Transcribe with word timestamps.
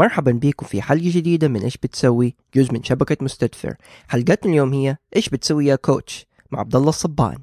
مرحبا 0.00 0.32
بكم 0.32 0.66
في 0.66 0.82
حلقة 0.82 1.10
جديدة 1.10 1.48
من 1.48 1.60
إيش 1.60 1.76
بتسوي؟ 1.76 2.36
جزء 2.54 2.72
من 2.72 2.82
شبكة 2.82 3.16
مستدفر. 3.24 3.76
حلقتنا 4.08 4.52
اليوم 4.52 4.72
هي 4.72 4.96
إيش 5.16 5.28
بتسوي 5.28 5.66
يا 5.66 5.76
كوتش؟ 5.76 6.26
مع 6.50 6.60
عبد 6.60 6.76
الله 6.76 6.88
الصبان. 6.88 7.38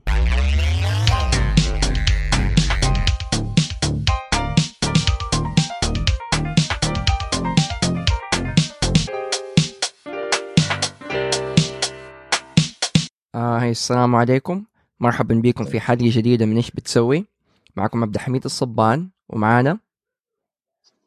آه 13.36 13.70
السلام 13.70 14.16
عليكم. 14.16 14.64
مرحبا 15.00 15.36
بكم 15.36 15.66
في 15.66 15.80
حلقة 15.80 16.10
جديدة 16.10 16.46
من 16.46 16.56
إيش 16.56 16.72
بتسوي. 16.72 17.26
معكم 17.76 18.04
عبد 18.04 18.16
الحميد 18.16 18.46
الصبان 18.46 19.10
ومعانا 19.30 19.80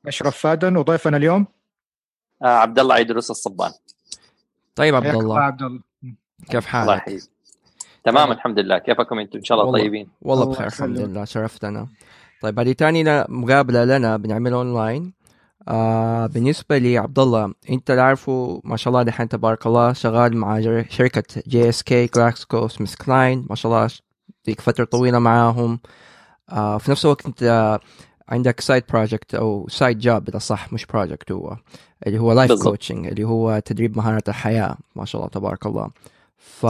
أشرف 0.07 0.37
فادن 0.37 0.77
وضيفنا 0.77 1.17
اليوم؟ 1.17 1.47
آه 2.43 2.47
عبد 2.47 2.79
الله 2.79 2.95
عيدروس 2.95 3.31
الصبان. 3.31 3.73
طيب 4.75 4.95
عبد 4.95 5.07
الله 5.07 5.41
عبد 5.41 5.63
الله 5.63 5.81
كيف 6.51 6.75
الله 6.75 6.87
حالك؟ 6.87 7.03
يحييك. 7.03 7.23
تمام 8.05 8.33
الحمد 8.33 8.59
لله. 8.59 8.79
كيفكم 8.79 9.19
أنتم؟ 9.19 9.39
إن 9.39 9.45
شاء 9.45 9.59
الله 9.59 9.67
والله. 9.71 9.85
طيبين. 9.85 10.09
والله 10.23 10.43
الله 10.45 10.55
بخير 10.55 10.67
الحمد. 10.67 10.99
لله. 10.99 11.25
شرفتنا. 11.25 11.89
طيب 12.43 12.59
هذه 12.59 12.73
تاني 12.73 13.05
ل- 13.05 13.25
مقابلة 13.29 13.85
لنا 13.85 14.17
بنعملها 14.17 14.59
أونلاين. 14.59 15.13
آه 15.69 16.27
بالنسبة 16.27 16.79
لي 16.79 16.99
عبد 16.99 17.19
الله 17.19 17.55
أنت 17.71 17.91
عارفه 17.91 18.61
ما 18.65 18.77
شاء 18.77 18.93
الله 18.93 19.03
دحين 19.03 19.29
تبارك 19.29 19.67
الله 19.67 19.93
شغال 19.93 20.37
مع 20.37 20.61
شركة 20.89 21.43
GSK 21.47 22.07
جلاكسكو 22.07 22.69
سميث 22.69 22.95
كلاين 22.95 23.47
ما 23.51 23.57
شاء 23.57 23.73
الله 23.73 23.91
لك 24.45 24.61
فترة 24.61 24.85
طويلة 24.85 25.19
معاهم. 25.19 25.81
آه 26.51 26.79
في 26.79 26.91
نفس 26.91 27.05
الوقت 27.05 27.27
أنت 27.27 27.79
عندك 28.31 28.61
side 28.61 28.85
project 28.93 29.35
أو 29.35 29.69
side 29.69 30.09
إذا 30.09 30.39
صح 30.39 30.73
مش 30.73 30.87
project 30.87 31.33
هو 31.33 31.57
اللي 32.07 32.19
هو 32.19 32.33
life. 32.33 32.53
coaching 32.63 33.07
اللي 33.07 33.25
هو 33.25 33.59
تدريب 33.59 33.97
مهارة 33.97 34.23
الحياة 34.29 34.77
ما 34.97 35.05
شاء 35.05 35.21
الله 35.21 35.31
تبارك 35.31 35.67
الله 35.67 35.91
ف. 36.37 36.67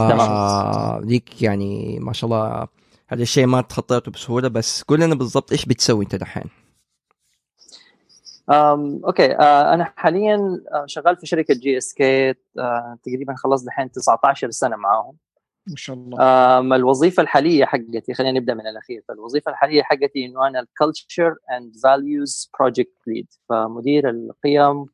لك 1.05 1.41
يعني 1.41 1.99
ما 1.99 2.13
شاء 2.13 2.25
الله 2.29 2.67
هذا 3.07 3.21
الشيء 3.21 3.45
ما 3.45 3.61
تخطيته 3.61 4.11
بسهولة 4.11 4.47
بس 4.47 4.83
قول 4.83 4.99
لنا 5.01 5.15
بالضبط 5.15 5.51
إيش 5.51 5.65
بتسوي 5.65 6.03
أنت 6.03 6.15
دحين 6.15 6.43
أم 8.49 9.01
okay 9.05 9.35
آه 9.35 9.73
أنا 9.73 9.93
حاليا 9.95 10.61
آه، 10.73 10.83
شغال 10.85 11.17
في 11.17 11.25
شركة 11.25 11.53
GSK 11.53 12.33
تقريبا 13.03 13.35
خلصت 13.35 13.67
الحين 13.67 13.91
19 13.91 14.51
سنة 14.51 14.75
معاهم 14.75 15.15
ما 15.67 15.75
شاء 15.75 15.95
الله. 15.95 16.17
آم 16.59 16.73
الوظيفة 16.73 17.23
الحالية 17.23 17.65
حقتي 17.65 18.13
خلينا 18.13 18.39
نبدأ 18.39 18.53
من 18.53 18.67
الأخير. 18.67 19.03
فالوظيفة 19.07 19.51
الحالية 19.51 19.83
حقتي 19.83 20.25
إنه 20.25 20.47
أنا 20.47 20.59
ال 20.59 20.69
culture 20.69 21.35
and 21.51 21.75
values 21.83 22.51
project 22.59 22.97
lead 23.07 23.27
فمدير 23.49 24.09
القيم 24.09 24.85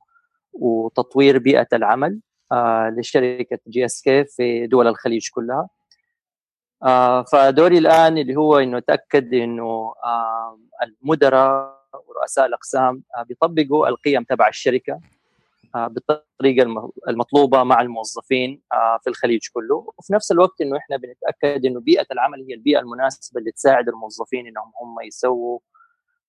وتطوير 0.53 1.37
بيئة 1.37 1.67
العمل 1.73 2.19
آه 2.51 2.89
لشركة 2.89 3.59
GSK 3.67 4.25
في 4.25 4.67
دول 4.67 4.87
الخليج 4.87 5.29
كلها. 5.29 5.69
آه 6.83 7.23
فدوري 7.23 7.77
الآن 7.77 8.17
اللي 8.17 8.35
هو 8.35 8.57
إنه 8.57 8.77
أتأكد 8.77 9.33
إنه 9.33 9.93
آه 10.05 10.59
المدراء 10.83 11.77
ورؤساء 12.07 12.45
الأقسام 12.45 13.03
آه 13.17 13.23
بيطبقوا 13.23 13.87
القيم 13.87 14.23
تبع 14.23 14.47
الشركة. 14.47 14.93
آه 14.93 15.16
بالطريقة 15.75 16.63
الم- 16.63 16.91
المطلوبة 17.09 17.63
مع 17.63 17.81
الموظفين 17.81 18.61
آه 18.73 18.99
في 19.03 19.09
الخليج 19.09 19.39
كله. 19.53 19.93
وفي 19.97 20.13
نفس 20.13 20.31
الوقت 20.31 20.61
إنه 20.61 20.77
إحنا 20.77 20.97
بنتأكد 20.97 21.65
إنه 21.65 21.79
بيئة 21.79 22.05
العمل 22.11 22.45
هي 22.49 22.53
البيئة 22.53 22.79
المناسبة 22.79 23.39
اللي 23.39 23.51
تساعد 23.51 23.89
الموظفين 23.89 24.47
إنهم 24.47 24.71
هم 24.81 25.07
يسووا 25.07 25.59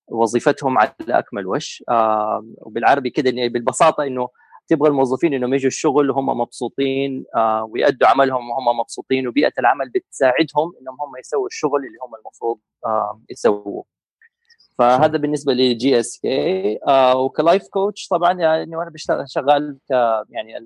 وظيفتهم 0.07 0.77
على 0.77 0.93
أكمل 1.09 1.47
وجه 1.47 1.83
آه 1.89 2.45
وبالعربي 2.57 3.09
كده 3.09 3.31
بالبساطة 3.47 4.03
إنه 4.03 4.29
تبغى 4.67 4.89
الموظفين 4.89 5.33
إنهم 5.33 5.53
يجوا 5.53 5.67
الشغل 5.67 6.09
وهم 6.11 6.25
مبسوطين 6.39 7.25
آه 7.35 7.63
ويأدوا 7.63 8.07
عملهم 8.07 8.49
وهم 8.49 8.79
مبسوطين 8.79 9.27
وبيئة 9.27 9.53
العمل 9.59 9.89
بتساعدهم 9.89 10.73
إنهم 10.81 10.97
هم 11.01 11.17
يسووا 11.19 11.47
الشغل 11.47 11.79
اللي 11.85 11.97
هم 12.07 12.15
المفروض 12.15 12.59
آه 12.85 13.21
يسووه. 13.29 13.85
فهذا 14.79 15.17
بالنسبة 15.17 15.53
ل 15.53 15.99
GSK 15.99 16.79
وك 17.15 17.32
life 17.32 17.67
coach 17.67 18.07
طبعا 18.07 18.33
يعني 18.33 18.75
وأنا 18.75 18.89
بشتغل 18.89 19.29
شغال 19.29 19.77
ك 19.89 19.91
يعني 20.29 20.57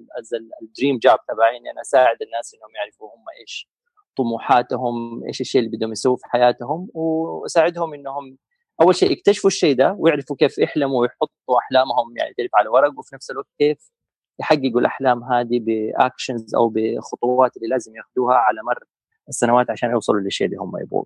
ال 0.61 0.67
dream 0.67 0.97
job 0.97 1.17
تبعي 1.27 1.57
إني 1.57 1.71
أنا 1.71 1.81
أساعد 1.81 2.17
الناس 2.21 2.55
إنهم 2.55 2.75
يعرفوا 2.75 3.07
هم 3.07 3.23
إيش 3.39 3.69
طموحاتهم 4.17 5.23
إيش 5.27 5.41
الشيء 5.41 5.61
اللي 5.61 5.77
بدهم 5.77 5.91
يسووه 5.91 6.15
في 6.15 6.23
حياتهم 6.27 6.89
وأساعدهم 6.93 7.93
إنهم 7.93 8.37
أول 8.81 8.95
شيء 8.95 9.11
يكتشفوا 9.11 9.49
الشيء 9.49 9.75
ده 9.75 9.95
ويعرفوا 9.99 10.35
كيف 10.35 10.57
يحلموا 10.57 11.01
ويحطوا 11.01 11.59
أحلامهم 11.59 12.17
يعني 12.17 12.33
تعرف 12.37 12.51
على 12.55 12.69
ورق 12.69 12.99
وفي 12.99 13.15
نفس 13.15 13.31
الوقت 13.31 13.47
كيف 13.59 13.91
يحققوا 14.39 14.79
الأحلام 14.79 15.23
هذه 15.23 15.59
ب 15.59 15.71
actions 15.71 16.55
أو 16.55 16.69
بخطوات 16.75 17.57
اللي 17.57 17.67
لازم 17.67 17.95
ياخذوها 17.95 18.35
على 18.35 18.61
مر 18.63 18.83
السنوات 19.29 19.69
عشان 19.69 19.91
يوصلوا 19.91 20.21
للشيء 20.21 20.47
اللي 20.47 20.57
هم 20.57 20.77
يبغوه. 20.77 21.05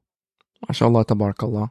ما 0.69 0.73
شاء 0.73 0.89
الله 0.89 1.03
تبارك 1.03 1.43
الله. 1.43 1.69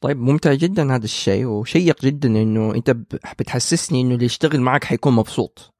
طيب 0.00 0.16
ممتع 0.20 0.54
جدا 0.54 0.94
هذا 0.94 1.04
الشيء 1.04 1.46
وشيق 1.46 2.00
جدا 2.02 2.28
إنه 2.28 2.74
أنت 2.74 2.90
بتحسسني 3.38 4.00
إنه 4.00 4.14
اللي 4.14 4.24
يشتغل 4.24 4.60
معك 4.60 4.84
حيكون 4.84 5.12
مبسوط. 5.12 5.74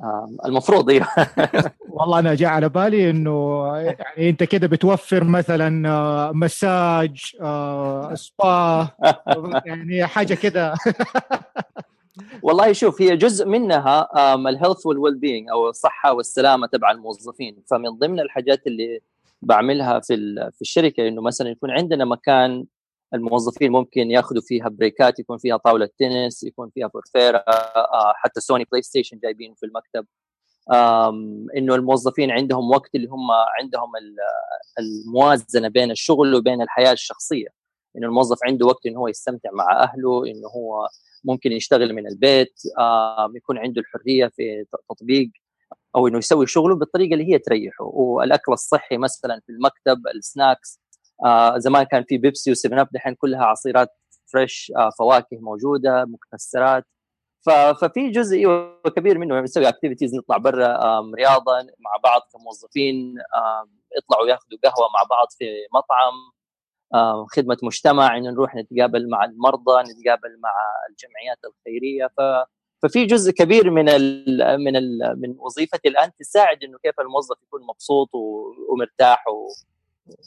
آه، 0.00 0.28
المفروض 0.46 0.90
أيوه. 0.90 1.06
والله 1.88 2.18
أنا 2.18 2.34
جاء 2.34 2.50
على 2.50 2.68
بالي 2.68 3.10
إنه 3.10 3.66
يعني 3.76 4.30
أنت 4.30 4.42
كده 4.42 4.66
بتوفر 4.66 5.24
مثلا 5.24 5.88
آه، 5.88 6.32
مساج 6.32 7.32
آه، 7.40 8.14
سبا 8.14 8.88
يعني 9.66 10.06
حاجة 10.06 10.34
كده. 10.34 10.74
والله 12.42 12.72
شوف 12.72 13.02
هي 13.02 13.16
جزء 13.16 13.46
منها 13.48 14.08
ال 14.48 14.53
health 14.53 14.86
وال 14.86 14.95
well 14.95 15.14
being 15.18 15.48
أو 15.50 15.68
الصحة 15.68 16.12
والسلامة 16.12 16.66
تبع 16.66 16.90
الموظفين. 16.90 17.62
فمن 17.70 17.90
ضمن 17.90 18.20
الحاجات 18.20 18.66
اللي 18.66 19.00
بعملها 19.42 20.00
في 20.00 20.14
ال- 20.14 20.50
في 20.54 20.60
الشركة 20.62 21.08
إنه 21.08 21.22
مثلا 21.22 21.48
يكون 21.50 21.70
عندنا 21.70 22.04
مكان 22.04 22.64
الموظفين 23.14 23.72
ممكن 23.72 24.10
ياخذوا 24.10 24.42
فيها 24.42 24.68
break 24.68 25.10
ات 25.10 25.18
يكون 25.18 25.38
فيها 25.38 25.56
طاولة 25.56 25.88
تنس 25.98 26.42
يكون 26.44 26.70
فيها 26.70 26.86
بورفيرا 26.86 27.44
آه، 27.48 28.12
حتى 28.16 28.40
سوني 28.40 28.64
بلاي 28.64 28.82
ستيشن 28.82 29.18
جايبينه 29.18 29.54
في 29.54 29.66
المكتب. 29.66 30.06
إنه 31.56 31.74
الموظفين 31.74 32.30
عندهم 32.30 32.70
وقت 32.70 32.94
اللي 32.94 33.08
هم 33.08 33.30
عندهم 33.60 33.96
ال- 33.96 34.16
الموازنة 34.78 35.68
بين 35.68 35.90
الشغل 35.90 36.34
وبين 36.34 36.62
الحياة 36.62 36.92
الشخصية. 36.92 37.48
إنه 37.96 38.06
الموظف 38.06 38.38
عنده 38.44 38.66
وقت 38.66 38.86
إنه 38.86 38.98
هو 39.00 39.08
يستمتع 39.08 39.50
مع 39.52 39.82
أهله 39.82 40.26
إنه 40.26 40.48
هو 40.48 40.88
ممكن 41.24 41.52
يشتغل 41.52 41.92
من 41.94 42.06
البيت 42.08 42.54
يكون 43.34 43.58
عنده 43.58 43.80
الحرية 43.80 44.26
في 44.26 44.64
تطبيق 44.90 45.30
أو 45.96 46.08
إنه 46.08 46.18
يسوي 46.18 46.46
شغله 46.46 46.74
بالطريقة 46.76 47.12
اللي 47.14 47.32
هي 47.34 47.38
تريحه. 47.38 47.84
والأكل 47.84 48.52
الصحي 48.52 48.96
مثلا 48.96 49.40
في 49.46 49.52
المكتب 49.52 50.06
ال 50.14 50.23
snacks 50.23 50.80
زمان 51.56 51.82
كان 51.82 52.04
في 52.08 52.18
بيبسي 52.18 52.50
و 52.50 52.55
Seven 52.55 52.78
Up 52.78 52.88
دحين 52.92 53.14
كلها 53.14 53.44
عصيرات 53.44 53.88
fresh 54.32 54.72
آه 54.76 54.90
فواكه 54.98 55.36
موجودة 55.40 56.04
مكسرات. 56.04 56.84
ففي 57.80 58.10
جزء 58.10 58.36
أيوة 58.36 58.80
كبير 58.96 59.18
منه 59.18 59.40
نسوي 59.40 59.68
activities 59.68 60.14
نطلع 60.14 60.36
برا 60.36 61.00
رياضة 61.16 61.52
مع 61.78 61.96
بعض 62.04 62.20
كموظفين 62.32 63.14
يطلعوا 63.98 64.26
ياخذوا 64.28 64.58
قهوة 64.64 64.88
مع 64.94 65.02
بعض 65.10 65.26
في 65.38 65.44
مطعم 65.74 66.14
خدمة 67.36 67.56
مجتمع 67.62 68.16
انه 68.16 68.30
نروح 68.30 68.54
نتقابل 68.54 69.08
مع 69.10 69.24
المرضى 69.24 69.82
نتقابل 69.82 70.40
مع 70.40 70.50
الجمعيات 70.90 71.38
الخيرية. 71.44 72.06
ف 72.06 72.20
ففي 72.82 73.06
جزء 73.06 73.32
كبير 73.32 73.70
من 73.70 73.88
ال 73.88 74.24
من 74.64 74.76
ال 74.76 75.20
من 75.20 75.34
وظيفتي 75.38 75.88
الآن 75.88 76.10
تساعد 76.18 76.64
إنه 76.64 76.78
كيف 76.82 77.00
الموظف 77.00 77.36
يكون 77.42 77.60
مبسوط 77.66 78.08
ومرتاح 78.72 79.28
و- 79.28 79.48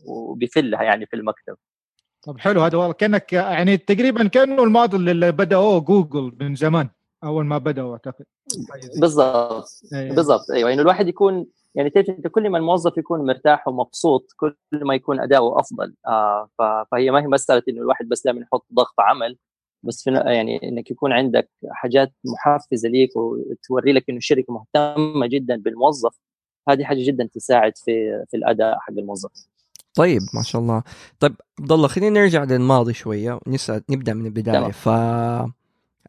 وبيفلها 0.05 0.83
يعني 0.83 1.05
في 1.05 1.15
المكتب. 1.15 1.55
طب 2.21 2.39
حلو 2.39 2.61
هذا 2.61 2.77
والله 2.77 2.93
كأنك 2.93 3.33
يعني 3.33 3.77
تقريبا 3.77 4.27
كأنه 4.27 4.63
الموديل 4.63 5.09
اللي 5.09 5.31
بدأوه 5.31 5.79
جوجل 5.79 6.35
من 6.39 6.55
زمان 6.55 6.89
أول 7.23 7.45
ما 7.45 7.57
بدأوا 7.57 7.93
أعتقد. 7.93 8.25
بالضبط 8.99 9.81
إيه. 9.93 10.11
بالضبط 10.11 10.51
أيوه 10.51 10.73
انه 10.73 10.81
الواحد 10.81 11.07
يكون 11.07 11.45
يعني 11.75 11.89
تعرف 11.89 12.09
أنت 12.09 12.27
كل 12.27 12.49
ما 12.49 12.57
الموظف 12.57 12.97
يكون 12.97 13.25
مرتاح 13.25 13.67
ومبسوط 13.67 14.31
كل 14.35 14.55
ما 14.73 14.95
يكون 14.95 15.19
أداؤه 15.19 15.59
أفضل. 15.59 15.93
آه 16.07 16.49
فهي 16.91 17.11
ما 17.11 17.21
هي 17.21 17.27
مسألة 17.27 17.63
إنه 17.69 17.81
الواحد 17.81 18.07
بس 18.07 18.23
دائما 18.23 18.41
يحط 18.41 18.65
ضغط 18.73 18.99
عمل 18.99 19.37
بس 19.83 20.03
في 20.03 20.11
يعني 20.11 20.63
إنك 20.63 20.91
يكون 20.91 21.13
عندك 21.13 21.49
حاجات 21.71 22.13
محفزة 22.25 22.89
ليك 22.89 23.15
وتوري 23.15 23.93
لك 23.93 24.09
إنه 24.09 24.17
الشركة 24.17 24.53
مهتمة 24.53 25.27
جدا 25.27 25.55
بالموظف 25.55 26.19
هذه 26.69 26.83
حاجة 26.83 27.05
جدا 27.07 27.29
تساعد 27.33 27.77
في 27.77 28.25
في 28.29 28.37
الأداء 28.37 28.79
حق 28.79 28.91
الموظف. 28.91 29.31
طيب 29.97 30.21
ما 30.33 30.43
شاء 30.43 30.61
الله. 30.61 30.83
طيب 31.19 31.35
عبد 31.59 31.71
الله 31.71 31.87
خلينا 31.87 32.19
نرجع 32.19 32.43
للماضي 32.43 32.93
شوية 32.93 33.39
ونسال 33.47 33.83
نبدأ 33.89 34.13
من 34.13 34.25
البداية. 34.25 34.71
ف 34.71 34.87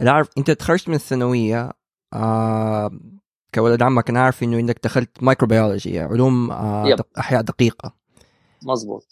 عارف 0.01 0.29
أنت 0.39 0.51
تخرجت 0.51 0.89
من 0.89 0.95
الثانوية 0.95 1.71
آه 2.15 2.91
كولد 3.55 3.83
عمك 3.83 4.11
أنا 4.11 4.21
عارف 4.21 4.43
إنه 4.43 4.59
انك 4.59 4.81
دخلت 4.85 5.23
microbiology 5.23 6.01
علوم 6.01 6.51
آه. 6.51 6.95
دق- 6.95 7.19
أحياء 7.19 7.43
دقيقة. 7.43 7.95
مظبوط. 8.63 9.07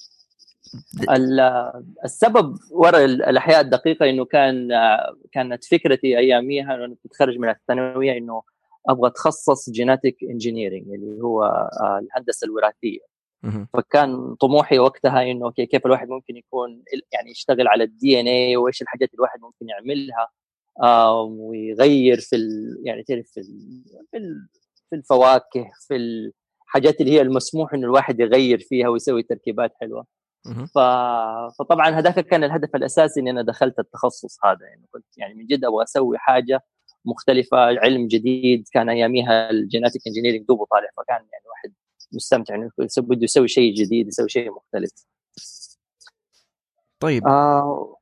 السبب 2.05 2.56
وراء 2.70 3.05
الأحياء 3.05 3.61
الدقيقة 3.61 4.11
إنه 4.11 4.25
كان 4.25 4.69
كانت 5.32 5.64
فكرتي 5.64 6.19
أياميها 6.19 6.73
وأنا 6.73 6.96
متخرج 7.05 7.38
من 7.38 7.49
الثانوية 7.49 8.19
إنه 8.19 8.43
أبغى 8.88 9.08
أتخصص 9.08 9.70
genetic 9.70 10.16
engineering 10.30 10.88
اللي 10.88 11.23
هو 11.23 11.43
آه، 11.44 12.00
الهندسة 12.02 12.44
الوراثية. 12.44 13.15
فكان 13.75 14.34
طموحي 14.34 14.78
وقتها 14.78 15.22
إنه 15.22 15.50
كيف 15.50 15.87
الواحد 15.87 16.08
ممكن 16.08 16.37
يكون 16.37 16.82
يعني 17.12 17.31
يشتغل 17.31 17.69
على 17.69 17.84
ال 17.84 18.20
DNA 18.20 18.56
وإيش 18.56 18.82
الحاجات 18.82 19.08
اللي 19.08 19.19
الواحد 19.19 19.40
ممكن 19.40 19.69
يعملها 19.69 20.28
ويغير 21.28 22.20
في 22.20 22.37
ال 22.37 22.76
يعني 22.84 23.02
تعرف 23.02 23.26
في 23.26 23.40
في 24.90 24.96
الفواكه 24.96 25.70
في 25.88 25.96
الحاجات 25.96 27.00
اللي 27.00 27.12
هي 27.12 27.20
المسموح 27.22 27.75
إنه 27.75 27.87
الواحد 27.87 28.20
يغير 28.20 28.58
فيها 28.58 28.88
ويسوي 28.88 29.22
تركيبات 29.22 29.72
حلوة. 29.81 30.06
ف... 30.75 30.78
فطبعا 31.58 31.90
هذاك 31.90 32.20
كان 32.20 32.44
الهدف 32.44 32.76
الأساسي 32.76 33.20
إني 33.20 33.31
أنا 33.31 33.42
دخلت 33.42 33.78
التخصص 33.78 34.44
هذا 34.44 34.66
يعني 34.66 34.87
كنت 34.92 35.04
يعني 35.16 35.34
من 35.34 35.46
جد 35.46 35.64
أبغى 35.64 35.82
أسوي 35.82 36.19
حاجة 36.19 36.60
مختلفة 37.04 37.58
علم 37.58 38.06
جديد 38.08 38.69
كان 38.72 38.88
أياميها 38.88 39.50
ال 39.50 39.57
genetic 39.57 40.02
engineering 40.06 40.46
دوبه 40.49 40.66
طالع 40.70 40.88
فكان 40.96 41.16
يعني 41.32 41.44
الواحد 41.44 41.72
مستمتع 42.12 42.54
إنه 42.54 42.70
بده 42.98 43.24
يسوي 43.24 43.48
شيء 43.48 43.74
جديد 43.74 44.08
يسوي 44.08 44.28
شيء 44.28 44.50
مختلف. 44.50 44.90
طيب. 47.00 47.26
آه. 47.26 47.96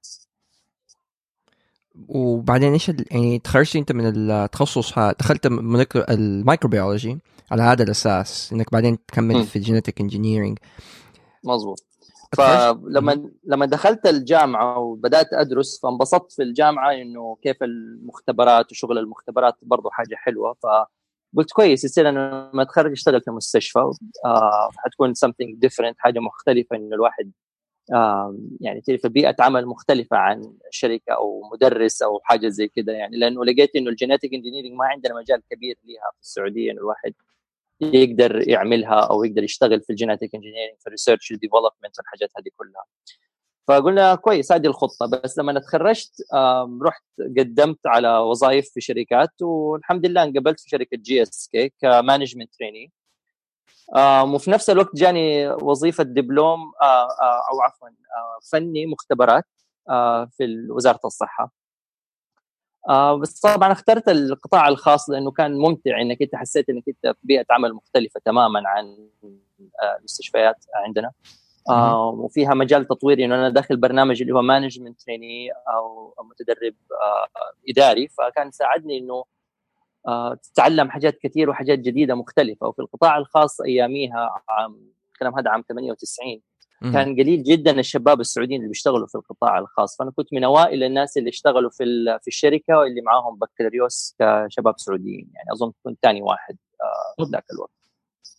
وبعدين 2.08 2.72
إيش 2.72 2.88
يعني 2.88 3.38
تخرجت 3.38 3.76
أنت 3.76 3.92
من 3.92 4.30
التخصص 4.30 4.98
دخلت 4.98 5.46
ال 6.10 6.18
microbiology 6.18 7.18
على 7.50 7.62
هذا 7.62 7.82
الأساس 7.82 8.52
إنك 8.52 8.72
بعدين 8.72 9.06
تكمل 9.06 9.44
في 9.44 9.56
ال 9.56 9.62
genetic 9.62 10.00
engineering 10.00 10.58
مظبوط. 11.44 11.86
فلما 12.36 13.30
لما 13.44 13.66
دخلت 13.66 14.06
الجامعة 14.06 14.78
وبدأت 14.78 15.32
أدرس 15.32 15.80
فانبسطت 15.80 16.32
في 16.32 16.42
الجامعة 16.42 16.92
إنه 16.92 17.36
كيف 17.42 17.62
المختبرات 17.62 18.70
وشغل 18.72 18.98
المختبرات 18.98 19.54
برضه 19.62 19.90
حاجة 19.90 20.14
حلوة 20.14 20.56
فقلت 21.34 21.52
كويس 21.52 21.84
يصير 21.84 22.08
أنا 22.08 22.50
لما 22.54 22.62
أتخرج 22.62 22.92
أشتغل 22.92 23.20
في 23.22 23.30
مستشفى 23.30 23.78
آه 24.24 24.70
حتكون 24.76 25.12
something 25.14 25.66
different 25.66 25.94
حاجة 25.98 26.18
مختلفة 26.20 26.76
إنه 26.76 26.94
الواحد 26.96 27.32
آه 27.94 28.38
يعني 28.60 28.80
تعرف 28.80 29.06
بيئة 29.06 29.36
عمل 29.40 29.66
مختلفة 29.66 30.16
عن 30.16 30.42
شركة 30.70 31.12
أو 31.12 31.42
مدرس 31.52 32.02
أو 32.02 32.20
حاجة 32.24 32.48
زي 32.48 32.68
كده 32.68 32.92
يعني. 32.92 33.16
لأنه 33.18 33.44
لقيت 33.44 33.76
إنه 33.76 33.90
ال 33.90 33.96
genetic 33.96 34.34
engineering 34.34 34.72
ما 34.72 34.86
عندنا 34.86 35.14
مجال 35.14 35.42
كبير 35.50 35.76
ليها 35.84 36.10
في 36.14 36.20
السعودية 36.22 36.72
إنه 36.72 36.80
الواحد 36.80 37.14
يقدر 37.80 38.48
يعملها 38.48 39.00
أو 39.00 39.24
يقدر 39.24 39.42
يشتغل 39.44 39.82
في 39.82 39.90
ال 39.90 39.96
genetic 39.96 40.34
engineering 40.34 40.76
في 40.80 40.86
ال 40.86 40.91
research 40.91 41.30
وال 41.30 41.41
development 41.41 41.98
والحاجات 41.98 42.30
هذه 42.38 42.50
كلها. 42.56 42.84
فقلنا 43.68 44.14
كويس 44.14 44.52
هذه 44.52 44.66
الخطة. 44.66 45.06
بس 45.06 45.38
لما 45.38 45.60
تخرجت 45.60 46.12
رحت 46.82 47.04
قدمت 47.38 47.86
على 47.86 48.18
وظائف 48.18 48.70
في 48.70 48.80
شركات 48.80 49.42
والحمد 49.42 50.06
لله 50.06 50.22
انقبلت 50.22 50.60
في 50.60 50.68
شركة 50.68 50.96
GSK 50.96 51.72
ك 51.80 51.87
management 51.87 52.54
trainee. 52.54 52.92
وفي 54.34 54.50
نفس 54.50 54.70
الوقت 54.70 54.96
جاني 54.96 55.50
وظيفة 55.50 56.04
دبلوم 56.04 56.72
أو 57.50 57.60
عفوا 57.60 57.88
فني 58.52 58.86
مختبرات 58.86 59.44
في 60.30 60.66
وزارة 60.70 61.00
الصحة. 61.04 61.52
بس 63.20 63.40
طبعا 63.40 63.72
اخترت 63.72 64.08
القطاع 64.08 64.68
الخاص 64.68 65.10
لأنه 65.10 65.30
كان 65.30 65.58
ممتع 65.58 66.00
إنك 66.00 66.22
أنت 66.22 66.34
حسيت 66.34 66.68
إنك 66.68 66.84
أنت 66.88 67.16
في 67.16 67.20
بيئة 67.22 67.46
عمل 67.50 67.74
مختلفة 67.74 68.20
تماما 68.24 68.62
عن 68.66 69.08
المستشفيات 69.98 70.64
عندنا. 70.74 71.10
آه 71.70 72.08
وفيها 72.08 72.54
مجال 72.54 72.86
تطويري 72.88 73.24
إنه 73.24 73.34
أنا 73.34 73.48
داخل 73.48 73.76
برنامج 73.76 74.22
اللي 74.22 74.34
هو 74.34 74.42
مانجمنت 74.42 75.00
تريني 75.00 75.50
أو 75.52 76.14
متدرب 76.30 76.74
آه 76.92 77.70
إداري. 77.70 78.08
فكان 78.08 78.50
ساعدني 78.50 78.98
إنه 78.98 79.24
آه 80.08 80.34
تتعلم 80.34 80.90
حاجات 80.90 81.18
كثير 81.18 81.50
وحاجات 81.50 81.78
جديدة 81.78 82.14
مختلفة. 82.14 82.68
وفي 82.68 82.78
القطاع 82.78 83.18
الخاص 83.18 83.60
أياميها 83.60 84.42
عام 84.48 84.92
الكلام 85.12 85.38
هذا 85.38 85.50
عام 85.50 85.64
98 85.68 86.40
كان 86.92 87.12
قليل 87.20 87.42
جدا 87.42 87.80
الشباب 87.80 88.20
السعوديين 88.20 88.60
اللي 88.60 88.68
بيشتغلوا 88.68 89.06
في 89.06 89.14
القطاع 89.14 89.58
الخاص. 89.58 89.96
فأنا 89.98 90.10
كنت 90.10 90.32
من 90.32 90.44
أوائل 90.44 90.82
الناس 90.84 91.16
اللي 91.16 91.28
اشتغلوا 91.30 91.70
في 91.70 91.84
في 92.22 92.28
الشركة 92.28 92.78
واللي 92.78 93.00
معاهم 93.00 93.38
بكالوريوس 93.38 94.16
كشباب 94.18 94.74
سعوديين. 94.78 95.30
يعني 95.34 95.52
أظن 95.52 95.72
كنت 95.84 95.98
ثاني 96.02 96.22
واحد 96.22 96.56
آه، 97.20 97.24
ذاك 97.32 97.44
الوقت. 97.54 97.83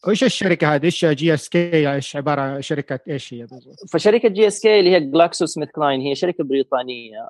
وإيش 0.08 0.24
الشركة 0.24 0.76
هذه؟ 0.76 0.86
إيش 0.86 1.06
GSK 1.06 1.94
إيش 1.94 2.16
عبارة 2.16 2.60
شركة 2.60 3.00
إيش 3.10 3.34
هي 3.34 3.46
بالضبط؟ 3.46 3.76
فشركة 3.94 4.30
GSK 4.30 4.80
اللي 4.80 4.92
هي 4.92 5.00
GlaxoSmithKline 5.00 6.01
هي 6.02 6.16
شركة 6.16 6.44
بريطانية 6.44 7.30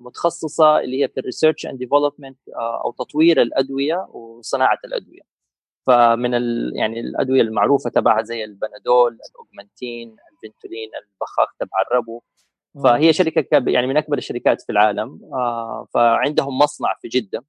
متخصصة 0.00 0.80
اللي 0.80 1.02
هي 1.02 1.08
في 1.08 1.20
ال 1.20 1.25
research 1.25 1.66
and 1.66 1.78
development 1.78 2.38
أو 2.84 2.92
تطوير 2.92 3.42
الأدوية 3.42 4.08
وصناعة 4.12 4.78
الأدوية. 4.84 5.38
فمن 5.86 6.34
ال 6.34 6.72
يعني 6.76 7.00
الأدوية 7.00 7.42
المعروفة 7.42 7.90
تبعها 7.90 8.22
زي 8.22 8.44
البنادول 8.44 9.18
الاوجمانتين 9.30 10.16
الفنتولين 10.32 10.90
البخاخ 11.02 11.48
تبع 11.60 11.82
الربو 11.90 12.22
فهي 12.84 13.12
شركة 13.12 13.70
يعني 13.70 13.86
من 13.86 13.96
أكبر 13.96 14.18
الشركات 14.18 14.62
في 14.62 14.72
العالم 14.72 15.20
آه 15.32 15.86
فعندهم 15.94 16.58
مصنع 16.58 16.94
في 17.02 17.08
جدة 17.08 17.44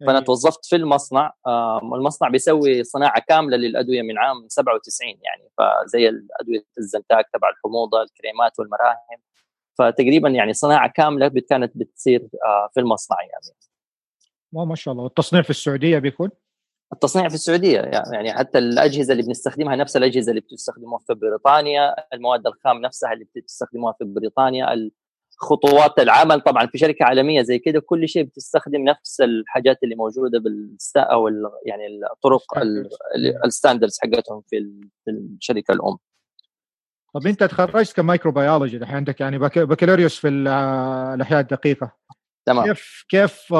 فأنا 0.00 0.12
أيوة. 0.12 0.20
توظفت 0.20 0.66
في 0.66 0.76
المصنع 0.76 1.32
المصنع 1.82 2.28
بيسوي 2.28 2.84
صناعة 2.84 3.22
كاملة 3.28 3.56
للأدوية 3.56 4.02
من 4.02 4.18
عام 4.18 4.48
97 4.48 5.08
يعني 5.08 5.50
فزي 5.58 6.08
الأدوية 6.08 6.64
الزنتاك 6.78 7.26
تبع 7.32 7.48
الحموضة 7.48 8.02
الكريمات 8.02 8.58
والمراهم 8.58 9.18
فتقريبا 9.78 10.28
يعني 10.28 10.52
صناعة 10.52 10.92
كاملة 10.94 11.28
كانت 11.50 11.72
بتصير 11.76 12.20
آه 12.20 12.70
في 12.74 12.80
المصنع 12.80 13.16
يعني. 13.20 13.56
ما 14.52 14.74
شاء 14.74 14.92
الله. 14.92 15.04
والتصنيع 15.04 15.42
في 15.42 15.50
السعودية 15.50 15.98
بيكون؟ 15.98 16.30
التصنيع 16.92 17.28
في 17.28 17.34
السعودية 17.34 17.80
يعني 18.12 18.32
حتى 18.32 18.58
الأجهزة 18.58 19.12
اللي 19.12 19.22
بنستخدمها 19.22 19.76
نفس 19.76 19.96
الأجهزة 19.96 20.30
اللي 20.30 20.40
بتستخدموها 20.40 20.98
في 21.06 21.14
بريطانيا 21.14 21.94
المواد 22.14 22.46
الخام 22.46 22.80
نفسها 22.80 23.12
اللي 23.12 23.26
بتستخدموها 23.36 23.92
في 23.92 24.04
بريطانيا 24.04 24.72
خطوات 25.36 25.98
العمل. 25.98 26.40
طبعا 26.40 26.66
في 26.66 26.78
شركة 26.78 27.04
عالمية 27.04 27.42
زي 27.42 27.58
كده 27.58 27.80
كل 27.80 28.08
شيء 28.08 28.22
بتستخدم 28.22 28.84
نفس 28.84 29.20
الحاجات 29.20 29.78
اللي 29.84 29.94
موجودة 29.94 30.38
بالستا 30.38 31.00
أو 31.00 31.28
يعني 31.66 32.00
الطرق 32.12 32.42
الستاندردز 33.44 33.98
حقتهم 34.02 34.42
في 34.48 34.80
الشركة 35.08 35.72
الأم. 35.72 35.96
طب 37.14 37.26
أنت 37.26 37.44
تخرجت 37.44 37.96
ك 37.96 38.02
microbiology 38.02 38.76
الحين 38.76 38.96
عندك 38.96 39.20
يعني 39.20 39.38
بكالوريوس 39.38 40.16
في 40.16 40.28
الأحياء 40.28 41.40
الدقيقة. 41.40 41.92
تمام. 42.46 42.64
كيف 42.64 43.04
كيف 43.08 43.54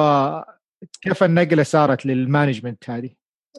كيف 1.02 1.22
النقلة 1.22 1.62
صارت 1.62 2.06
لل 2.06 2.20
management 2.20 2.90
هذه؟ 2.90 3.10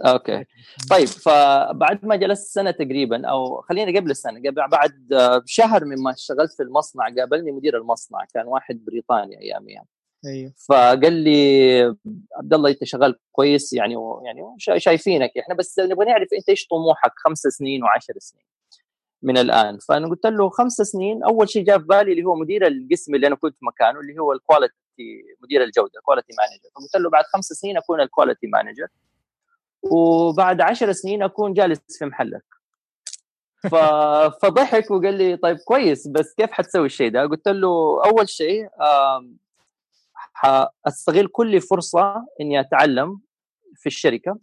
okay. 0.05 0.45
طيب 0.89 1.07
فبعد 1.07 2.05
ما 2.05 2.15
جلست 2.15 2.53
سنة 2.53 2.71
تقريبا 2.71 3.27
أو 3.27 3.61
خلينا 3.61 3.99
قبل 3.99 4.11
السنة 4.11 4.39
قبل 4.39 4.67
بعد 4.67 5.07
شهر 5.45 5.85
مما 5.85 6.11
اشتغلت 6.11 6.53
في 6.53 6.63
المصنع 6.63 7.03
قابلني 7.17 7.51
مدير 7.51 7.77
المصنع 7.77 8.25
كان 8.33 8.47
واحد 8.47 8.85
بريطاني 8.85 9.41
اياميها 9.41 9.85
أيوه. 10.25 10.53
فقال 10.69 11.13
لي 11.13 11.81
عبد 12.35 12.53
الله 12.53 12.69
أنت 12.69 12.83
شغال 12.83 13.19
كويس 13.31 13.73
يعني 13.73 13.95
يعني 14.25 14.55
شايفينك 14.57 15.31
إحنا 15.37 15.55
بس 15.55 15.79
نبغى 15.79 16.05
نعرف 16.05 16.27
أنت 16.33 16.49
إيش 16.49 16.67
طموحك 16.67 17.11
خمس 17.15 17.39
سنين 17.39 17.83
وعشر 17.83 18.13
سنين 18.17 18.43
من 19.21 19.37
الآن. 19.37 19.77
فأنا 19.79 20.07
قلت 20.09 20.25
له 20.25 20.49
خمس 20.49 20.73
سنين 20.73 21.23
أول 21.23 21.49
شيء 21.49 21.63
جاء 21.63 21.79
في 21.79 21.85
بالي 21.85 22.11
اللي 22.11 22.23
هو 22.23 22.35
مدير 22.35 22.67
القسم 22.67 23.15
اللي 23.15 23.27
أنا 23.27 23.35
كنت 23.35 23.57
مكانه 23.61 23.99
اللي 23.99 24.19
هو 24.19 24.31
ال 24.33 24.38
quality 24.38 24.75
مدير 25.43 25.63
الجودة 25.63 26.01
quality 26.03 26.33
manager 26.37 26.69
فقلت 26.75 27.03
له 27.03 27.09
بعد 27.09 27.23
خمس 27.25 27.45
سنين 27.45 27.77
أكون 27.77 28.01
ال 28.01 28.07
quality 28.07 28.47
manager 28.47 28.87
وبعد 29.83 30.61
عشر 30.61 30.91
سنين 30.91 31.23
أكون 31.23 31.53
جالس 31.53 31.79
في 31.99 32.05
محلك. 32.05 32.43
فضحك 34.41 34.91
وقال 34.91 35.13
لي 35.13 35.37
طيب 35.37 35.57
كويس 35.57 36.07
بس 36.07 36.33
كيف 36.33 36.51
حتسوي 36.51 36.85
الشيء 36.85 37.11
ده؟ 37.11 37.21
قلت 37.21 37.47
له 37.47 38.01
أول 38.05 38.29
شيء 38.29 38.69
حاستغل 40.33 41.27
كل 41.27 41.61
فرصة 41.61 42.25
إني 42.41 42.59
أتعلم 42.59 43.19
في 43.75 43.87
الشركة 43.87 44.39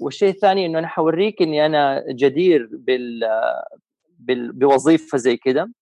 والشيء 0.00 0.28
الثاني 0.28 0.66
إنه 0.66 0.78
أنا 0.78 0.88
حوريك 0.88 1.42
إني 1.42 1.66
أنا 1.66 2.04
جدير 2.08 2.68
بال 2.72 4.52
بوظيفة 4.52 5.18
زي 5.18 5.36
كده 5.36 5.72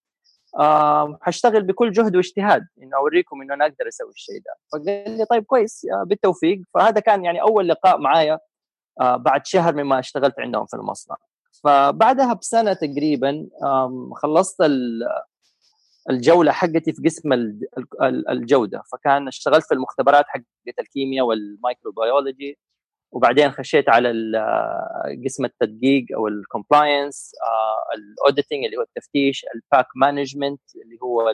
آه 0.59 1.19
حاشتغل 1.23 1.63
بكل 1.63 1.93
جهد 1.93 2.17
واجتهاد 2.17 2.67
إنه 2.83 2.97
أوريكم 2.97 3.43
إنه 3.43 3.55
أنا 3.55 3.65
أقدر 3.65 3.89
أسوي 3.89 4.11
الشيء 4.11 4.39
ده 4.39 4.55
فقال 4.73 5.19
لي 5.19 5.25
طيب 5.25 5.45
كويس 5.45 5.87
بالتوفيق 6.07 6.61
فهذا 6.75 7.01
كان 7.01 7.25
يعني 7.25 7.43
أول 7.43 7.69
لقاء 7.69 7.99
معايا 7.99 8.35
آه 8.35 8.54
بعد 9.01 9.47
شهر 9.47 9.75
مما 9.75 9.99
اشتغلت 9.99 10.35
عندهم 10.39 10.67
في 10.67 10.75
المصنع. 10.75 11.17
فبعدها 11.65 12.33
بسنة 12.33 12.73
تقريبا 12.73 13.47
خلصت 14.23 14.57
الجولة 16.11 16.53
حقتي 16.53 16.93
في 16.93 17.03
قسم 17.05 17.33
الجودة. 18.31 18.83
فكان 18.93 19.29
اشتغلت 19.29 19.65
في 19.67 19.75
المختبرات 19.75 20.25
حقت 20.29 20.79
الكيمياء 20.81 21.27
وال 21.27 21.46
microbiology 21.46 22.59
وبعدين 23.13 23.51
خشيت 23.51 23.89
على 23.89 24.09
قسم 25.25 25.45
التدقيق 25.45 26.07
أو 26.15 26.29
ال 26.29 26.38
compliance 26.38 27.33
ال 27.95 28.02
auditing 28.02 28.65
اللي 28.65 28.77
هو 28.77 28.83
التفتيش 28.83 29.47
ال 29.55 29.61
pack 29.61 29.87
management 29.97 30.61
اللي 30.85 30.99
هو 31.03 31.33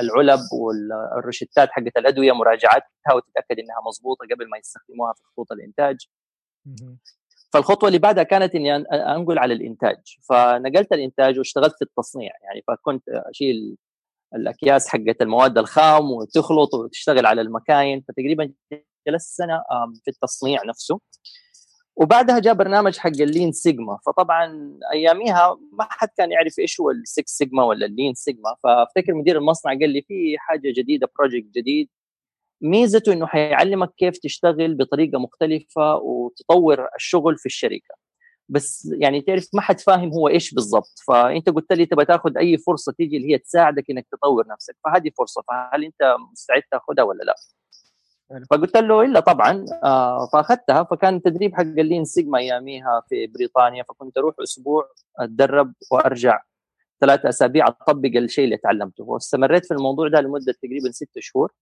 العلب 0.00 0.40
والروشتات 0.52 1.68
حقت 1.70 1.96
الأدوية 1.96 2.32
مراجعتها 2.32 3.14
وتتأكد 3.14 3.58
إنها 3.58 3.76
مضبوطة 3.86 4.26
قبل 4.34 4.48
ما 4.48 4.58
يستخدموها 4.58 5.12
في 5.12 5.22
خطوط 5.24 5.52
الإنتاج. 5.52 5.96
فالخطوة 7.52 7.88
اللي 7.88 7.98
بعدها 7.98 8.22
كانت 8.22 8.54
إني 8.54 8.76
أنقل 9.16 9.38
على 9.38 9.54
الإنتاج. 9.54 9.96
فنقلت 10.28 10.92
الإنتاج 10.92 11.38
واشتغلت 11.38 11.74
في 11.76 11.82
التصنيع. 11.82 12.32
يعني 12.42 12.64
فكنت 12.68 13.08
أشيل 13.08 13.76
الأكياس 14.34 14.88
حقت 14.88 15.22
المواد 15.22 15.58
الخام 15.58 16.10
وتخلط 16.10 16.74
وتشتغل 16.74 17.26
على 17.26 17.40
المكاين. 17.40 18.00
فتقريبا 18.08 18.52
جلست 19.08 19.36
سنة 19.36 19.62
في 20.04 20.10
التصنيع 20.10 20.60
نفسه. 20.64 21.00
وبعدها 21.96 22.38
جاء 22.38 22.54
برنامج 22.54 22.96
حق 22.98 23.10
ال 23.20 23.26
Lean 23.26 23.52
Sigma. 23.52 23.98
فطبعا 24.06 24.78
أياميها 24.92 25.58
ما 25.72 25.86
حد 25.90 26.08
كان 26.18 26.32
يعرف 26.32 26.58
إيش 26.58 26.80
هو 26.80 26.90
ال 26.90 27.00
Six 27.00 27.30
Sigma 27.32 27.64
ولا 27.64 27.86
ال 27.86 27.92
Lean 27.92 28.14
Sigma. 28.14 28.56
فأفتكر 28.62 29.14
مدير 29.14 29.38
المصنع 29.38 29.72
قال 29.72 29.90
لي 29.90 30.02
في 30.02 30.34
حاجة 30.38 30.72
جديدة 30.76 31.08
project 31.18 31.46
جديد. 31.54 31.88
ميزته 32.62 33.12
إنه 33.12 33.26
حيعلمك 33.26 33.94
كيف 33.96 34.18
تشتغل 34.18 34.74
بطريقة 34.74 35.18
مختلفة 35.18 35.96
وتطور 35.96 36.88
الشغل 36.96 37.38
في 37.38 37.46
الشركة. 37.46 37.94
بس 38.48 38.92
يعني 39.00 39.20
تعرف 39.20 39.48
ما 39.54 39.60
حد 39.62 39.80
فاهم 39.80 40.12
هو 40.12 40.28
إيش 40.28 40.54
بالضبط. 40.54 41.00
فأنت 41.08 41.50
قلت 41.50 41.72
لي 41.72 41.86
تبغى 41.86 42.04
تاخذ 42.04 42.38
أي 42.38 42.58
فرصة 42.58 42.92
تيجي 42.92 43.16
اللي 43.16 43.34
هي 43.34 43.38
تساعدك 43.38 43.90
إنك 43.90 44.06
تطور 44.12 44.44
نفسك. 44.48 44.76
فهذه 44.84 45.10
فرصة. 45.18 45.42
فهل 45.48 45.84
أنت 45.84 46.16
مستعد 46.32 46.62
تاخذها 46.72 47.04
ولا 47.04 47.24
لا؟ 47.24 47.34
فقلت 48.50 48.76
له 48.76 49.02
إلا 49.02 49.20
طبعا 49.20 49.64
آه 49.84 50.26
فأخذتها 50.32 50.82
فكان 50.84 51.16
التدريب 51.16 51.54
حق 51.54 51.60
اللين 51.60 52.04
سيجما 52.04 52.38
أياميها 52.38 53.02
في 53.08 53.26
بريطانيا 53.26 53.82
فكنت 53.82 54.18
أروح 54.18 54.34
أسبوع 54.42 54.88
أتدرب 55.18 55.72
وأرجع 55.92 56.42
ثلاثة 57.00 57.28
أسابيع 57.28 57.66
أطبق 57.68 58.10
الشيء 58.16 58.44
اللي 58.44 58.56
تعلمته. 58.56 59.04
واستمريت 59.04 59.66
في 59.66 59.74
الموضوع 59.74 60.08
ده 60.08 60.20
لمدة 60.20 60.52
تقريبا 60.62 60.90
ست 60.90 61.18
شهور. 61.18 61.52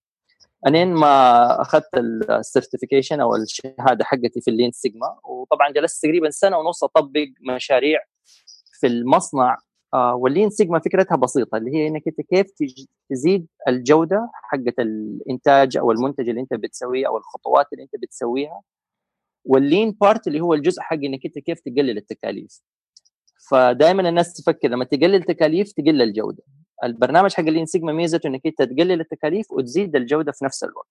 أنين 0.67 0.95
ما 0.95 1.61
أخذت 1.61 1.89
ال 2.31 2.37
certification 2.37 3.21
أو 3.21 3.37
الشهادة 3.37 4.05
حقتي 4.05 4.41
في 4.41 4.51
ال 4.51 4.55
Lean 4.55 4.71
Sigma 4.73 5.19
وطبعا 5.25 5.71
جلست 5.71 6.03
تقريبا 6.03 6.31
سنة 6.31 6.59
ونص 6.59 6.85
أطبق 6.85 7.27
مشاريع 7.55 8.01
في 8.81 8.87
المصنع 8.87 9.59
وال 9.95 10.13
Lean 10.13 10.51
Sigma 10.51 10.79
فكرتها 10.79 11.17
بسيطة 11.17 11.57
اللي 11.59 11.71
هي 11.77 11.87
إنك 11.89 12.03
أنت 12.09 12.21
كيف 12.21 12.47
تزيد 13.11 13.47
الجودة 13.69 14.31
حقت 14.35 14.79
الإنتاج 14.79 15.77
أو 15.77 15.93
المنتج 15.93 16.29
اللي 16.29 16.41
أنت 16.41 16.55
بتسويه 16.55 17.07
أو 17.07 17.17
الخطوات 17.17 17.67
اللي 17.73 17.85
أنت 17.85 18.03
بتسويها 18.03 18.63
وال 19.45 19.60
Lean 19.60 19.91
part 20.01 20.27
اللي 20.27 20.41
هو 20.41 20.55
الجزء 20.55 20.81
حق 20.81 20.97
إنك 20.97 21.27
أنت 21.27 21.39
كيف 21.39 21.61
تقلل 21.61 21.97
التكاليف. 21.99 22.61
فدائما 23.51 24.09
الناس 24.09 24.35
تفكر 24.35 24.69
لما 24.69 24.85
تقلل 24.85 25.23
تكاليف 25.23 25.73
تقل 25.73 26.03
الجودة. 26.03 26.43
البرنامج 26.85 27.33
حق 27.35 27.45
ال 27.45 27.49
Lean 27.49 27.67
Sigma 27.67 27.93
ميزته 27.93 28.27
إنك 28.27 28.47
أنت 28.47 28.63
تقلل 28.63 29.01
التكاليف 29.01 29.53
وتزيد 29.53 29.97
الجودة 29.97 30.33
في 30.33 30.45
نفس 30.45 30.65
الوقت. 30.65 30.89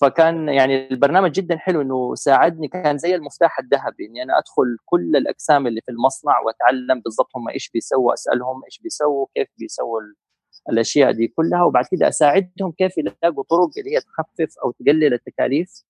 فكان 0.00 0.48
يعني 0.48 0.90
البرنامج 0.90 1.30
جدا 1.30 1.56
حلو 1.56 1.80
إنه 1.80 2.14
ساعدني 2.14 2.68
كان 2.68 2.98
زي 2.98 3.14
المفتاح 3.14 3.58
الذهبي 3.58 4.06
إني 4.06 4.22
أنا 4.22 4.38
أدخل 4.38 4.76
كل 4.84 5.16
الاقسام 5.16 5.66
اللي 5.66 5.80
في 5.80 5.90
المصنع 5.90 6.40
وأتعلم 6.40 7.00
بالضبط 7.00 7.28
هم 7.36 7.48
إيش 7.48 7.70
بيسووا 7.70 8.14
أسألهم 8.14 8.64
إيش 8.64 8.78
بيسووا 8.78 9.26
كيف 9.34 9.48
بيسووا 9.58 10.00
الأشياء 10.70 11.12
دي 11.12 11.28
كلها 11.28 11.62
وبعد 11.62 11.84
كده 11.90 12.08
أساعدهم 12.08 12.72
كيف 12.72 12.98
يلاقوا 12.98 13.44
طرق 13.50 13.70
اللي 13.78 13.96
هي 13.96 14.00
تخفف 14.00 14.58
أو 14.64 14.70
تقلل 14.70 15.14
التكاليف 15.14 15.84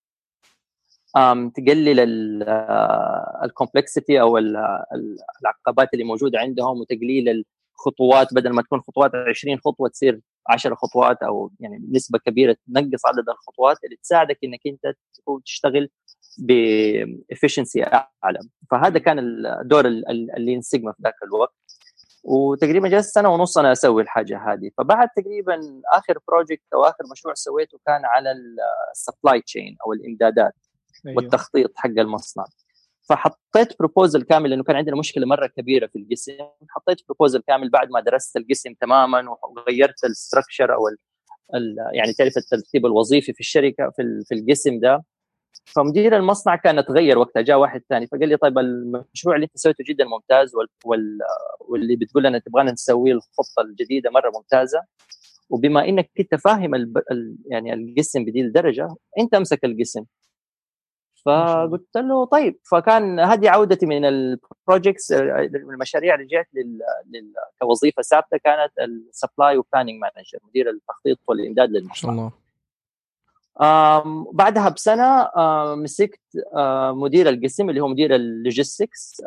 تقلل 1.55 2.01
الكومبلكسيتي 3.45 4.21
أو 4.21 4.39
العقبات 4.39 5.89
اللي 5.95 6.05
موجودة 6.05 6.39
عندهم 6.39 6.81
وتقليل 6.81 7.45
الخطوات 7.75 8.35
بدل 8.35 8.51
ما 8.51 8.63
تكون 8.63 8.81
خطوات 8.81 9.11
20 9.15 9.59
خطوة 9.59 9.89
تصير 9.89 10.21
10 10.49 10.75
خطوات 10.75 11.23
أو 11.23 11.51
يعني 11.61 11.89
نسبة 11.93 12.19
كبيرة 12.19 12.57
تنقص 12.67 13.07
عدد 13.07 13.29
الخطوات 13.29 13.77
اللي 13.85 13.97
تساعدك 14.03 14.39
إنك 14.45 14.61
أنت 14.67 14.97
تشتغل 15.45 15.91
ب 16.39 16.52
efficiency 16.52 17.83
أعلى. 18.25 18.41
فهذا 18.71 18.99
كان 18.99 19.19
الدور 19.63 19.87
ال 20.37 20.42
Lean 20.42 20.61
Sigma 20.61 20.93
في 20.93 21.03
ذاك 21.03 21.15
الوقت. 21.23 21.55
وتقريبا 22.25 22.89
جلست 22.89 23.15
سنة 23.15 23.29
ونص 23.29 23.59
أنا 23.59 23.73
أسوي 23.73 24.03
الحاجة 24.03 24.53
هذه. 24.53 24.71
فبعد 24.79 25.09
تقريبا 25.17 25.61
آخر 25.93 26.19
project 26.29 26.73
أو 26.75 26.85
آخر 26.85 27.05
مشروع 27.13 27.35
سويته 27.35 27.79
كان 27.87 28.05
على 28.05 28.35
ال 28.93 29.00
supply 29.00 29.41
chain 29.41 29.77
أو 29.87 29.93
الإمدادات 29.93 30.53
أيوه. 31.07 31.17
والتخطيط 31.17 31.73
حق 31.77 31.91
المصنع. 31.91 32.45
فحطيت 33.11 33.79
proposal 33.79 34.23
كامل 34.23 34.51
لأنه 34.51 34.63
كان 34.63 34.77
عندنا 34.77 34.97
مشكلة 34.97 35.27
مرة 35.27 35.47
كبيرة 35.47 35.87
في 35.87 35.99
القسم 35.99 36.33
حطيت 36.69 36.99
proposal 37.09 37.43
كامل 37.47 37.71
بعد 37.71 37.91
ما 37.91 38.01
درست 38.01 38.37
القسم 38.37 38.75
تماما 38.81 39.37
وغيرت 39.57 40.05
ال 40.05 40.12
structure 40.12 40.75
أو 40.75 40.89
ال 40.89 40.97
ال 41.55 41.77
يعني 41.93 42.13
تعرف 42.13 42.37
الترتيب 42.37 42.87
الوظيفي 42.87 43.33
في 43.33 43.41
الشركة 43.41 43.91
في, 43.97 44.23
في 44.29 44.35
القسم 44.35 44.81
ده. 44.81 45.05
فمدير 45.65 46.17
المصنع 46.17 46.57
كان 46.57 46.85
تغير 46.85 47.19
وقتها 47.19 47.43
جاء 47.43 47.59
واحد 47.59 47.83
ثاني 47.89 48.07
فقال 48.07 48.29
لي 48.29 48.37
طيب 48.37 48.59
المشروع 48.59 49.35
اللي 49.35 49.45
أنت 49.45 49.57
سويته 49.59 49.85
جدا 49.89 50.05
ممتاز 50.05 50.55
وال 50.55 50.69
وال 50.85 51.19
واللي 51.61 51.97
بتقول 51.97 52.23
لنا 52.25 52.39
تبغانا 52.39 52.73
نسويه 52.73 53.13
الخطة 53.13 53.63
الجديدة 53.63 54.11
مرة 54.11 54.31
ممتازة. 54.35 54.83
وبما 55.51 55.89
إنك 55.89 56.11
انت 56.21 56.35
فاهم 56.35 56.75
ال 56.75 57.37
يعني 57.47 57.75
القسم 57.75 58.25
بدي 58.25 58.41
الدرجه 58.41 58.89
أنت 59.19 59.35
أمسك 59.35 59.65
القسم 59.65 60.05
فقلت 61.27 61.97
له 61.97 62.25
طيب 62.25 62.59
فكان 62.71 63.21
هذه 63.21 63.51
عودتي 63.51 63.87
من 63.87 64.05
ال 64.05 64.17
projects 64.17 65.13
المشاريع 65.13 66.15
رجعت 66.15 66.49
لل... 66.55 66.79
لل... 67.11 67.33
كوظيفة 67.61 68.03
ثابتة 68.03 68.37
كانت 68.37 68.73
ال 68.79 68.90
supply 68.90 69.57
و 69.57 69.62
planning 69.62 70.01
manager 70.01 70.39
مدير 70.49 70.71
التخطيط 70.71 71.19
والإمداد 71.29 71.71
للمشروع. 71.71 72.13
الله. 72.13 72.33
بعدها 74.33 74.69
بسنة 74.69 75.31
مسكت 75.75 76.21
مدير 76.93 77.29
القسم 77.29 77.71
اللي 77.71 77.81
هو 77.81 77.89
مدير 77.89 78.15
ال 78.15 78.26
logistics 78.26 79.23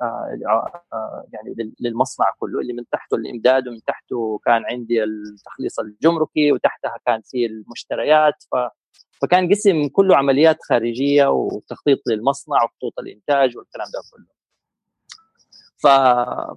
يعني 1.33 1.73
للمصنع 1.79 2.25
كله 2.39 2.59
اللي 2.59 2.73
من 2.73 2.83
تحته 2.91 3.15
الإمداد 3.15 3.67
ومن 3.67 3.83
تحته 3.83 4.39
كان 4.45 4.63
عندي 4.65 5.03
التخليص 5.03 5.79
الجمركي 5.79 6.51
وتحتها 6.51 6.97
كان 7.05 7.21
في 7.21 7.45
المشتريات 7.45 8.43
ف 8.51 8.55
فكان 9.21 9.49
قسم 9.49 9.87
كله 9.87 10.15
عمليات 10.17 10.57
خارجية 10.69 11.27
وتخطيط 11.27 11.99
للمصنع 12.07 12.63
وخطوط 12.63 12.99
الإنتاج 12.99 13.57
والكلام 13.57 13.87
ده 13.93 14.01
كله 14.13 14.43
ف... 15.77 15.87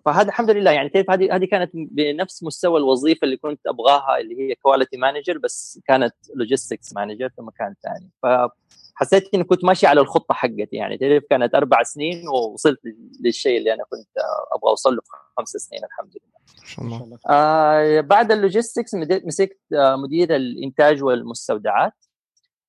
فهذا 0.04 0.28
الحمد 0.28 0.50
لله 0.50 0.70
يعني 0.70 0.88
كيف 0.88 1.10
هذه 1.10 1.36
هذه 1.36 1.44
كانت 1.44 1.70
بنفس 1.74 2.42
مستوى 2.42 2.78
الوظيفة 2.78 3.24
اللي 3.24 3.36
كنت 3.36 3.60
أبغاها 3.66 4.18
اللي 4.20 4.40
هي 4.40 4.54
quality 4.54 4.96
manager 4.96 5.38
بس 5.38 5.80
كانت 5.86 6.14
logistics 6.34 6.92
manager 6.94 7.28
في 7.28 7.42
مكان 7.42 7.74
ثاني 7.82 8.10
فحسيت 8.22 9.34
إني 9.34 9.44
كنت 9.44 9.64
ماشي 9.64 9.86
على 9.86 10.00
الخطة 10.00 10.34
حقتي 10.34 10.68
يعني 10.72 10.98
تعرف 10.98 11.22
كانت 11.30 11.54
أربع 11.54 11.82
سنين 11.82 12.28
ووصلت 12.28 12.80
للشيء 13.20 13.58
اللي 13.58 13.74
أنا 13.74 13.84
كنت 13.90 14.08
أبغى 14.52 14.70
أوصل 14.70 14.94
له 14.94 15.00
في 15.00 15.10
خمس 15.38 15.48
سنين 15.48 15.84
الحمد 15.84 16.10
لله. 16.10 16.36
ما 16.82 16.96
شاء 16.96 17.04
الله. 17.04 17.18
آه 17.30 18.00
بعد 18.00 18.32
ال 18.32 18.38
logistics 18.38 18.94
مسكت 19.24 19.60
آه 19.74 19.96
مدير 19.96 20.36
الإنتاج 20.36 21.02
والمستودعات 21.04 22.05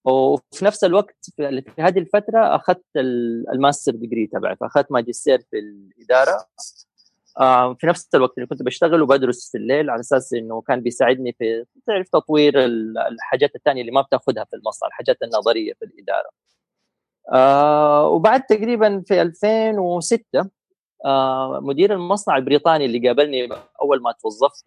وفي 0.07 0.65
نفس 0.65 0.83
الوقت 0.83 1.15
في 1.37 1.63
هذه 1.79 1.99
الفترة 1.99 2.55
أخذت 2.55 2.83
ال 3.53 3.59
master 3.59 3.91
degree 3.95 4.27
تبعي 4.27 4.55
فأخذت 4.55 4.91
ماجستير 4.91 5.39
في 5.51 5.59
الإدارة. 5.59 6.45
آه، 7.39 7.73
في 7.73 7.87
نفس 7.87 8.15
الوقت 8.15 8.37
اللي 8.37 8.47
كنت 8.47 8.63
بشتغل 8.63 9.01
وبدرس 9.01 9.51
في 9.51 9.57
الليل 9.57 9.89
على 9.89 9.99
أساس 9.99 10.33
إنه 10.33 10.61
كان 10.61 10.81
بيساعدني 10.81 11.33
في 11.39 11.65
تعرف 11.87 12.09
تطوير 12.09 12.65
الحاجات 13.11 13.55
الثانية 13.55 13.81
اللي 13.81 13.91
ما 13.91 14.01
بتاخذها 14.01 14.43
في 14.43 14.55
المصنع 14.55 14.87
الحاجات 14.87 15.17
النظرية 15.23 15.73
في 15.73 15.85
الإدارة. 15.85 16.29
آه 17.33 18.07
وبعد 18.07 18.43
تقريبا 18.43 19.03
في 19.07 19.21
2006 19.21 20.49
آه 21.05 21.59
مدير 21.63 21.93
المصنع 21.93 22.37
البريطاني 22.37 22.85
اللي 22.85 23.07
قابلني 23.07 23.49
أول 23.81 24.01
ما 24.01 24.11
توظفت 24.21 24.65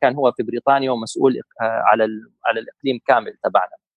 كان 0.00 0.14
هو 0.14 0.32
في 0.32 0.42
بريطانيا 0.42 0.90
ومسؤول 0.90 1.40
على 1.60 2.04
على 2.46 2.60
الإقليم 2.60 3.00
كامل 3.06 3.36
تبعنا. 3.44 3.89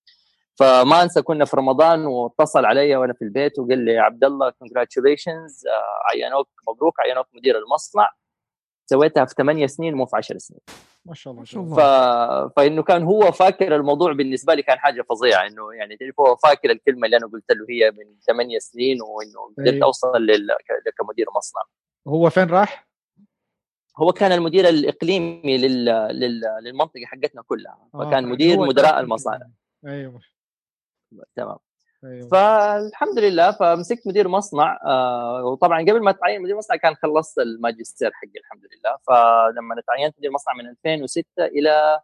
فما 0.60 1.04
أنسى 1.04 1.22
كنا 1.22 1.46
في 1.46 1.58
رمضان 1.58 2.06
واتصل 2.06 2.66
علي 2.66 2.96
وأنا 2.96 3.14
في 3.14 3.22
البيت 3.22 3.60
وقال 3.60 3.86
لي 3.86 3.98
عبد 3.98 4.24
الله 4.24 4.50
كونجراتيوليشنز 4.50 5.64
عينوك 6.12 6.50
مبروك 6.68 7.00
عينوك 7.00 7.28
مدير 7.34 7.58
المصنع. 7.58 8.10
سويتها 8.86 9.26
في 9.26 9.34
ثمانية 9.38 9.68
سنين 9.68 9.94
مو 9.94 10.06
في 10.06 10.18
10 10.18 10.38
سنين. 10.38 10.60
ما 11.06 11.14
شاء 11.14 11.32
الله 11.32 11.40
ما 11.42 11.46
شاء 11.46 11.64
الله. 11.64 11.76
ف... 11.76 11.80
فإنه 12.56 12.84
كان 12.84 13.04
هو 13.04 13.32
فاكر 13.32 13.76
الموضوع 13.76 14.14
بالنسبة 14.14 14.54
لي 14.54 14.64
كان 14.64 14.80
حاجة 14.80 15.02
فظيعة 15.02 15.48
إنه 15.48 15.74
يعني 15.74 15.98
تعرف 15.98 16.20
هو 16.20 16.36
فاكر 16.36 16.72
الكلمة 16.72 17.06
اللي 17.06 17.18
أنا 17.18 17.28
قلت 17.28 17.52
له 17.52 17.66
هي 17.70 17.92
من 17.92 18.20
ثمانية 18.28 18.60
سنين 18.60 19.02
وإنه 19.02 19.54
قدرت 19.58 19.74
أيوه. 19.74 19.86
أوصل 19.86 20.22
لل... 20.22 20.48
كمدير 20.98 21.26
مصنع. 21.36 21.62
هو 22.08 22.30
فين 22.30 22.50
راح؟ 22.50 22.88
هو 23.98 24.12
كان 24.12 24.32
المدير 24.32 24.70
الإقليمي 24.70 25.58
لل... 25.58 25.86
لل... 25.86 26.42
للمنطقة 26.64 27.06
حقتنا 27.06 27.42
كلها 27.42 27.78
آه، 27.96 27.98
فكان 28.00 28.26
آه 28.26 28.30
مدير 28.30 28.60
مدراء 28.60 29.00
المصانع. 29.00 29.48
أيوه. 29.86 30.33
تمام. 31.36 31.58
أيوة. 32.04 32.28
فالحمد 32.28 33.20
لله 33.20 33.52
فمسكت 33.52 34.08
مدير 34.08 34.28
مصنع 34.28 34.80
آه 34.86 35.44
وطبعا 35.46 35.82
قبل 35.82 36.04
ما 36.04 36.10
اتعين 36.12 36.42
مدير 36.42 36.58
مصنع 36.58 36.76
كان 36.76 36.96
خلصت 36.96 37.40
الماجستير 37.40 38.12
حقي 38.14 38.40
الحمد 38.40 38.62
لله. 38.64 38.98
فلما 39.08 39.82
تعينت 39.88 40.16
مدير 40.18 40.32
مصنع 40.32 40.54
من 40.54 40.70
2006 40.70 41.26
إلى 41.40 42.00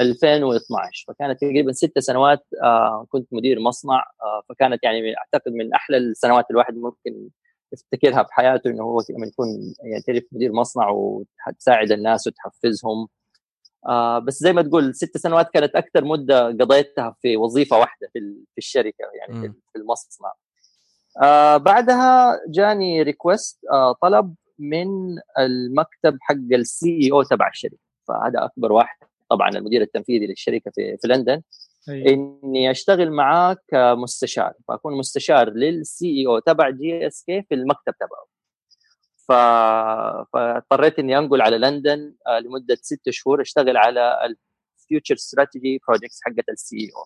2012 0.00 1.04
فكانت 1.08 1.40
تقريبا 1.40 1.72
ست 1.72 1.98
سنوات 1.98 2.46
آه 2.62 3.06
كنت 3.08 3.28
مدير 3.32 3.60
مصنع 3.60 4.04
آه 4.22 4.42
فكانت 4.48 4.84
يعني 4.84 5.14
أعتقد 5.18 5.52
من 5.52 5.74
أحلى 5.74 5.96
السنوات 5.96 6.50
الواحد 6.50 6.74
ممكن 6.76 7.28
يفتكرها 7.72 8.22
في 8.22 8.32
حياته 8.34 8.70
إنه 8.70 8.82
هو 8.84 9.00
لما 9.10 9.26
يكون 9.26 9.48
يعني 9.84 10.02
تعرف 10.06 10.22
مدير 10.32 10.52
مصنع 10.52 10.88
وتساعد 10.88 11.92
الناس 11.92 12.26
وتحفزهم. 12.26 13.08
آه 13.86 14.18
بس 14.18 14.38
زي 14.38 14.52
ما 14.52 14.62
تقول 14.62 14.94
ست 14.94 15.16
سنوات 15.16 15.50
كانت 15.50 15.74
أكثر 15.76 16.04
مدة 16.04 16.46
قضيتها 16.46 17.16
في 17.22 17.36
وظيفة 17.36 17.78
واحدة 17.78 18.08
في, 18.12 18.20
في 18.52 18.58
الشركة 18.58 19.04
يعني 19.14 19.48
م. 19.48 19.52
في 19.72 19.78
المصنع. 19.78 20.32
آه 21.22 21.56
بعدها 21.56 22.40
جاني 22.48 23.02
request 23.02 23.60
آه 23.72 23.94
طلب 24.02 24.34
من 24.58 24.88
المكتب 25.38 26.18
حق 26.20 26.34
ال 26.52 27.00
CEO 27.02 27.22
تبع 27.22 27.48
الشركة. 27.48 27.78
فهذا 28.08 28.44
أكبر 28.44 28.72
واحد 28.72 28.96
طبعا 29.30 29.48
المدير 29.48 29.82
التنفيذي 29.82 30.26
للشركة 30.26 30.70
في, 30.70 30.96
في 30.96 31.08
لندن. 31.08 31.42
أيوة. 31.88 32.08
إني 32.08 32.70
أشتغل 32.70 33.10
معاه 33.10 33.56
كمستشار. 33.68 34.52
فأكون 34.68 34.98
مستشار 34.98 35.50
لل 35.50 36.06
CEO 36.06 36.38
تبع 36.38 36.70
GSK 36.70 37.42
في 37.42 37.54
المكتب 37.54 37.94
تبعه. 38.00 38.39
ف... 39.30 39.32
فاضطريت 40.32 40.98
إني 40.98 41.18
أنقل 41.18 41.42
على 41.42 41.58
لندن 41.58 42.14
آه، 42.26 42.38
لمدة 42.38 42.74
ست 42.74 43.10
شهور 43.10 43.40
أشتغل 43.40 43.76
على 43.76 44.18
ال 44.80 44.85
future 44.85 45.14
strategy 45.14 45.80
projects 45.88 46.20
حقت 46.22 46.48
ال 46.48 46.90
CEO 46.96 47.04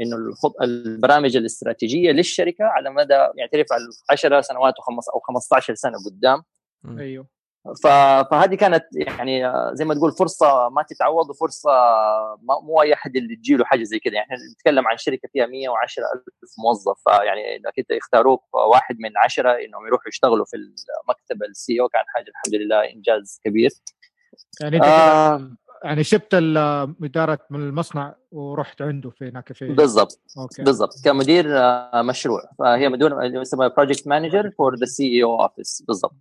إنه 0.00 0.16
الخط... 0.16 0.62
البرامج 0.62 1.36
الاستراتيجية 1.36 2.10
للشركة 2.10 2.64
على 2.64 2.90
مدى 2.90 3.14
يعترف 3.14 3.66
على 3.72 3.82
10 4.10 4.40
سنوات 4.40 4.74
وخمس 4.78 5.08
أو 5.08 5.20
15 5.20 5.74
سنة 5.74 5.94
قدام. 6.06 6.42
أيوه. 6.98 7.33
فهذه 7.84 8.54
كانت 8.54 8.84
يعني 8.92 9.52
زي 9.72 9.84
ما 9.84 9.94
تقول 9.94 10.12
فرصة 10.12 10.68
ما 10.68 10.82
تتعوض 10.82 11.30
وفرصة 11.30 11.70
مو 12.42 12.82
أي 12.82 12.94
أحد 12.94 13.16
اللي 13.16 13.36
تجي 13.36 13.56
له 13.56 13.64
حاجة 13.64 13.82
زي 13.82 13.98
كذا. 13.98 14.14
يعني 14.14 14.28
نتكلم 14.54 14.88
عن 14.88 14.96
شركة 14.96 15.28
فيها 15.32 15.46
110 15.46 16.02
ألف 16.14 16.50
موظف 16.64 17.02
فيعني 17.04 17.56
انك 17.56 17.72
انت 17.78 17.90
يختاروك 17.90 18.42
واحد 18.54 18.96
من 18.98 19.10
عشرة 19.24 19.50
إنهم 19.50 19.86
يروحوا 19.86 20.08
يشتغلوا 20.08 20.44
في 20.44 20.56
المكتب 20.56 21.42
ال 21.42 21.80
CEO 21.80 21.88
كان 21.88 22.04
حاجة 22.06 22.28
الحمد 22.28 22.54
لله 22.54 22.92
إنجاز 22.92 23.40
كبير. 23.44 23.70
يعني 24.60 24.82
آه. 24.82 25.50
يعني 25.84 26.02
سبت 26.02 26.34
إدارة 27.02 27.38
من 27.50 27.60
المصنع 27.60 28.14
ورحت 28.30 28.82
عنده 28.82 29.10
في 29.10 29.28
هناك 29.28 29.52
في 29.52 29.68
بالضبط 29.68 30.20
بالضبط. 30.58 30.94
كمدير 31.04 31.46
مشروع. 32.02 32.40
فهي 32.58 32.88
مدير 32.88 33.22
يسمى 33.22 33.68
project 33.68 34.08
manager 34.08 34.50
for 34.58 34.74
the 34.74 34.86
CEO 34.86 35.08
office 35.08 35.84
بالضبط. 35.88 36.14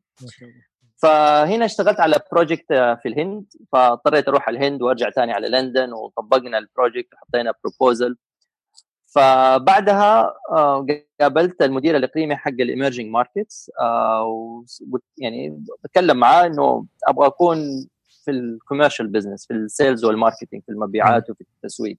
فهنا 1.03 1.65
اشتغلت 1.65 1.99
على 1.99 2.19
project 2.31 2.67
في 2.73 3.05
الهند 3.05 3.45
فاضطريت 3.71 4.27
أروح 4.27 4.49
الهند 4.49 4.81
وأرجع 4.81 5.09
ثاني 5.09 5.31
على 5.31 5.49
لندن 5.49 5.93
وطبقنا 5.93 6.57
ال 6.57 6.64
project 6.64 7.13
وحطينا 7.13 7.53
proposal 7.63 8.17
فبعدها 9.05 10.33
آه، 10.51 10.85
قابلت 11.21 11.61
المدير 11.61 11.97
الإقليمي 11.97 12.35
حق 12.35 12.51
ال 12.51 12.58
emerging 12.58 13.11
markets 13.11 13.71
آه، 13.79 14.65
يعني 15.17 15.63
بتكلم 15.83 16.17
معاه 16.17 16.45
إنه 16.45 16.85
أبغى 17.07 17.27
أكون 17.27 17.87
في 18.25 18.31
ال 18.31 18.38
commercial 18.38 19.07
business 19.07 19.47
في 19.47 19.53
ال 19.53 19.62
sales 19.62 20.05
وال 20.05 20.16
marketing 20.16 20.63
في 20.65 20.71
المبيعات 20.71 21.29
وفي 21.29 21.41
التسويق. 21.41 21.97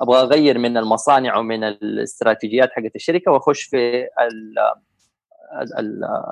أبغى 0.00 0.20
أغير 0.20 0.58
من 0.58 0.76
المصانع 0.76 1.38
ومن 1.38 1.64
الاستراتيجيات 1.64 2.70
حقت 2.72 2.96
الشركة 2.96 3.32
وأخش 3.32 3.62
في 3.62 4.06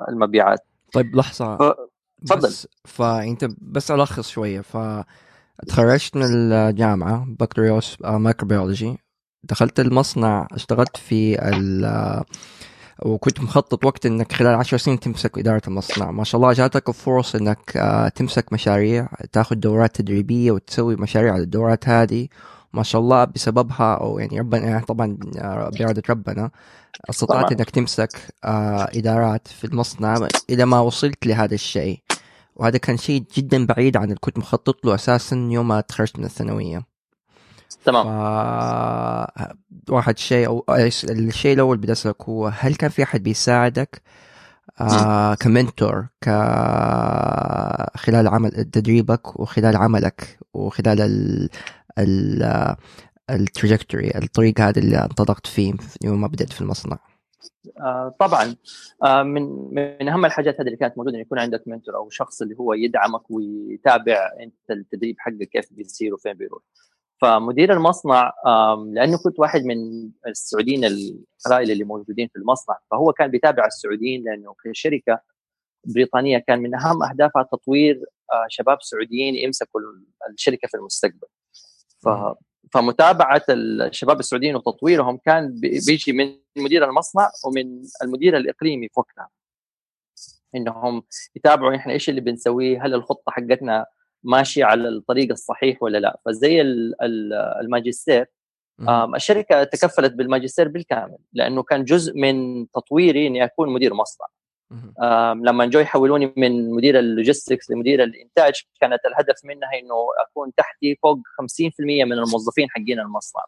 المبيعات. 0.09 0.59
طيب 0.93 1.15
لحظة. 1.15 1.75
تفضل. 2.25 2.53
فانت 2.85 3.47
بس 3.61 3.91
ألخص 3.91 4.29
شوية. 4.29 4.61
فتخرجت 4.61 6.15
من 6.15 6.23
الجامعة 6.25 7.25
بكالوريوس 7.27 7.97
microbiology. 8.01 8.97
دخلت 9.43 9.79
المصنع 9.79 10.47
اشتغلت 10.51 10.97
في 10.97 11.47
ال 11.49 12.23
وكنت 13.05 13.39
مخطط 13.41 13.85
وقت 13.85 14.05
إنك 14.05 14.31
خلال 14.31 14.55
عشر 14.55 14.77
سنين 14.77 14.99
تمسك 14.99 15.37
إدارة 15.37 15.61
المصنع. 15.67 16.11
ما 16.11 16.23
شاء 16.23 16.41
الله 16.41 16.53
جاتك 16.53 16.89
الفرص 16.89 17.35
إنك 17.35 17.77
آه، 17.77 18.07
تمسك 18.07 18.53
مشاريع 18.53 19.09
تاخذ 19.31 19.55
دورات 19.55 19.95
تدريبية 19.95 20.51
وتسوي 20.51 20.95
مشاريع 20.95 21.33
على 21.33 21.43
الدورات 21.43 21.89
هذه. 21.89 22.27
ما 22.73 22.83
شاء 22.83 23.01
الله 23.01 23.23
بسببها 23.23 23.95
أو 23.95 24.19
يعني 24.19 24.39
ربنا 24.39 24.79
طبعا 24.79 25.17
آه، 25.37 25.69
باراده 25.69 26.03
ربنا 26.09 26.51
استطعت 27.09 27.51
إنك 27.51 27.69
تمسك 27.69 28.09
آه 28.43 28.89
إدارات 28.93 29.47
في 29.47 29.63
المصنع 29.63 30.27
إلى 30.49 30.65
ما 30.65 30.79
وصلت 30.79 31.25
لهذا 31.25 31.53
الشيء. 31.53 32.02
وهذا 32.55 32.77
كان 32.77 32.97
شيء 32.97 33.23
جدا 33.35 33.65
بعيد 33.65 33.97
عن 33.97 34.03
اللي 34.03 34.15
كنت 34.19 34.37
مخطط 34.37 34.85
له 34.85 34.95
أساسا 34.95 35.35
يوم 35.35 35.67
ما 35.67 35.81
تخرجت 35.81 36.19
من 36.19 36.25
الثانوية. 36.25 36.85
تمام. 37.85 38.07
واحد 39.89 40.17
شيء 40.17 40.47
أو 40.47 40.65
الشيء 41.09 41.53
الأول 41.53 41.77
بدي 41.77 41.91
أسألك 41.91 42.21
هو 42.23 42.47
هل 42.47 42.75
كان 42.75 42.89
في 42.89 43.03
أحد 43.03 43.23
بيساعدك؟ 43.23 44.01
آه 44.81 45.33
ك 45.35 45.45
mentor 45.45 46.07
ك 46.21 46.29
خلال 47.97 48.27
عمل 48.27 48.51
تدريبك 48.51 49.39
وخلال 49.39 49.75
عملك 49.77 50.39
وخلال 50.53 51.01
ال 51.01 51.49
ال 51.99 52.75
ال 53.29 53.37
trajectory 53.37 54.11
الطريق 54.15 54.61
هذا 54.61 54.79
اللي 54.79 54.97
انطلقت 54.97 55.47
فيه 55.47 55.73
يوم 56.03 56.21
ما 56.21 56.27
بدأت 56.27 56.53
في 56.53 56.61
المصنع. 56.61 56.95
آه 56.95 57.12
طبعا. 58.19 58.55
آه 59.03 59.23
من 59.23 59.43
من 59.73 60.09
أهم 60.09 60.25
الحاجات 60.25 60.55
هذه 60.55 60.65
اللي 60.67 60.77
كانت 60.77 60.97
موجودة 60.97 61.17
يكون 61.17 61.39
عندك 61.39 61.63
mentor 61.67 61.95
أو 61.95 62.09
شخص 62.09 62.41
اللي 62.41 62.55
هو 62.59 62.73
يدعمك 62.73 63.31
ويتابع 63.31 64.31
أنت 64.39 64.71
التدريب 64.71 65.15
حقك 65.19 65.49
كيف 65.49 65.73
بيصير 65.73 66.13
وفين 66.13 66.33
بيروح. 66.33 66.61
فمدير 67.21 67.73
المصنع 67.73 68.33
لأنه 68.93 69.17
كنت 69.23 69.39
واحد 69.39 69.63
من 69.65 70.09
السعوديين 70.27 70.85
القلائل 70.85 71.71
اللي 71.71 71.83
موجودين 71.83 72.27
في 72.27 72.35
المصنع 72.39 72.77
فهو 72.91 73.13
كان 73.13 73.27
بيتابع 73.27 73.65
السعوديين 73.65 74.23
لأنه 74.23 74.55
كشركه 74.65 75.19
بريطانية 75.85 76.37
كان 76.37 76.59
من 76.59 76.75
أهم 76.75 77.03
أهدافها 77.03 77.43
تطوير 77.43 78.05
آه، 78.33 78.45
شباب 78.49 78.77
سعوديين 78.81 79.35
يمسكوا 79.35 79.81
الشركة 80.29 80.67
في 80.67 80.77
المستقبل. 80.77 81.27
ف 81.99 82.07
فمتابعة 82.71 83.43
الشباب 83.49 84.19
السعوديين 84.19 84.55
وتطويرهم 84.55 85.17
كان 85.17 85.59
بيجي 85.59 86.13
من 86.13 86.39
مدير 86.57 86.85
المصنع 86.89 87.29
ومن 87.45 87.81
المدير 88.03 88.37
الإقليمي 88.37 88.87
في 88.87 88.99
وقتها. 88.99 89.29
إنهم 90.55 91.03
يتابعوا 91.35 91.75
إحنا 91.75 91.93
إيش 91.93 92.09
اللي 92.09 92.21
بنسويه 92.21 92.85
هل 92.85 92.93
الخطة 92.93 93.31
حقتنا 93.31 93.85
ماشية 94.23 94.65
على 94.65 94.89
الطريق 94.89 95.31
الصحيح 95.31 95.83
ولا 95.83 95.97
لا. 95.97 96.19
فزي 96.25 96.61
الماجستير 97.61 98.25
الشركة 99.15 99.63
تكفلت 99.63 100.13
بالماجستير 100.13 100.67
بالكامل 100.67 101.17
لأنه 101.33 101.63
كان 101.63 101.83
جزء 101.83 102.17
من 102.17 102.67
تطويري 102.71 103.27
إني 103.27 103.43
أكون 103.43 103.69
مدير 103.73 103.93
مصنع. 103.93 104.27
لما 105.43 105.65
جو 105.65 105.79
يحولوني 105.79 106.33
من 106.37 106.71
مدير 106.71 106.99
ال 106.99 107.06
logistics 107.06 107.71
لمدير 107.71 108.03
الإنتاج 108.03 108.53
كانت 108.81 108.99
الهدف 109.05 109.35
منها 109.43 109.69
إنه 109.79 109.95
أكون 110.27 110.53
تحتي 110.57 110.95
فوق 111.03 111.17
50% 111.17 111.71
من 111.79 112.13
الموظفين 112.13 112.69
حقين 112.69 112.99
المصنع. 112.99 113.43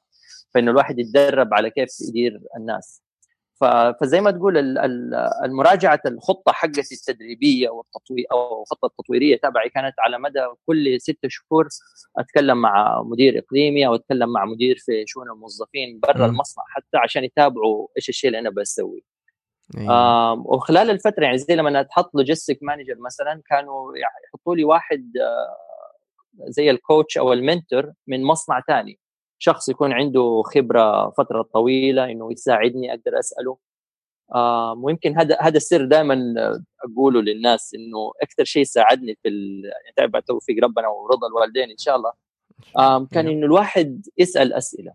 فإنه 0.53 0.71
الواحد 0.71 0.99
يتدرب 0.99 1.53
على 1.53 1.69
كيف 1.69 1.89
يدير 2.09 2.39
الناس. 2.57 3.01
فزي 4.01 4.21
ما 4.21 4.31
تقول 4.31 4.77
المراجعة 5.45 6.01
الخطة 6.05 6.51
حقتي 6.51 6.95
التدريبية 6.95 7.69
والتطوير 7.69 8.25
أو 8.31 8.61
الخطة 8.61 8.85
التطويرية 8.85 9.37
تبعي 9.37 9.69
كانت 9.69 9.93
على 9.99 10.19
مدى 10.19 10.39
كل 10.65 11.01
ست 11.01 11.19
شهور 11.27 11.67
أتكلم 12.17 12.61
مع 12.61 13.03
مدير 13.03 13.39
إقليمي 13.39 13.87
أو 13.87 13.95
أتكلم 13.95 14.29
مع 14.33 14.45
مدير 14.45 14.77
في 14.79 15.03
شؤون 15.07 15.29
الموظفين 15.29 15.99
برا 15.99 16.25
المصنع 16.25 16.63
حتى 16.67 16.97
عشان 16.97 17.23
يتابعوا 17.23 17.87
إيش 17.97 18.09
الشيء 18.09 18.27
اللي 18.27 18.39
أنا 18.39 18.49
بسويه. 18.49 19.14
أيوة. 19.77 20.33
وخلال 20.47 20.89
الفترة 20.89 21.23
يعني 21.23 21.37
زي 21.37 21.55
لما 21.55 21.81
تحط 21.83 22.15
logistic 22.15 22.59
manager 22.61 22.95
مثلا 22.99 23.41
كانوا 23.49 23.91
يحطوا 24.27 24.55
لي 24.55 24.63
واحد 24.63 25.11
آه، 25.21 26.49
زي 26.49 26.69
ال 26.69 26.77
coach 26.77 27.17
أو 27.17 27.33
ال 27.33 27.42
mentor 27.42 27.93
من 28.07 28.23
مصنع 28.23 28.61
ثاني 28.67 28.99
شخص 29.39 29.69
يكون 29.69 29.93
عنده 29.93 30.43
خبرة 30.45 31.09
فترة 31.09 31.41
طويلة 31.41 32.11
إنه 32.11 32.31
يساعدني 32.31 32.93
أقدر 32.93 33.19
أسأله. 33.19 33.57
ويمكن 34.83 35.17
هذا 35.17 35.37
هذا 35.41 35.57
السر 35.57 35.85
دائما 35.85 36.35
أقوله 36.83 37.21
للناس 37.21 37.73
إنه 37.75 38.11
أكثر 38.21 38.43
شيء 38.43 38.63
ساعدني 38.63 39.17
في 39.23 39.29
يعني 39.97 40.21
توفيق 40.21 40.63
ربنا 40.63 40.87
ورضا 40.87 41.27
الوالدين 41.27 41.69
إن 41.69 41.77
شاء 41.77 41.95
الله. 41.95 42.11
كان 43.11 43.27
إنه 43.27 43.45
الواحد 43.45 44.05
يسأل 44.17 44.53
أسئلة. 44.53 44.93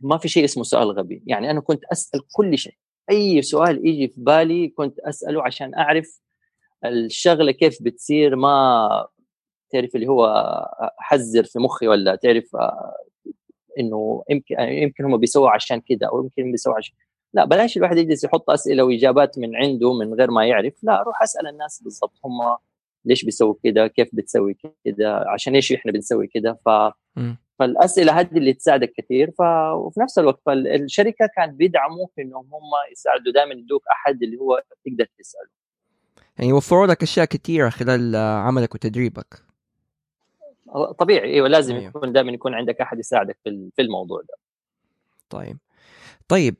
ما 0.00 0.18
في 0.18 0.28
شيء 0.28 0.44
اسمه 0.44 0.62
سؤال 0.62 0.90
غبي. 0.90 1.22
يعني 1.26 1.50
أنا 1.50 1.60
كنت 1.60 1.84
أسأل 1.92 2.20
كل 2.32 2.58
شيء. 2.58 2.74
أي 3.10 3.42
سؤال 3.42 3.86
يجي 3.86 4.08
في 4.08 4.14
بالي 4.16 4.68
كنت 4.68 4.98
أسأله 4.98 5.42
عشان 5.42 5.74
أعرف 5.74 6.20
الشغلة 6.84 7.52
كيف 7.52 7.82
بتصير 7.82 8.36
ما 8.36 9.06
تعرف 9.72 9.94
اللي 9.96 10.08
هو 10.08 10.26
حزر 10.98 11.44
في 11.44 11.58
مخي 11.58 11.88
ولا 11.88 12.14
تعرف 12.14 12.56
إنه 13.78 14.24
يمكن 14.30 14.54
يمكن 14.60 15.04
هم 15.04 15.16
بيسووا 15.16 15.50
عشان 15.50 15.80
كذا 15.80 16.08
أو 16.12 16.22
يمكن 16.22 16.50
بيسووا 16.50 16.76
عشان 16.76 16.94
لا 17.34 17.44
بلاش 17.44 17.76
الواحد 17.76 17.98
يجلس 17.98 18.24
يحط 18.24 18.50
أسئلة 18.50 18.82
وإجابات 18.82 19.38
من 19.38 19.56
عنده 19.56 19.92
من 19.92 20.14
غير 20.14 20.30
ما 20.30 20.46
يعرف 20.46 20.74
لا 20.82 21.02
روح 21.02 21.22
أسأل 21.22 21.46
الناس 21.46 21.82
بالضبط 21.82 22.18
هم 22.24 22.56
ليش 23.04 23.24
بيسووا 23.24 23.54
كده 23.64 23.86
كيف 23.86 24.08
بتسوي 24.12 24.56
كده 24.84 25.24
عشان 25.28 25.54
إيش 25.54 25.72
إحنا 25.72 25.92
بنسوي 25.92 26.26
كده 26.26 26.58
ف 26.64 26.68
فالأسئلة 27.60 28.20
هذه 28.20 28.36
اللي 28.36 28.52
تساعدك 28.52 28.92
كثير 28.96 29.30
ف... 29.30 29.40
وفي 29.74 30.00
نفس 30.00 30.18
الوقت 30.18 30.40
فالشركة 30.46 31.28
كانت 31.36 31.54
بيدعموك 31.54 32.12
إنهم 32.18 32.44
هم 32.54 32.70
يساعدوا 32.92 33.32
دائما 33.32 33.54
يدوك 33.54 33.82
أحد 33.92 34.22
اللي 34.22 34.36
هو 34.36 34.62
تقدر 34.84 35.06
تسأله. 35.18 35.48
يعني 36.38 36.50
يوفروا 36.50 36.86
لك 36.86 37.02
أشياء 37.02 37.26
كثيرة 37.26 37.68
خلال 37.68 38.16
عملك 38.16 38.74
وتدريبك. 38.74 39.42
طبيعي 40.98 41.34
إيوه 41.34 41.48
لازم 41.48 41.74
أيوه. 41.74 41.88
يكون 41.88 42.12
دائما 42.12 42.32
يكون 42.32 42.54
عندك 42.54 42.80
أحد 42.80 42.98
يساعدك 42.98 43.38
في 43.44 43.70
في 43.76 43.82
الموضوع 43.82 44.20
ده. 44.20 44.34
طيب. 45.30 45.58
طيب 46.28 46.56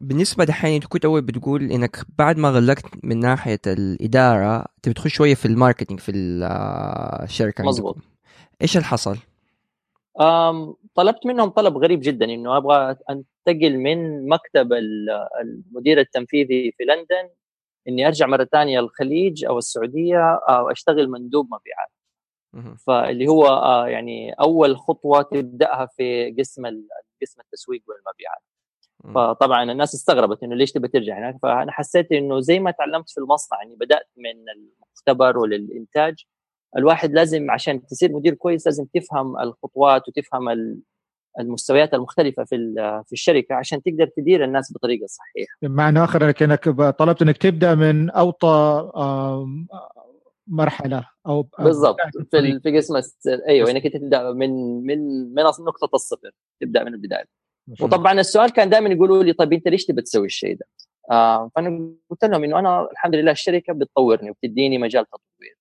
بالنسبة 0.00 0.44
دحين 0.44 0.74
أنت 0.74 0.86
كنت 0.86 1.04
أول 1.04 1.22
بتقول 1.22 1.70
إنك 1.72 2.04
بعد 2.18 2.38
ما 2.38 2.50
غلقت 2.50 2.84
من 3.04 3.20
ناحية 3.20 3.60
الإدارة 3.66 4.64
تبي 4.82 4.94
تخش 4.94 5.14
شوية 5.14 5.34
في 5.34 5.46
الماركتينج 5.46 6.00
في 6.00 6.12
الشركة 6.12 7.64
مظبوط. 7.64 7.96
إيش 8.62 8.76
اللي 8.76 8.86
حصل؟ 8.86 9.16
طلبت 10.94 11.26
منهم 11.26 11.48
طلب 11.50 11.76
غريب 11.78 12.00
جدا 12.02 12.24
إنه 12.24 12.56
أبغى 12.56 12.96
أنتقل 13.10 13.78
من 13.78 14.28
مكتب 14.28 14.72
المدير 15.42 16.00
التنفيذي 16.00 16.72
في 16.78 16.84
لندن 16.84 17.30
إني 17.88 18.06
أرجع 18.06 18.26
مرة 18.26 18.44
ثانية 18.44 18.80
الخليج 18.80 19.44
أو 19.44 19.58
السعودية 19.58 20.34
أو 20.34 20.70
أشتغل 20.70 21.10
مندوب 21.10 21.46
مبيعات. 21.46 21.90
فاللي 22.86 23.28
هو 23.28 23.46
آه، 23.46 23.88
يعني 23.88 24.32
أول 24.32 24.76
خطوة 24.76 25.22
تبدأها 25.22 25.86
في 25.86 26.34
قسم 26.38 26.62
قسم 27.22 27.40
التسويق 27.40 27.82
والمبيعات. 27.88 28.42
فطبعا 29.14 29.72
الناس 29.72 29.94
استغربت 29.94 30.42
إنه 30.42 30.54
ليش 30.54 30.72
تبى 30.72 30.88
ترجع 30.88 31.18
هناك؟ 31.18 31.36
فأنا 31.42 31.72
حسيت 31.72 32.12
إنه 32.12 32.40
زي 32.40 32.58
ما 32.58 32.70
تعلمت 32.70 33.10
في 33.10 33.18
المصنع 33.18 33.62
اني 33.62 33.76
بدأت 33.76 34.08
من 34.16 34.48
المختبر 34.56 35.38
وللإنتاج 35.38 36.24
الواحد 36.76 37.12
لازم 37.12 37.50
عشان 37.50 37.86
تصير 37.86 38.12
مدير 38.12 38.34
كويس 38.34 38.66
لازم 38.66 38.84
تفهم 38.94 39.40
الخطوات 39.40 40.08
وتفهم 40.08 40.48
المستويات 41.40 41.94
المختلفة 41.94 42.44
في 42.44 42.56
في 43.06 43.12
الشركة 43.12 43.54
عشان 43.54 43.82
تقدر 43.82 44.06
تدير 44.06 44.44
الناس 44.44 44.72
بطريقة 44.72 45.06
صحيحة. 45.06 45.56
بمعنى 45.62 46.04
آخر 46.04 46.34
إنك 46.42 46.68
طلبت 46.98 47.22
إنك 47.22 47.36
تبدأ 47.36 47.74
من 47.74 48.10
أوطى 48.10 48.90
مرحلة 50.46 51.08
أو 51.26 51.48
بالضبط 51.58 51.96
في 52.30 52.60
في 52.60 52.76
قسم 52.76 52.94
أيوه 53.48 53.70
إنك 53.70 53.92
تبدأ 53.92 54.32
من 54.32 54.50
من 54.86 54.98
من 55.34 55.42
نقطة 55.42 55.94
الصفر 55.94 56.30
تبدأ 56.60 56.84
من 56.84 56.94
البداية 56.94 57.24
وطبعا 57.80 58.20
السؤال 58.20 58.50
كان 58.50 58.70
دائما 58.70 58.88
يقولوا 58.88 59.22
لي 59.22 59.32
طيب 59.32 59.52
أنت 59.52 59.68
ليش 59.68 59.84
تبي 59.84 60.02
تسوي 60.02 60.26
الشيء 60.26 60.56
ده؟ 60.56 60.66
آه 61.10 61.50
فأنا 61.56 61.92
قلت 62.10 62.24
لهم 62.24 62.44
إنه 62.44 62.58
أنا 62.58 62.88
الحمد 62.92 63.14
لله 63.14 63.32
الشركة 63.32 63.72
بتطورني 63.72 64.30
وبتديني 64.30 64.78
مجال 64.78 65.04
تطوير 65.06 65.55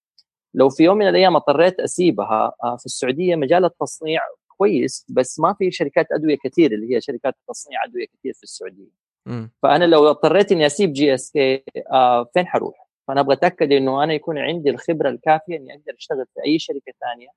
لو 0.55 0.69
في 0.69 0.83
يوم 0.83 0.97
من 0.97 1.07
الأيام 1.07 1.35
اضطريت 1.35 1.79
أسيبها 1.79 2.53
آه 2.63 2.75
في 2.75 2.85
السعودية 2.85 3.35
مجال 3.35 3.65
التصنيع 3.65 4.21
كويس 4.47 5.05
بس 5.09 5.39
ما 5.39 5.53
في 5.53 5.71
شركات 5.71 6.07
أدوية 6.11 6.37
كثير 6.43 6.71
اللي 6.71 6.95
هي 6.95 7.01
شركات 7.01 7.35
تصنيع 7.47 7.83
أدوية 7.85 8.05
كثير 8.05 8.33
في 8.33 8.43
السعودية 8.43 8.89
م. 9.25 9.47
فأنا 9.63 9.85
لو 9.85 10.09
اضطريت 10.09 10.51
إني 10.51 10.65
أسيب 10.65 10.93
GSK 10.93 11.63
آه 11.91 12.23
فين 12.33 12.47
حروح؟ 12.47 12.89
فأنا 13.07 13.21
أبغى 13.21 13.33
أتأكد 13.33 13.71
إنه 13.71 14.03
أنا 14.03 14.13
يكون 14.13 14.37
عندي 14.37 14.69
الخبرة 14.69 15.09
الكافية 15.09 15.57
إني 15.57 15.73
أقدر 15.73 15.95
أشتغل 15.97 16.25
في 16.33 16.45
أي 16.45 16.59
شركة 16.59 16.93
ثانية 17.01 17.27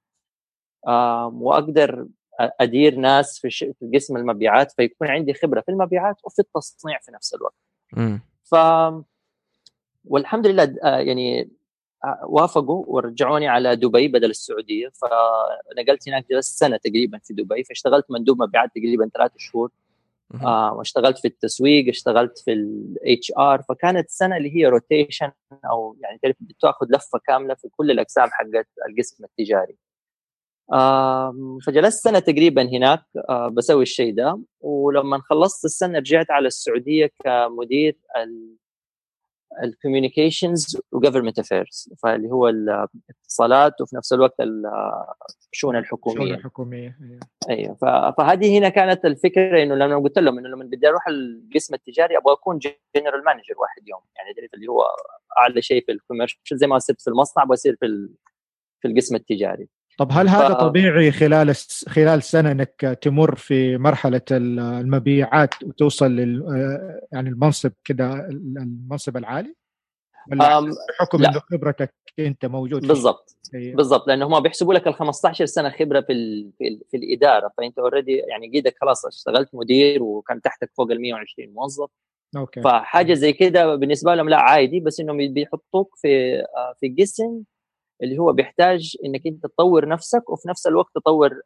آه 0.87 1.27
وأقدر 1.27 2.07
أدير 2.41 2.95
ناس 2.95 3.39
في, 3.39 3.51
في 3.51 3.91
قسم 3.95 4.17
المبيعات 4.17 4.73
فيكون 4.73 5.09
عندي 5.09 5.35
خبرة 5.35 5.61
في 5.61 5.69
المبيعات 5.69 6.17
وفي 6.25 6.39
التصنيع 6.39 6.99
في 6.99 7.13
نفس 7.13 7.35
الوقت. 7.35 7.55
م. 7.93 8.19
ف 8.45 8.55
والحمد 10.05 10.47
لله 10.47 10.77
آه، 10.85 10.99
يعني 10.99 11.51
وافقوا 12.29 12.85
ورجعوني 12.89 13.49
على 13.49 13.77
دبي 13.77 14.09
بدل 14.09 14.31
السعودية. 14.31 14.89
فنقلت 14.89 16.09
هناك 16.09 16.27
جلست 16.31 16.59
سنة 16.59 16.77
تقريبا 16.77 17.19
في 17.25 17.35
دبي 17.35 17.65
فاشتغلت 17.65 18.07
مندوب 18.11 18.43
مبيعات 18.43 18.71
تقريبا 18.75 19.11
ثلاث 19.15 19.33
شهور. 19.37 19.71
آه 20.45 20.73
واشتغلت 20.75 21.19
في 21.19 21.29
التسويق 21.29 21.89
اشتغلت 21.89 22.39
في 22.39 22.53
ال 22.53 23.33
HR 23.39 23.63
فكانت 23.69 24.11
سنه 24.11 24.37
اللي 24.37 24.57
هي 24.57 24.67
rotation 24.67 25.31
أو 25.71 25.97
يعني 26.01 26.19
تعرف 26.23 26.37
بتاخذ 26.41 26.87
لفة 26.91 27.21
كاملة 27.27 27.55
في 27.55 27.69
كل 27.77 27.91
الأقسام 27.91 28.29
حقت 28.31 28.67
القسم 28.89 29.25
التجاري. 29.25 29.77
فجلست 31.67 32.05
سنة 32.05 32.19
تقريبا 32.19 32.63
هناك 32.63 33.03
آه 33.29 33.49
بسوي 33.49 33.83
الشيء 33.83 34.15
ده. 34.15 34.41
ولما 34.61 35.19
خلصت 35.19 35.65
السنة 35.65 35.99
رجعت 35.99 36.31
على 36.31 36.47
السعودية 36.47 37.11
كمدير 37.25 37.97
ال 39.63 39.70
communications 39.70 40.77
و 40.93 40.97
government 40.97 41.39
affairs 41.39 41.89
فاللي 42.03 42.31
هو 42.31 42.49
الاتصالات 42.49 43.81
وفي 43.81 43.97
نفس 43.97 44.13
الوقت 44.13 44.35
الشؤون 45.53 45.77
الحكومية. 45.77 46.17
الشؤون 46.17 46.35
الحكومية 46.35 46.99
أيوه 47.51 47.75
فهذه 48.19 48.59
هنا 48.59 48.69
كانت 48.69 49.05
الفكرة 49.05 49.63
إنه 49.63 49.75
لما 49.75 49.99
قلت 49.99 50.19
لهم 50.19 50.39
إنه 50.39 50.49
لما 50.49 50.65
بدي 50.65 50.89
أروح 50.89 51.09
القسم 51.09 51.75
التجاري 51.75 52.17
أبغى 52.17 52.33
أكون 52.33 52.59
general 52.59 53.25
manager 53.25 53.55
واحد 53.59 53.89
يوم. 53.89 54.01
يعني 54.17 54.49
اللي 54.55 54.69
هو 54.69 54.87
أعلى 55.39 55.63
شيء 55.63 55.85
في 55.85 55.93
ال 55.93 55.99
commercial 55.99 56.59
زي 56.59 56.67
ما 56.67 56.79
صرت 56.79 57.01
في 57.01 57.11
المصنع 57.11 57.45
بصير 57.45 57.77
في 57.81 58.09
في 58.81 58.89
القسم 58.89 59.17
التجاري. 59.17 59.69
طب 59.99 60.09
هل 60.13 60.29
هذا 60.29 60.49
ف... 60.49 60.53
طبيعي 60.53 61.13
خلال 61.13 61.55
خلال 61.89 62.23
سنة 62.23 62.53
إنك 62.53 62.99
تمر 63.03 63.35
في 63.35 63.79
مرحلة 63.79 64.23
المبيعات 64.31 65.63
وتوصل 65.65 66.11
لل 66.11 66.45
يعني 67.13 67.29
المنصب 67.29 67.73
كده 67.85 68.29
المنصب 68.29 69.17
العالي؟ 69.17 69.55
بحكم 70.29 71.25
إنه 71.25 71.41
خبرتك 71.51 71.95
أنت 72.19 72.47
موجود 72.47 72.87
بالضبط. 72.87 73.37
بالضبط. 73.53 74.09
لأنه 74.09 74.27
هم 74.27 74.41
بيحسبوا 74.41 74.75
لك 74.75 74.87
ال 74.87 74.95
15 74.95 75.47
سنة 75.47 75.71
خبرة 75.71 76.01
في 76.01 76.13
ال 76.13 76.51
في, 76.59 76.69
ال 76.69 76.81
في 76.91 76.97
الإدارة. 76.97 77.53
فأنت 77.59 77.79
already 77.79 78.17
يعني 78.17 78.51
قيدك 78.53 78.77
خلاص 78.81 79.07
اشتغلت 79.07 79.49
مدير 79.55 80.03
وكان 80.03 80.41
تحتك 80.43 80.71
فوق 80.77 80.91
ال 80.91 81.01
120 81.01 81.53
موظف. 81.55 81.91
okay. 82.37 82.63
فحاجة 82.63 83.15
زي 83.15 83.33
كده 83.33 83.75
بالنسبة 83.75 84.15
لهم 84.15 84.29
لا 84.29 84.37
عادي. 84.37 84.81
بس 84.81 85.01
إنهم 85.01 85.33
بيحطوك 85.33 85.95
في 85.97 86.43
في 86.81 86.95
قسم 86.99 87.43
اللي 88.03 88.19
هو 88.19 88.33
بيحتاج 88.33 88.97
إنك 89.05 89.27
أنت 89.27 89.43
تطور 89.43 89.89
نفسك 89.89 90.31
وفي 90.31 90.49
نفس 90.49 90.67
الوقت 90.67 90.95
تطور 90.95 91.41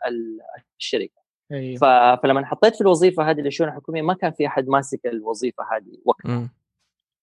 الشركة. 0.79 1.23
أيوه. 1.53 2.17
فلما 2.17 2.47
حطيت 2.47 2.75
في 2.75 2.81
الوظيفة 2.81 3.31
هذه 3.31 3.41
للشؤون 3.41 3.69
الحكومية 3.69 4.03
ما 4.03 4.15
كان 4.15 4.33
في 4.33 4.47
أحد 4.47 4.69
ماسك 4.69 5.07
الوظيفة 5.07 5.65
هذه 5.77 5.99
وقتها 6.05 6.51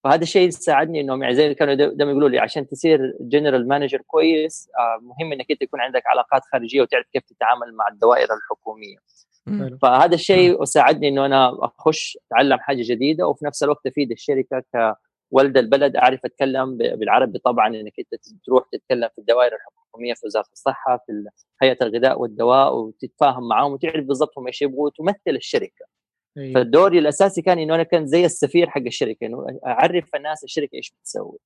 فهذا 0.03 0.23
الشيء 0.23 0.49
ساعدني 0.49 1.01
إنهم 1.01 1.23
يعني 1.23 1.35
زي 1.35 1.53
كانوا 1.53 1.73
دائما 1.73 2.11
يقولوا 2.11 2.29
لي 2.29 2.39
عشان 2.39 2.67
تصير 2.67 3.13
general 3.19 3.67
manager 3.67 4.01
كويس 4.07 4.69
آه 4.79 4.99
مهم 5.01 5.33
إنك 5.33 5.51
أنت 5.51 5.61
يكون 5.61 5.81
عندك 5.81 6.03
علاقات 6.05 6.41
خارجية 6.51 6.81
وتعرف 6.81 7.05
كيف 7.13 7.23
تتعامل 7.23 7.73
مع 7.73 7.87
الدوائر 7.91 8.27
الحكومية. 8.33 8.97
فهذا 9.81 10.15
الشيء 10.15 10.63
ساعدني 10.63 11.07
إنه 11.07 11.25
أنا 11.25 11.57
أخش 11.65 12.17
أتعلم 12.27 12.59
حاجة 12.59 12.81
جديدة 12.81 13.27
وفي 13.27 13.45
نفس 13.45 13.63
الوقت 13.63 13.87
أفيد 13.87 14.11
الشركة 14.11 14.59
ك 14.59 14.95
ولد 15.31 15.57
البلد 15.57 15.95
أعرف 15.95 16.19
أتكلم 16.25 16.77
بالعربي 16.77 17.39
طبعا 17.39 17.67
إنك 17.67 17.93
أنت 17.99 18.21
تروح 18.45 18.63
تتكلم 18.71 19.09
في 19.15 19.17
الدوائر 19.17 19.51
الحكومية 19.55 20.13
في 20.13 20.25
وزارة 20.25 20.47
الصحة 20.53 21.03
في 21.05 21.25
هيئة 21.61 21.77
الغذاء 21.81 22.21
والدواء 22.21 22.75
وتتفاهم 22.75 23.47
معاهم 23.47 23.71
وتعرف 23.73 24.05
بالضبط 24.05 24.37
هم 24.37 24.47
إيش 24.47 24.61
يبغوا 24.61 24.85
وتمثل 24.85 25.17
الشركة. 25.27 25.85
أيوة. 26.37 26.53
فدوري 26.63 26.99
الأساسي 26.99 27.41
كان 27.41 27.59
إنه 27.59 27.75
أنا 27.75 27.83
كنت 27.83 28.07
زي 28.07 28.25
السفير 28.25 28.69
حق 28.69 28.81
الشركة 28.81 29.25
إنه 29.25 29.59
أعرف 29.65 30.15
الناس 30.15 30.43
الشركة 30.43 30.75
إيش 30.75 30.91
بتسوي. 30.91 31.37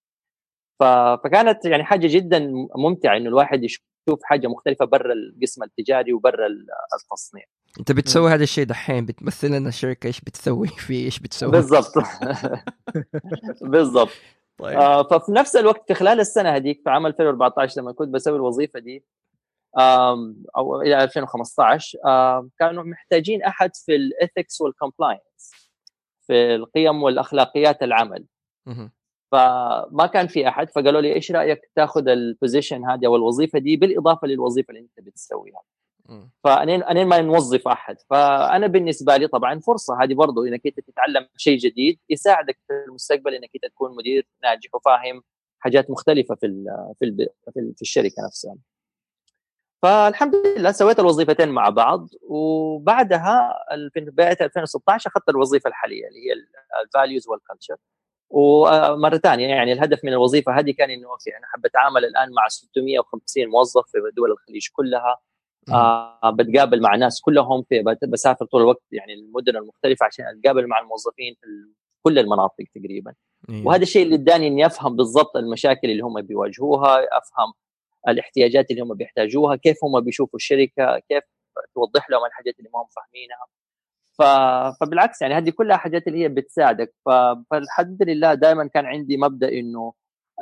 فكانت 0.79 1.65
يعني 1.65 1.83
حاجة 1.83 2.07
جدا 2.11 2.51
ممتعة 2.75 3.17
إنه 3.17 3.29
الواحد 3.29 3.63
يشوف 3.63 4.23
حاجة 4.23 4.47
مختلفة 4.47 4.85
برا 4.85 5.13
القسم 5.13 5.63
التجاري 5.63 6.13
وبرا 6.13 6.47
التصنيع. 6.95 7.45
انت 7.79 7.91
بتسوي 7.91 8.31
هذا 8.31 8.43
الشيء 8.43 8.65
دحين 8.65 9.05
بتمثل 9.05 9.47
لنا 9.47 9.69
الشركة 9.69 10.07
إيش 10.07 10.21
بتسوي؟ 10.21 10.67
في 10.87 11.05
إيش 11.05 11.19
بتسوي؟ 11.19 11.51
بالضبط. 11.51 11.93
بالضبط. 13.61 14.11
طيب. 14.57 14.77
آه 14.77 15.03
ففي 15.03 15.31
نفس 15.31 15.55
الوقت 15.55 15.87
في 15.87 15.93
خلال 15.93 16.19
السنة 16.19 16.49
هذيك 16.49 16.81
في 16.83 16.89
عام 16.89 17.05
2014 17.05 17.81
لما 17.81 17.91
كنت 17.91 18.09
بسوي 18.09 18.35
الوظيفة 18.35 18.79
دي 18.79 19.05
أو 20.57 20.81
إلى 20.81 21.03
2015 21.03 21.99
كانوا 22.59 22.83
محتاجين 22.83 23.43
أحد 23.43 23.75
في 23.75 23.95
ال 23.95 24.05
ethics 24.05 24.61
وال 24.61 24.76
compliance 24.76 25.51
في 26.27 26.55
القيم 26.55 27.03
والأخلاقيات 27.03 27.83
العمل. 27.83 28.25
فما 29.31 30.09
كان 30.13 30.27
في 30.27 30.47
أحد 30.47 30.69
فقالوا 30.69 31.01
لي 31.01 31.13
إيش 31.13 31.31
رأيك 31.31 31.61
تاخذ 31.75 32.07
ال 32.07 32.16
position 32.16 32.85
هذه 32.85 33.05
أو 33.05 33.15
الوظيفة 33.15 33.59
دي 33.59 33.77
بالإضافة 33.77 34.27
للوظيفة 34.27 34.71
اللي 34.71 34.81
أنت 34.81 35.07
بتسويها؟ 35.07 35.61
فإنه 36.43 36.83
إنه 36.83 37.07
ما 37.07 37.21
نوظف 37.21 37.67
أحد. 37.67 37.97
فأنا 38.09 38.67
بالنسبة 38.67 39.17
لي 39.17 39.27
طبعا 39.27 39.59
فرصة. 39.59 40.03
هذه 40.03 40.13
برضو 40.13 40.43
إنك 40.43 40.61
أنت 40.65 40.79
تتعلم 40.79 41.27
شيء 41.37 41.57
جديد 41.57 41.99
يساعدك 42.09 42.57
في 42.67 42.73
المستقبل 42.87 43.33
إنك 43.33 43.49
أنت 43.55 43.73
تكون 43.73 43.95
مدير 43.95 44.27
ناجح 44.43 44.75
وفاهم 44.75 45.23
حاجات 45.59 45.89
مختلفة 45.91 46.35
في 46.35 46.65
في 46.99 47.29
في 47.75 47.81
الشركة 47.81 48.25
نفسها. 48.27 48.55
فالحمد 49.83 50.35
لله 50.35 50.71
سويت 50.71 50.99
الوظيفتين 50.99 51.49
مع 51.49 51.69
بعض 51.69 52.09
وبعدها 52.21 53.53
في 53.93 53.99
بداية 53.99 54.37
2016 54.41 55.09
أخذت 55.09 55.29
الوظيفة 55.29 55.67
الحالية 55.67 56.07
اللي 56.07 56.19
هي 56.19 56.33
ال 56.83 56.89
values 56.89 57.27
وال 57.27 57.38
culture 57.38 57.75
ومرة 58.29 59.17
ثانية 59.17 59.47
يعني 59.47 59.73
الهدف 59.73 59.99
من 60.03 60.09
الوظيفة 60.13 60.59
هذه 60.59 60.71
كان 60.71 60.89
إنه 60.91 61.09
okay 61.11 61.37
أنا 61.37 61.47
حاب 61.47 61.65
اتعامل 61.65 62.05
الآن 62.05 62.31
مع 62.33 62.47
650 62.47 63.47
موظف 63.47 63.83
في 63.91 63.97
دول 64.17 64.31
الخليج 64.31 64.67
كلها. 64.73 65.19
آه 65.71 66.29
بتقابل 66.29 66.81
مع 66.81 66.95
ناس 66.95 67.21
كلهم 67.21 67.63
في 67.69 67.83
بسافر 68.07 68.45
طول 68.45 68.61
الوقت 68.61 68.83
يعني 68.91 69.13
المدن 69.13 69.57
المختلفة 69.57 70.05
عشان 70.05 70.25
أتقابل 70.25 70.67
مع 70.67 70.79
الموظفين 70.79 71.35
في 71.41 71.47
كل 72.01 72.19
المناطق 72.19 72.63
تقريبا. 72.75 73.13
إيه. 73.49 73.65
وهذا 73.65 73.81
الشيء 73.81 74.03
اللي 74.03 74.15
اداني 74.15 74.47
إني 74.47 74.65
أفهم 74.65 74.95
بالضبط 74.95 75.37
المشاكل 75.37 75.89
اللي 75.89 76.03
هم 76.03 76.21
بيواجهوها 76.21 76.97
أفهم 77.17 77.53
الاحتياجات 78.07 78.71
اللي 78.71 78.81
هم 78.81 78.93
بيحتاجوها 78.93 79.55
كيف 79.55 79.77
هم 79.83 79.99
بيشوفوا 79.99 80.37
الشركة 80.39 80.99
كيف 81.09 81.23
توضح 81.75 82.09
لهم 82.09 82.25
الحاجات 82.25 82.59
اللي 82.59 82.69
ما 82.73 82.79
هم 82.79 82.87
فاهمينها. 82.95 83.45
ف... 84.19 84.23
فبالعكس 84.81 85.21
يعني 85.21 85.33
هذه 85.33 85.49
كلها 85.49 85.77
حاجات 85.77 86.07
اللي 86.07 86.19
هي 86.23 86.29
بتساعدك. 86.29 86.93
ف... 87.05 87.09
فالحمد 87.51 88.03
لله 88.03 88.33
دائما 88.33 88.67
كان 88.67 88.85
عندي 88.85 89.17
مبدأ 89.17 89.49
إنه 89.49 89.93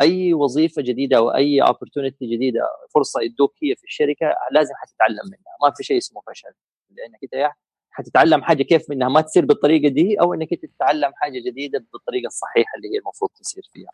أي 0.01 0.33
وظيفة 0.33 0.81
جديدة 0.81 1.17
أو 1.17 1.29
أي 1.29 1.61
اوبورتونيتي 1.61 2.25
جديدة 2.35 2.61
فرصة 2.93 3.21
يدوك 3.21 3.53
هي 3.63 3.75
في 3.75 3.83
الشركة 3.83 4.35
لازم 4.51 4.73
حتتعلم 4.75 5.25
منها. 5.25 5.55
ما 5.63 5.71
في 5.77 5.83
شيء 5.83 5.97
اسمه 5.97 6.21
فشل. 6.27 6.53
لأنك 6.89 7.19
أنت 7.23 7.51
حتتعلم 7.91 8.43
حاجة 8.43 8.63
كيف 8.63 8.89
منها 8.89 9.09
ما 9.09 9.21
تصير 9.21 9.45
بالطريقة 9.45 9.87
دي 9.87 10.21
أو 10.21 10.33
إنك 10.33 10.53
أنت 10.53 10.65
تتعلم 10.65 11.11
حاجة 11.15 11.39
جديدة 11.49 11.85
بالطريقة 11.93 12.27
الصحيحة 12.27 12.75
اللي 12.77 12.87
هي 12.87 12.99
المفروض 12.99 13.31
تصير 13.31 13.63
فيها. 13.73 13.91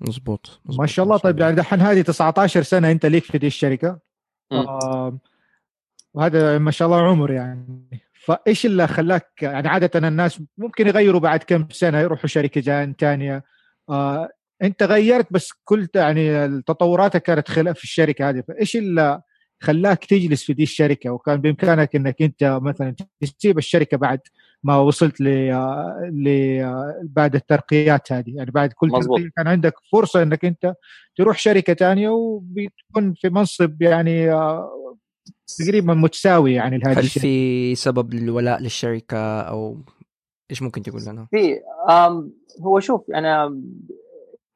مزبوط, 0.00 0.60
ما 0.78 0.86
شاء 0.86 1.04
الله. 1.04 1.16
طيب 1.16 1.38
يعني 1.38 1.56
دحين 1.56 1.80
هذه 1.80 2.00
19 2.02 2.62
سنة 2.62 2.90
أنت 2.90 3.06
ليك 3.06 3.24
في 3.24 3.38
دي 3.38 3.46
الشركة. 3.46 3.98
آه 4.52 5.18
وهذا 6.14 6.58
ما 6.58 6.70
شاء 6.70 6.88
الله 6.88 7.02
عمر 7.02 7.30
يعني. 7.30 7.88
فإيش 8.12 8.66
اللي 8.66 8.86
خلاك 8.86 9.42
يعني 9.42 9.68
عادة 9.68 10.08
الناس 10.08 10.42
ممكن 10.58 10.86
يغيروا 10.86 11.20
بعد 11.20 11.42
كم 11.42 11.68
سنة 11.70 12.00
يروحوا 12.00 12.26
شركة 12.26 12.92
ثانية 12.92 13.44
آه 13.88 14.28
انت 14.62 14.82
غيرت 14.82 15.32
بس 15.32 15.52
كل 15.64 15.88
يعني 15.94 16.48
تطوراتك 16.62 17.22
كانت 17.22 17.48
خلال 17.48 17.74
في 17.74 17.84
الشركة 17.84 18.30
هذه 18.30 18.42
فإيش 18.48 18.76
اللي 18.76 19.22
خلاك 19.62 20.04
تجلس 20.04 20.44
في 20.44 20.52
دي 20.52 20.62
الشركة 20.62 21.10
وكان 21.10 21.36
بإمكانك 21.40 21.96
إنك 21.96 22.22
أنت 22.22 22.58
مثلا 22.62 22.94
تسيب 23.20 23.58
الشركة 23.58 23.96
بعد 23.96 24.20
ما 24.62 24.76
وصلت 24.76 25.20
ل 25.20 25.28
ل 26.12 26.28
بعد 27.02 27.34
الترقيات 27.34 28.12
هذه 28.12 28.36
يعني 28.36 28.50
بعد 28.50 28.72
كل 28.72 28.90
ترقية 28.90 29.30
كان 29.36 29.48
عندك 29.48 29.74
فرصة 29.92 30.22
إنك 30.22 30.44
أنت 30.44 30.74
تروح 31.16 31.38
شركة 31.38 31.74
ثانية 31.74 32.08
وبتكون 32.08 33.14
في 33.14 33.28
منصب 33.28 33.82
يعني 33.82 34.32
آه، 34.32 34.96
تقريبا 35.58 35.94
متساوي 35.94 36.54
يعني 36.54 36.78
لهذه 36.78 36.98
هل 36.98 37.04
الشركة. 37.04 37.20
في 37.20 37.74
سبب 37.74 38.14
للولاء 38.14 38.62
للشركة 38.62 39.40
أو 39.40 39.76
إيش 40.50 40.62
ممكن 40.62 40.82
تقول 40.82 41.02
لنا؟ 41.06 41.26
في 41.30 41.60
هو 42.62 42.80
شوف 42.80 43.10
أنا 43.10 43.60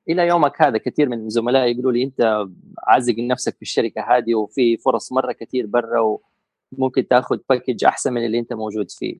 إلى 0.09 0.27
يومك 0.27 0.63
هذا 0.63 0.79
كثير 0.79 1.09
من 1.09 1.29
زملائي 1.29 1.73
يقولوا 1.73 1.93
لي 1.93 2.03
أنت 2.05 2.47
عازق 2.87 3.15
نفسك 3.19 3.57
في 3.57 3.63
الشركة 3.63 4.03
هذه 4.17 4.35
وفي 4.35 4.77
فرص 4.77 5.13
مرة 5.13 5.33
كثير 5.33 5.67
برا 5.67 6.21
وممكن 6.73 7.09
تأخذ 7.09 7.39
package 7.51 7.85
أحسن 7.85 8.13
من 8.13 8.25
اللي 8.27 8.39
أنت 8.39 8.53
موجود 8.53 8.91
فيه. 8.91 9.19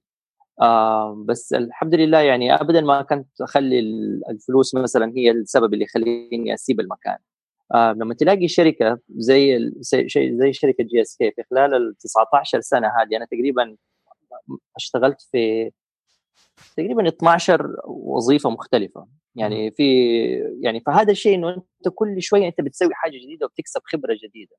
آه 0.63 1.25
بس 1.29 1.53
الحمد 1.55 1.95
لله 1.95 2.19
يعني 2.21 2.55
ابدا 2.55 2.81
ما 2.81 3.03
كنت 3.03 3.41
أخلي 3.41 3.79
الفلوس 4.31 4.75
مثلا 4.75 5.13
هي 5.17 5.31
السبب 5.31 5.75
اللي 5.75 5.85
يخليني 5.85 6.55
أسيب 6.55 6.81
المكان. 6.81 7.19
آه 7.75 7.93
لما 7.93 8.15
تلاقي 8.15 8.49
شركة 8.49 8.99
زي 9.11 9.71
زي 10.39 10.53
شركة 10.53 10.85
GSK 10.85 11.31
في 11.31 11.43
خلال 11.51 11.75
ال 11.75 11.95
19 11.99 12.61
سنة 12.61 12.89
هذه 12.89 13.17
أنا 13.17 13.25
تقريبا 13.27 13.77
أشتغلت 14.77 15.23
في 15.33 15.71
تقريبا 16.77 17.09
12 17.09 17.77
وظيفة 17.87 18.51
مختلفة. 18.51 19.07
يعني 19.35 19.71
في 19.71 19.85
يعني 20.61 20.81
فهذا 20.81 21.13
الشيء 21.13 21.35
إنه 21.35 21.49
أنت 21.49 21.95
كل 21.95 22.23
شوية 22.23 22.49
أنت 22.49 22.61
بتسوي 22.61 22.95
حاجة 22.95 23.17
جديدة 23.25 23.47
وبتكسب 23.47 23.81
خبرة 23.85 24.17
جديدة. 24.25 24.57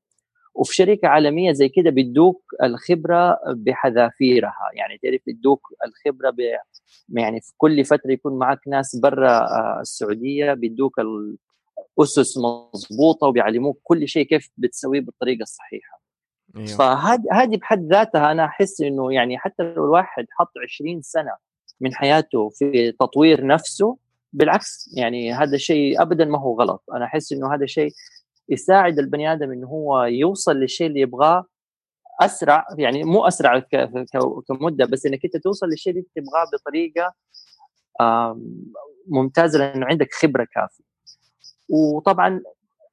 وفي 0.54 0.74
شركة 0.74 1.08
عالمية 1.08 1.52
زي 1.52 1.68
كده 1.68 1.90
بيدوك 1.90 2.42
الخبرة 2.62 3.38
بحذافيرها. 3.46 4.70
يعني 4.74 4.98
تعرف 5.02 5.20
بيدوك 5.26 5.60
الخبرة 5.86 6.30
ب 6.30 6.36
يعني 7.08 7.40
في 7.40 7.52
كل 7.56 7.84
فترة 7.84 8.12
يكون 8.12 8.38
معك 8.38 8.60
ناس 8.68 8.96
برا 8.96 9.30
آه، 9.30 9.78
السعودية 9.80 10.52
بيدوك 10.54 10.94
الاسس 11.98 12.38
مضبوطة 12.38 13.26
وبيعلموك 13.26 13.80
كل 13.82 14.08
شيء 14.08 14.26
كيف 14.26 14.50
بتسويه 14.56 15.00
بالطريقة 15.00 15.42
الصحيحة. 15.42 16.00
أيوه. 16.56 16.66
فهذه 16.66 17.22
هذه 17.32 17.56
بحد 17.56 17.92
ذاتها 17.92 18.32
أنا 18.32 18.44
أحس 18.44 18.80
إنه 18.80 19.12
يعني 19.12 19.38
حتى 19.38 19.62
لو 19.62 19.84
الواحد 19.84 20.26
حط 20.30 20.52
20 20.64 21.02
سنة 21.02 21.45
من 21.80 21.94
حياته 21.94 22.48
في 22.48 22.92
تطوير 22.92 23.46
نفسه 23.46 23.96
بالعكس 24.32 24.90
يعني 24.96 25.32
هذا 25.32 25.54
الشيء 25.54 26.02
ابدا 26.02 26.24
ما 26.24 26.38
هو 26.38 26.60
غلط. 26.60 26.84
أنا 26.94 27.04
أحس 27.04 27.32
إنه 27.32 27.54
هذا 27.54 27.64
الشيء 27.64 27.90
يساعد 28.48 28.98
البني 28.98 29.32
آدم 29.32 29.52
إنه 29.52 29.66
هو 29.66 30.04
يوصل 30.04 30.56
للشيء 30.56 30.86
اللي 30.86 31.00
يبغاه 31.00 31.44
أسرع 32.20 32.66
يعني 32.78 33.04
مو 33.04 33.26
أسرع 33.26 33.62
كمدة 34.48 34.86
بس 34.86 35.06
إنك 35.06 35.24
أنت 35.24 35.36
توصل 35.36 35.66
للشيء 35.66 35.92
اللي 35.92 36.04
تبغاه 36.16 36.44
بطريقة 36.52 37.14
ممتازة 39.08 39.58
لأنه 39.58 39.86
عندك 39.86 40.08
خبرة 40.12 40.46
كافية. 40.54 40.84
وطبعا 41.68 42.42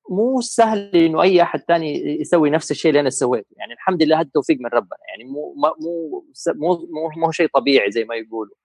مو 0.09 0.41
سهل 0.41 0.95
إنه 0.95 1.21
أي 1.21 1.41
أحد 1.41 1.59
ثاني 1.67 2.21
يسوي 2.21 2.49
نفس 2.49 2.71
الشيء 2.71 2.89
اللي 2.89 2.99
أنا 2.99 3.09
سويته. 3.09 3.47
يعني 3.57 3.73
الحمد 3.73 4.03
لله 4.03 4.19
هذا 4.19 4.29
توفيق 4.33 4.57
من 4.59 4.69
ربنا. 4.73 4.99
يعني 5.09 5.31
مو 5.31 5.55
مو 5.57 6.25
مو 6.55 6.87
مو, 6.91 7.09
مو 7.17 7.31
شيء 7.31 7.47
طبيعي 7.53 7.91
زي 7.91 8.03
ما 8.03 8.15
يقولوا. 8.15 8.55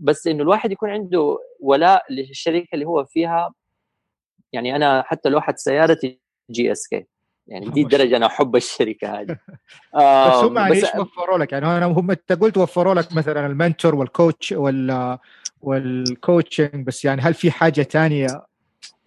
بس 0.00 0.26
إنه 0.26 0.42
الواحد 0.42 0.72
يكون 0.72 0.90
عنده 0.90 1.38
ولاء 1.60 2.12
للشركة 2.12 2.68
اللي 2.74 2.84
هو 2.84 3.04
فيها. 3.04 3.54
يعني 4.52 4.76
أنا 4.76 5.02
حتى 5.02 5.28
لوحه 5.28 5.54
سيارتي 5.56 6.20
GSK. 6.50 7.06
يعني 7.46 7.68
دي 7.68 7.82
الدرجة 7.82 8.16
أنا 8.16 8.26
أحب 8.26 8.56
الشركة 8.56 9.20
هذه. 9.20 9.38
بس 10.28 10.44
هم 10.44 10.56
يعني 10.56 10.74
إيش 10.74 10.94
وفروا 10.98 11.38
لك؟ 11.38 11.52
يعني 11.52 11.66
أنا 11.66 11.86
هم 11.86 12.10
أنت 12.10 12.32
قلت 12.32 12.56
وفروا 12.56 12.94
لك 12.94 13.12
مثلا 13.12 13.46
ال 13.46 13.94
mentor 13.94 14.52
وال 14.52 15.18
coach 15.60 15.97
وال 15.97 16.12
وال 16.12 16.27
coaching 16.27 16.86
بس 16.86 17.04
يعني 17.04 17.22
هل 17.22 17.34
في 17.34 17.50
حاجة 17.50 17.82
ثانية 17.82 18.26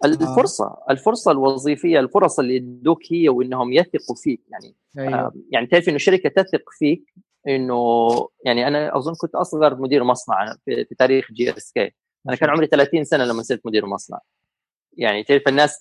الفرصة 0.04 0.76
الفرصة 0.90 1.30
الوظيفية 1.30 2.00
الفرص 2.00 2.38
اللي 2.38 2.56
يدوك 2.56 3.00
هي 3.10 3.28
وإنهم 3.28 3.72
يثقوا 3.72 4.16
فيك. 4.16 4.40
يعني 4.50 4.74
أيوه. 4.98 5.32
يعني 5.50 5.66
تعرف 5.66 5.88
إنه 5.88 5.96
الشركة 5.96 6.28
تثق 6.28 6.62
فيك 6.78 7.14
إنه 7.48 8.28
يعني 8.44 8.68
أنا 8.68 8.96
أظن 8.96 9.14
كنت 9.14 9.34
أصغر 9.34 9.76
مدير 9.76 10.04
مصنع 10.04 10.56
في, 10.64 10.84
تاريخ 10.98 11.32
GSK 11.32 11.94
أنا 12.28 12.36
كان 12.36 12.50
عمري 12.50 12.66
30 12.66 13.04
سنة 13.04 13.24
لما 13.24 13.42
صرت 13.42 13.66
مدير 13.66 13.86
مصنع. 13.86 14.18
يعني 14.96 15.24
تعرف 15.24 15.42
الناس 15.48 15.78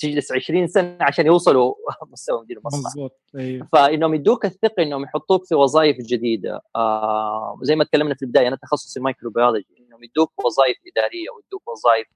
تجلس 0.00 0.32
20 0.32 0.66
سنة 0.66 0.96
عشان 1.00 1.26
يوصلوا 1.26 1.74
مستوى 2.12 2.42
مدير 2.42 2.60
مصنع. 2.64 2.90
مضبوط 2.90 3.20
أيوه. 3.36 3.68
فإنهم 3.72 4.14
يدوك 4.14 4.44
الثقة 4.44 4.82
إنهم 4.82 5.04
يحطوك 5.04 5.44
في 5.46 5.54
وظائف 5.54 5.96
جديدة. 5.96 6.60
آه 6.76 7.58
زي 7.62 7.76
ما 7.76 7.84
تكلمنا 7.84 8.14
في 8.14 8.22
البداية 8.22 8.48
أنا 8.48 8.56
تخصصي 8.56 9.00
microbiology 9.00 9.66
إنهم 9.80 10.04
يدوك 10.04 10.44
وظائف 10.44 10.76
إدارية 10.86 11.30
ويدوك 11.30 11.68
وظائف 11.68 12.06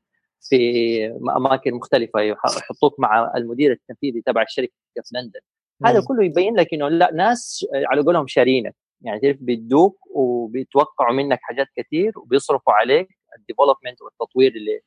في 0.40 1.06
أماكن 1.36 1.74
مختلفة 1.74 2.20
يحطوك 2.20 3.00
مع 3.00 3.32
المدير 3.36 3.72
التنفيذي 3.72 4.22
تبع 4.26 4.42
الشركة 4.42 4.72
في 4.94 5.10
لندن. 5.14 5.40
هذا 5.84 6.00
كله 6.08 6.24
يبين 6.24 6.56
لك 6.56 6.74
إنه 6.74 6.88
لا 6.88 7.10
ناس 7.14 7.66
على 7.90 8.02
قولهم 8.02 8.26
شارينك. 8.26 8.74
يعني 9.00 9.20
تعرف 9.20 9.36
بيدوك 9.40 9.98
وبيتوقعوا 10.10 11.12
منك 11.12 11.38
حاجات 11.42 11.66
كثير 11.76 12.18
وبيصرفوا 12.18 12.72
عليك 12.72 13.08
ال 13.38 13.43
development 13.43 14.02
والتطوير 14.02 14.52
اللي 14.52 14.80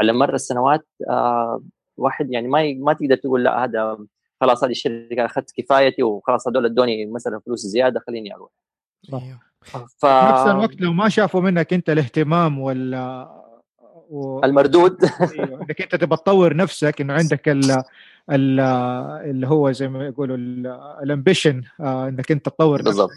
على 0.00 0.12
مر 0.12 0.34
السنوات 0.34 0.86
آه 1.10 1.62
واحد 1.96 2.32
يعني 2.32 2.48
ما 2.48 2.74
ما 2.74 2.92
تقدر 2.92 3.16
تقول 3.16 3.44
لا 3.44 3.64
هذا 3.64 3.98
خلاص 4.40 4.64
هذه 4.64 4.70
الشركة 4.70 5.24
أخذت 5.24 5.50
كفايتي 5.56 6.02
وخلاص 6.02 6.48
هذول 6.48 6.64
ادوني 6.64 7.06
مثلا 7.06 7.40
فلوس 7.46 7.60
زيادة 7.60 8.00
خليني 8.06 8.34
أروح. 8.34 8.50
أيوه. 9.12 9.40
ف... 9.98 10.06
نفس 10.06 10.46
الوقت 10.46 10.80
لو 10.80 10.92
ما 10.92 11.08
شافوا 11.08 11.40
منك 11.40 11.72
أنت 11.72 11.90
الاهتمام 11.90 12.58
ولا 12.58 13.28
و... 14.10 14.44
المردود. 14.44 15.04
أيوه. 15.04 15.62
إنك 15.62 15.82
أنت 15.82 15.94
تبغى 15.94 16.16
تطور 16.16 16.56
نفسك 16.56 17.00
إنه 17.00 17.14
عندك 17.14 17.48
ال... 17.48 17.70
ال... 18.30 18.60
اللي 19.30 19.46
هو 19.46 19.72
زي 19.72 19.88
ما 19.88 20.06
يقولوا 20.06 20.36
الامبيشن 21.02 21.62
آه، 21.80 22.08
إنك 22.08 22.30
أنت 22.32 22.46
تطور 22.46 22.82
بالضبط. 22.82 23.10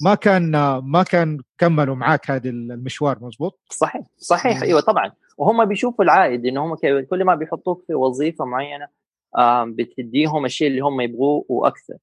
ما 0.00 0.14
كان 0.14 0.50
ما 0.78 1.02
كان 1.02 1.40
كملوا 1.58 1.94
معاك 1.94 2.30
هذا 2.30 2.50
المشوار 2.50 3.18
مزبوط 3.20 3.60
صحيح 3.70 4.02
صحيح. 4.18 4.62
أيوه 4.62 4.80
طبعا. 4.80 5.12
وهم 5.38 5.64
بيشوفوا 5.64 6.04
العائد 6.04 6.46
إنه 6.46 6.64
هم 6.64 6.74
كل 7.10 7.24
ما 7.24 7.34
بيحطوك 7.34 7.84
في 7.86 7.94
وظيفة 7.94 8.44
معينة 8.44 8.88
بتديهم 9.64 10.44
الشيء 10.44 10.68
اللي 10.68 10.80
هم 10.80 11.00
يبغوه 11.00 11.44
وأكثر. 11.48 11.94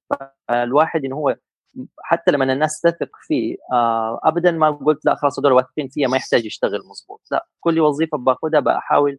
فالواحد 0.48 1.04
إنه 1.04 1.16
هو 1.16 1.36
حتى 2.02 2.30
لما 2.30 2.52
الناس 2.52 2.80
تثق 2.80 3.10
فيه 3.26 3.56
آه 3.72 4.20
ابدا 4.24 4.50
ما 4.50 4.70
قلت 4.70 5.04
لا 5.04 5.14
خلاص 5.14 5.38
هذول 5.38 5.52
واثقين 5.52 5.88
فيها 5.88 6.08
ما 6.08 6.16
يحتاج 6.16 6.44
يشتغل 6.44 6.80
مظبوط. 6.90 7.20
لا 7.30 7.46
كل 7.60 7.80
وظيفة 7.80 8.18
باخذها 8.18 8.60
بحاول 8.60 9.18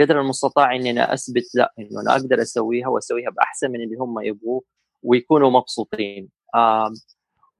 قدر 0.00 0.20
المستطاع 0.20 0.74
إني 0.76 0.90
أنا 0.90 1.14
أثبت 1.14 1.44
لا 1.54 1.72
إنه 1.78 2.00
أنا 2.00 2.12
أقدر 2.12 2.42
أسويها 2.42 2.88
وأسويها 2.88 3.30
بأحسن 3.30 3.70
من 3.70 3.80
اللي 3.82 3.96
هم 3.96 4.20
يبغوه 4.20 4.62
ويكونوا 5.02 5.50
مبسوطين. 5.50 6.28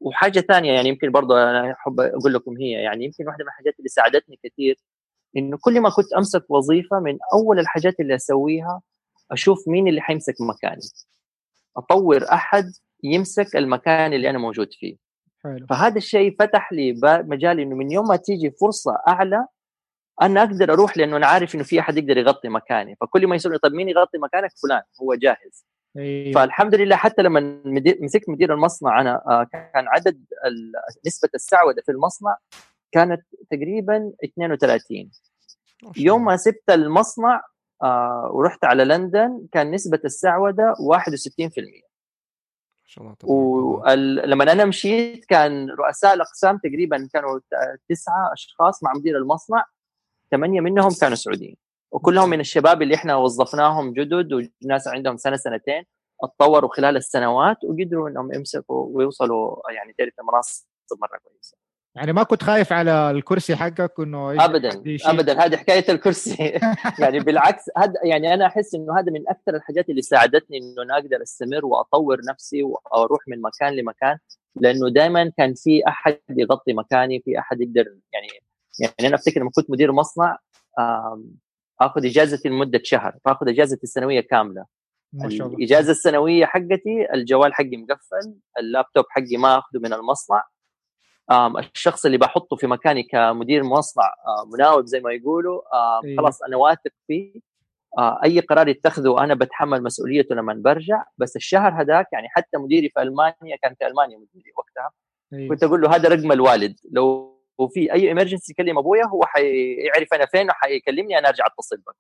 وحاجة 0.00 0.40
ثانية 0.40 0.72
يعني 0.72 0.88
يمكن 0.88 1.12
برضه 1.12 1.42
أنا 1.42 1.72
أحب 1.72 2.00
أقول 2.00 2.34
لكم 2.34 2.56
هي 2.60 2.70
يعني 2.70 3.04
يمكن 3.04 3.26
واحدة 3.26 3.44
من 3.44 3.48
الحاجات 3.48 3.74
اللي 3.78 3.88
ساعدتني 3.88 4.38
كثير 4.44 4.76
إنه 5.36 5.58
كل 5.60 5.80
ما 5.80 5.90
كنت 5.90 6.12
أمسك 6.12 6.44
وظيفة 6.50 7.00
من 7.00 7.18
أول 7.34 7.58
الحاجات 7.58 8.00
اللي 8.00 8.14
أسويها 8.14 8.82
أشوف 9.30 9.68
مين 9.68 9.88
اللي 9.88 10.00
حيمسك 10.00 10.34
مكاني. 10.40 10.82
أطور 11.76 12.24
أحد 12.32 12.72
يمسك 13.02 13.56
المكان 13.56 14.12
اللي 14.12 14.30
أنا 14.30 14.38
موجود 14.38 14.72
فيه. 14.72 14.96
حلو. 15.44 15.66
فهذا 15.66 15.96
الشيء 15.96 16.36
فتح 16.38 16.72
لي 16.72 17.00
مجال 17.04 17.60
إنه 17.60 17.76
من 17.76 17.92
يوم 17.92 18.08
ما 18.08 18.16
تيجي 18.16 18.50
فرصة 18.50 18.98
أعلى 19.08 19.46
أنا 20.22 20.42
أقدر 20.42 20.72
أروح 20.72 20.96
لأنه 20.96 21.16
أنا 21.16 21.26
عارف 21.26 21.54
إنه 21.54 21.64
في 21.64 21.80
أحد 21.80 21.96
يقدر 21.96 22.18
يغطي 22.18 22.48
مكاني. 22.48 22.96
فكل 23.00 23.26
ما 23.26 23.36
يسألني 23.36 23.58
طيب 23.58 23.72
مين 23.72 23.88
يغطي 23.88 24.18
مكانك؟ 24.18 24.50
فلان 24.62 24.82
هو 25.02 25.14
جاهز. 25.14 25.66
أيوه. 25.96 26.32
فالحمد 26.32 26.74
لله 26.74 26.96
حتى 26.96 27.22
لما 27.22 27.62
مسكت 28.00 28.28
مدير 28.28 28.54
المصنع 28.54 29.00
أنا 29.00 29.22
آه، 29.26 29.46
كان 29.52 29.88
عدد 29.88 30.24
نسبة 31.06 31.28
السعودة 31.34 31.82
في 31.86 31.92
المصنع 31.92 32.36
كانت 32.92 33.22
تقريبا 33.50 34.12
32 34.24 35.10
يوم 35.96 36.24
ما 36.24 36.36
سبت 36.36 36.70
المصنع 36.70 37.42
آه 37.82 38.30
ورحت 38.32 38.64
على 38.64 38.84
لندن 38.84 39.46
كان 39.52 39.70
نسبة 39.70 40.00
السعودة 40.04 40.74
61% 40.74 40.76
شاء 41.48 41.64
الله 41.64 41.91
ولما 43.24 44.52
أنا 44.52 44.64
مشيت 44.64 45.24
كان 45.24 45.70
رؤساء 45.70 46.14
الأقسام 46.14 46.58
تقريبا 46.58 47.08
كانوا 47.12 47.40
تسعة 47.88 48.32
أشخاص 48.32 48.82
مع 48.82 48.92
مدير 48.96 49.16
المصنع 49.18 49.64
ثمانية 50.30 50.60
منهم 50.60 50.90
كانوا 51.00 51.16
سعوديين. 51.16 51.56
وكلهم 51.92 52.30
من 52.30 52.40
الشباب 52.40 52.82
اللي 52.82 52.94
إحنا 52.94 53.16
وظفناهم 53.16 53.92
جدد 53.92 54.32
وناس 54.64 54.88
عندهم 54.88 55.16
سنة 55.16 55.36
سنتين 55.36 55.84
اتطوروا 56.22 56.70
خلال 56.74 56.96
السنوات 56.96 57.56
وقدروا 57.64 58.08
إنهم 58.08 58.34
يمسكوا 58.34 58.86
ويوصلوا 58.96 59.70
يعني 59.70 59.92
تعرف 59.98 60.12
مناصب 60.32 60.64
مرة 61.02 61.18
كويسة. 61.24 61.56
يعني 61.94 62.12
ما 62.12 62.22
كنت 62.22 62.42
خايف 62.42 62.72
على 62.72 63.10
الكرسي 63.10 63.56
حقك 63.56 64.00
إنه 64.00 64.44
ابدا 64.44 64.82
ابدا. 65.04 65.44
هذه 65.44 65.56
حكاية 65.56 65.84
الكرسي. 65.88 66.60
يعني 67.02 67.20
بالعكس 67.20 67.64
هذا 67.76 67.92
يعني 68.04 68.34
أنا 68.34 68.46
أحس 68.46 68.74
إنه 68.74 68.98
هذا 68.98 69.12
من 69.12 69.28
أكثر 69.28 69.56
الحاجات 69.56 69.90
اللي 69.90 70.02
ساعدتني 70.02 70.58
إنه 70.58 70.82
أنا 70.82 70.94
أقدر 70.94 71.22
أستمر 71.22 71.66
وأطور 71.66 72.20
نفسي 72.30 72.62
وأروح 72.62 73.20
من 73.28 73.40
مكان 73.40 73.76
لمكان 73.76 74.18
لأنه 74.56 74.90
دائما 74.90 75.32
كان 75.36 75.54
في 75.54 75.88
أحد 75.88 76.18
يغطي 76.30 76.72
مكاني 76.72 77.22
في 77.24 77.38
أحد 77.38 77.60
يقدر 77.60 77.84
يعني 78.12 78.28
يعني 78.80 78.94
أنا 79.00 79.14
أفتكر 79.14 79.40
لما 79.40 79.50
كنت 79.50 79.70
مدير 79.70 79.92
مصنع 79.92 80.38
آخذ 81.80 82.06
اجازتي 82.06 82.48
لمدة 82.48 82.80
شهر 82.84 83.18
فآخذ 83.24 83.48
اجازتي 83.48 83.82
السنوية 83.82 84.20
كاملة. 84.20 84.64
ما 85.12 85.28
شاء 85.28 85.46
الله. 85.46 85.58
الإجازة 85.58 85.90
السنوية 85.90 86.46
حقتي 86.46 87.14
الجوال 87.14 87.54
حقي 87.54 87.76
مقفل 87.76 88.34
اللابتوب 88.58 89.04
حقي 89.08 89.36
ما 89.36 89.58
أخذه 89.58 89.80
من 89.80 89.92
المصنع. 89.92 90.42
الشخص 91.30 92.04
اللي 92.04 92.18
بحطه 92.18 92.56
في 92.56 92.66
مكاني 92.66 93.02
كمدير 93.02 93.62
مصنع 93.62 94.14
مناوب 94.52 94.86
زي 94.86 95.00
ما 95.00 95.12
يقولوا 95.12 95.60
إيه. 96.04 96.16
خلاص 96.16 96.42
أنا 96.42 96.56
واثق 96.56 96.92
فيه. 97.06 97.40
أي 98.24 98.40
قرار 98.40 98.68
يتخذه 98.68 99.24
أنا 99.24 99.34
بتحمل 99.34 99.82
مسؤوليته 99.82 100.34
لما 100.34 100.54
برجع. 100.54 101.04
بس 101.18 101.36
الشهر 101.36 101.82
هذاك 101.82 102.06
يعني 102.12 102.28
حتى 102.28 102.58
مديري 102.58 102.88
في 102.88 103.02
ألمانيا 103.02 103.56
كان 103.62 103.74
في 103.74 103.86
ألمانيا 103.86 104.18
مديري 104.18 104.52
وقتها. 104.58 104.90
أيه. 105.32 105.48
كنت 105.48 105.62
أقول 105.62 105.80
له 105.80 105.94
هذا 105.96 106.08
رقم 106.08 106.32
الوالد. 106.32 106.76
لو 106.92 107.32
في 107.74 107.92
أي 107.92 108.12
امرجنسي 108.12 108.52
يكلم 108.52 108.78
أبويا 108.78 109.06
هو 109.06 109.24
حيعرف 109.24 110.14
أنا 110.14 110.26
فين 110.26 110.50
وحيكلمني 110.50 111.18
أنا 111.18 111.28
أرجع 111.28 111.44
أتصل 111.46 111.76
بك. 111.76 111.96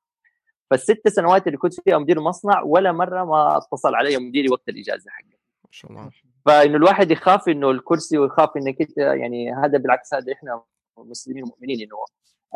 فالست 0.70 1.08
سنوات 1.08 1.46
اللي 1.46 1.58
كنت 1.58 1.80
فيها 1.80 1.98
مدير 1.98 2.20
مصنع 2.20 2.62
ولا 2.62 2.92
مرة 2.92 3.24
ما 3.24 3.56
اتصل 3.56 3.94
علي 3.94 4.16
مديري 4.16 4.48
وقت 4.48 4.68
الإجازة 4.68 5.10
حقي. 5.10 5.38
ما 5.64 5.70
شاء 5.70 5.90
الله. 5.90 6.10
فإنه 6.46 6.76
الواحد 6.76 7.10
يخاف 7.10 7.48
إنه 7.48 7.70
الكرسي 7.70 8.18
ويخاف 8.18 8.56
إنك 8.56 8.80
أنت 8.80 8.98
يعني 8.98 9.54
هذا 9.54 9.78
بالعكس 9.78 10.14
هذا 10.14 10.32
إحنا 10.32 10.62
مسلمين 10.98 11.44
مؤمنين 11.44 11.80
إنه 11.80 11.96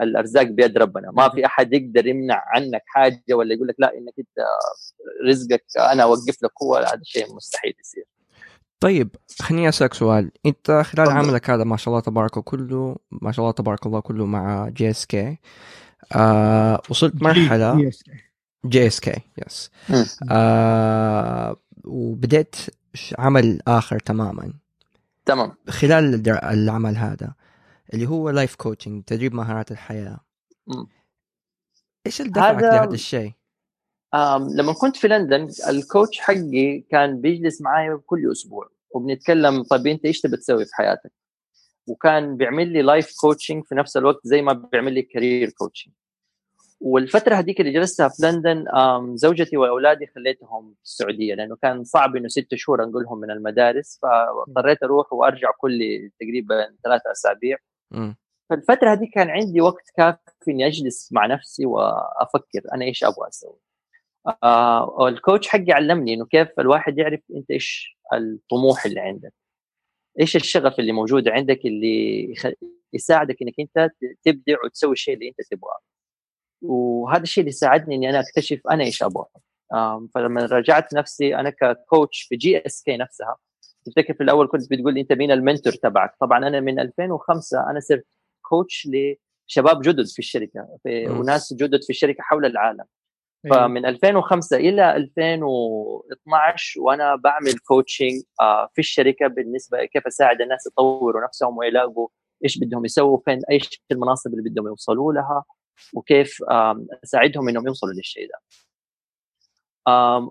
الأرزاق 0.03 0.43
بيد 0.43 0.79
ربنا. 0.79 1.11
ما 1.11 1.29
في 1.29 1.47
أحد 1.47 1.73
يقدر 1.73 2.07
يمنع 2.07 2.43
عنك 2.47 2.83
حاجة 2.87 3.35
ولا 3.35 3.55
يقول 3.55 3.69
لك 3.69 3.75
لا 3.79 3.95
إنك 3.95 4.15
أنت 4.19 4.47
رزقك 5.29 5.65
أنا 5.93 6.03
أوقف 6.03 6.43
لك 6.43 6.51
هو 6.63 6.77
هذا 6.77 7.01
شيء 7.05 7.35
مستحيل 7.35 7.75
يصير. 7.81 8.05
طيب 8.81 9.17
خليني 9.41 9.69
أسألك 9.69 9.95
سؤال. 9.95 10.31
أنت 10.47 10.71
خلال 10.71 11.11
عملك 11.11 11.51
هذا 11.51 11.65
ما 11.65 11.77
شاء 11.77 11.89
الله 11.89 12.01
تبارك 12.01 12.39
كله 12.39 12.97
ما 13.11 13.33
شاء 13.33 13.43
الله 13.43 13.53
تبارك 13.53 13.87
الله 13.87 14.01
كله 14.01 14.27
مع 14.27 14.69
GSK 14.69 15.39
آه 16.17 16.83
وصلت 16.91 17.23
مرحلة 17.23 17.91
GSK 18.69 19.21
yes 19.47 19.71
وبدأت 21.85 22.57
عمل 23.19 23.61
آخر 23.69 23.99
تماما 23.99 24.53
تمام 25.27 25.53
خلال 25.69 26.29
العمل 26.29 26.97
هذا 26.97 27.35
اللي 27.95 28.07
هو 28.07 28.31
life 28.31 28.55
coaching 28.55 29.05
تدريب 29.05 29.35
مهارات 29.35 29.71
الحياة 29.73 30.21
م. 30.67 30.85
إيش 32.07 32.21
اللي 32.21 32.33
دفعك 32.33 32.63
لهذا 32.63 32.95
الشيء؟ 32.95 33.33
لما 34.57 34.73
كنت 34.73 34.97
في 34.97 35.09
لندن 35.09 35.49
ال 35.69 35.77
coach 35.77 36.19
حقي 36.19 36.81
كان 36.91 37.21
بيجلس 37.21 37.61
معي 37.61 37.97
كل 37.97 38.33
أسبوع 38.33 38.69
وبنتكلم 38.91 39.63
طيب 39.63 39.87
أنت 39.87 40.05
إيش 40.05 40.21
تبي 40.21 40.37
تسوي 40.37 40.65
في 40.65 40.75
حياتك؟ 40.75 41.13
وكان 41.87 42.37
بيعمل 42.37 42.73
لي 42.73 42.83
life 42.83 43.13
coaching 43.21 43.65
في 43.65 43.75
نفس 43.75 43.97
الوقت 43.97 44.21
زي 44.25 44.43
ما 44.43 44.53
بيعمل 44.53 44.93
لي 44.93 45.03
career 45.03 45.51
coaching 45.51 45.95
والفترة 46.81 47.35
هذيك 47.35 47.61
اللي 47.61 47.73
جلستها 47.73 48.09
في 48.09 48.27
لندن 48.27 48.65
زوجتي 49.17 49.57
وأولادي 49.57 50.07
خليتهم 50.07 50.75
في 50.75 50.83
السعودية 50.85 51.35
لأنه 51.35 51.57
كان 51.57 51.85
صعب 51.85 52.17
إنه 52.17 52.29
ست 52.29 52.55
شهور 52.55 52.85
أنقلهم 52.85 53.21
من 53.21 53.31
المدارس 53.31 53.99
فاضطريت 54.03 54.83
أروح 54.83 55.13
وأرجع 55.13 55.51
كل 55.59 56.11
تقريبا 56.21 56.77
ثلاثة 56.85 57.13
أسابيع 57.13 57.57
فالفترة 58.51 58.93
هذيك 58.93 59.11
كان 59.15 59.31
عندي 59.31 59.61
وقت 59.61 59.91
كافي 59.97 60.21
إني 60.49 60.67
أجلس 60.67 61.13
مع 61.13 61.27
نفسي 61.27 61.67
وأفكر 61.67 62.63
أنا 62.75 62.85
إيش 62.85 63.05
أبغى 63.05 63.29
أسوي. 63.29 63.59
آه 64.43 65.09
ال 65.09 65.15
coach 65.15 65.49
حقي 65.49 65.73
علمني 65.73 66.15
إنه 66.15 66.27
كيف 66.27 66.49
الواحد 66.61 66.99
يعرف 66.99 67.21
أنت 67.37 67.51
إيش 67.51 67.99
الطموح 68.15 68.87
اللي 68.87 69.01
عندك. 69.01 69.33
إيش 70.21 70.37
الشغف 70.37 70.79
اللي 70.81 70.93
موجود 70.93 71.29
عندك 71.29 71.61
اللي 71.67 72.35
يساعدك 72.93 73.37
إنك 73.43 73.55
أنت 73.61 73.91
تبدع 74.25 74.57
وتسوي 74.65 74.93
الشيء 74.93 75.15
اللي 75.15 75.29
أنت 75.29 75.49
تبغاه. 75.51 75.79
وهذا 76.71 77.23
الشيء 77.23 77.43
اللي 77.43 77.53
ساعدني 77.53 77.95
إني 77.95 78.11
أنا 78.11 78.21
أكتشف 78.21 78.61
أنا 78.71 78.85
إيش 78.85 79.03
أبغى. 79.03 79.25
فلما 80.15 80.47
رجعت 80.47 80.95
نفسي 80.95 81.37
أنا 81.37 81.51
ك 81.51 81.63
coach 81.63 82.23
في 82.23 82.37
GSK 82.37 82.97
نفسها 82.97 83.37
تفتكر 83.87 84.15
في 84.15 84.23
الأول 84.23 84.49
كنت 84.49 84.71
بتقول 84.71 84.95
لي 84.95 85.01
أنت 85.01 85.13
مين 85.13 85.31
ال 85.31 85.37
mentor 85.37 85.73
تبعك؟ 85.73 86.15
طبعا 86.21 86.39
أنا 86.49 86.61
من 86.61 86.81
2005 86.81 87.71
أنا 87.71 87.81
صرت 87.81 88.07
coach 88.43 88.89
لشباب 89.49 89.81
جدد 89.83 90.07
في 90.07 90.19
الشركة 90.19 90.79
في 90.83 91.09
وناس 91.09 91.55
جدد 91.55 91.83
في 91.83 91.91
الشركة 91.91 92.23
حول 92.23 92.47
العالم. 92.47 92.85
أيوه. 93.47 93.67
فمن 93.67 93.87
2005 93.87 94.57
إلى 94.57 94.97
2012 94.97 96.81
وأنا 96.81 97.17
بعمل 97.17 97.53
coaching 97.69 98.23
آه، 98.41 98.69
في 98.75 98.79
الشركة 98.79 99.27
بالنسبة 99.27 99.85
كيف 99.85 100.07
أساعد 100.07 100.41
الناس 100.41 100.67
يطوروا 100.67 101.25
نفسهم 101.25 101.57
ويلاقوا 101.57 102.09
إيش 102.45 102.59
بدهم 102.59 102.85
يسووا 102.85 103.19
فين 103.25 103.41
إيش 103.51 103.83
المناصب 103.93 104.31
اللي 104.35 104.51
بدهم 104.51 104.67
يوصلوا 104.67 105.13
لها. 105.13 105.45
وكيف 105.95 106.39
أساعدهم 107.05 107.49
إنهم 107.49 107.67
يوصلوا 107.67 107.93
للشيء 107.93 108.29
ده. 108.29 108.41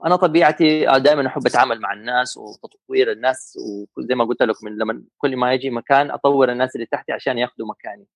أنا 0.05 0.15
طبيعتي 0.15 0.89
آه، 0.89 0.97
دائما 0.97 1.27
أحب 1.27 1.47
أتعامل 1.47 1.81
مع 1.81 1.93
الناس 1.93 2.38
وتطوير 2.38 3.12
الناس 3.12 3.58
وزي 3.97 4.15
ما 4.15 4.25
قلت 4.25 4.43
لكم 4.43 4.67
لما 4.67 5.03
كل 5.17 5.38
ما 5.38 5.53
يجي 5.53 5.69
مكان 5.69 6.12
أطور 6.12 6.51
الناس 6.51 6.75
اللي 6.75 6.86
تحتي 6.86 7.12
عشان 7.12 7.38
ياخذوا 7.38 7.67
مكاني. 7.67 8.08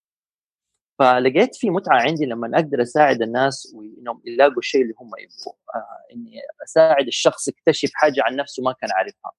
فلقيت 0.99 1.55
في 1.55 1.69
متعة 1.69 2.01
عندي 2.01 2.25
لما 2.25 2.51
أقدر 2.55 2.81
أساعد 2.81 3.21
الناس 3.21 3.73
وإنهم 3.75 4.21
يلاقوا 4.25 4.57
الشيء 4.57 4.81
اللي 4.81 4.93
هم 4.99 5.11
يبغوه. 5.19 5.55
آه 5.75 6.13
إني 6.13 6.41
أساعد 6.63 7.07
الشخص 7.07 7.47
يكتشف 7.47 7.89
حاجة 7.93 8.23
عن 8.23 8.35
نفسه 8.35 8.63
ما 8.63 8.71
كان 8.73 8.89
عارفها. 8.91 9.31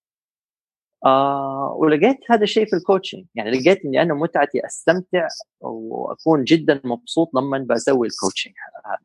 آه 1.07 1.77
ولقيت 1.79 2.19
هذا 2.31 2.43
الشيء 2.43 2.67
في 2.67 2.77
ال 2.77 2.82
coaching 2.82 3.25
يعني 3.35 3.51
لقيت 3.51 3.85
إني 3.85 4.03
أنا 4.03 4.15
متعتي 4.15 4.67
أستمتع 4.67 5.29
وأكون 5.61 6.45
جدا 6.45 6.81
مبسوط 6.85 7.31
لما 7.35 7.59
بسوي 7.59 8.09
ال 8.09 8.14
coaching 8.14 8.55
هذا 8.87 8.99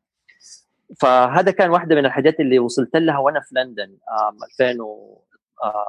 فهذا 1.00 1.50
كان 1.50 1.70
واحدة 1.70 1.94
من 1.94 2.06
الحاجات 2.06 2.40
اللي 2.40 2.58
وصلت 2.58 2.96
لها 2.96 3.18
وأنا 3.18 3.40
في 3.40 3.54
لندن 3.54 3.98
آه 4.08 4.36
2000 4.60 4.82
و 4.82 5.22
آه 5.64 5.84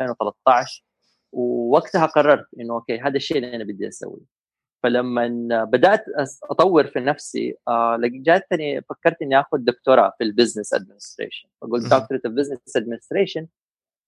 2013 0.00 0.84
ووقتها 1.32 2.06
قررت 2.06 2.46
إنه 2.60 2.74
okay 2.74 3.00
هذا 3.00 3.16
الشيء 3.16 3.36
اللي 3.36 3.56
أنا 3.56 3.64
بدي 3.64 3.88
أسويه. 3.88 4.36
فلما 4.82 5.64
بدأت 5.64 6.04
أطور 6.50 6.86
في 6.86 7.00
نفسي 7.00 7.54
آه 7.68 7.98
جاتني 8.02 8.82
فكرت 8.82 9.22
إني 9.22 9.40
آخذ 9.40 9.58
دكتوراه 9.58 10.12
في 10.18 10.24
ال 10.24 10.30
business 10.30 10.74
administration 10.74 11.48
فقلت 11.60 11.84
دكتوراه 11.84 12.18
في 12.18 12.28
ال 12.28 12.33
business 12.33 12.76
administration 12.76 13.46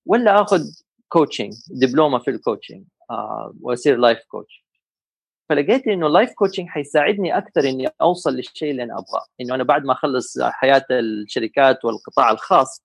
ولا 0.06 0.42
آخذ 0.42 0.60
coaching 1.08 1.52
دبلومة 1.70 2.18
في 2.18 2.30
ال 2.30 2.36
coaching 2.36 2.84
واصير 3.60 3.96
life 3.96 4.18
coach 4.28 4.68
فلقيت 5.48 5.88
إنه 5.88 6.06
ال 6.06 6.12
life 6.12 6.32
coaching 6.32 6.68
حيساعدني 6.68 7.38
أكثر 7.38 7.68
إني 7.68 7.88
أوصل 8.00 8.34
للشيء 8.34 8.70
اللي 8.70 8.82
أنا 8.82 8.98
أبغاه. 8.98 9.26
إنه 9.40 9.54
أنا 9.54 9.64
بعد 9.64 9.84
ما 9.84 9.92
أخلص 9.92 10.40
حياة 10.40 10.86
الشركات 10.90 11.84
والقطاع 11.84 12.30
الخاص 12.30 12.82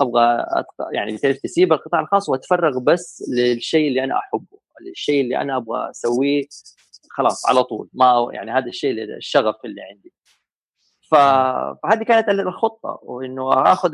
أبغى 0.00 0.44
يعني 0.92 1.18
تعرف 1.18 1.36
تسيب 1.36 1.72
القطاع 1.72 2.00
الخاص 2.00 2.28
وأتفرغ 2.28 2.78
بس 2.78 3.24
للشيء 3.28 3.88
اللي 3.88 4.04
أنا 4.04 4.18
أحبه 4.18 4.58
الشيء 4.90 5.20
اللي 5.20 5.40
أنا 5.40 5.56
أبغى 5.56 5.90
أسويه 5.90 6.46
خلاص 7.10 7.46
على 7.46 7.64
طول. 7.64 7.88
ما 7.92 8.30
يعني 8.32 8.50
هذا 8.50 8.66
الشيء 8.66 9.04
الشغف 9.16 9.64
اللي 9.64 9.82
عندي. 9.82 10.12
فهذه 11.10 12.02
كانت 12.08 12.28
الخطة 12.28 12.98
وإنه 13.02 13.72
آخذ 13.72 13.90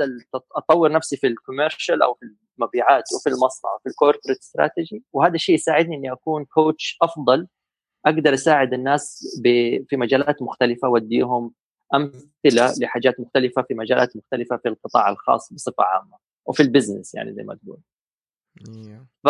أطور 0.57 0.93
نفسي 0.93 1.17
في 1.17 1.27
ال 1.27 1.34
commercial 1.34 2.03
أو 2.03 2.15
في 2.15 2.27
المبيعات 2.59 3.05
وفي 3.17 3.29
المصنع 3.29 3.75
وفي 3.75 3.89
ال 3.89 3.94
corporate 3.94 4.39
strategy 4.39 5.05
وهذا 5.13 5.35
الشيء 5.35 5.55
يساعدني 5.55 5.97
إني 5.97 6.13
أكون 6.13 6.45
coach 6.45 6.99
أفضل 7.03 7.49
أقدر 8.07 8.35
أساعد 8.35 8.73
الناس 8.73 9.25
في 9.89 9.97
مجالات 9.97 10.43
مختلفة 10.43 10.89
وأديهم 10.89 11.53
أمثلة 11.95 12.75
لحاجات 12.81 13.21
مختلفة 13.21 13.63
في 13.63 13.75
مجالات 13.75 14.17
مختلفة 14.17 14.57
في 14.57 14.69
القطاع 14.69 15.11
الخاص 15.11 15.53
بصفة 15.53 15.85
عامة 15.85 16.17
وفي 16.47 16.63
ال 16.63 16.69
business 16.69 17.15
يعني 17.15 17.33
زي 17.35 17.43
ما 17.43 17.55
تقول. 17.55 17.79
ف... 19.25 19.29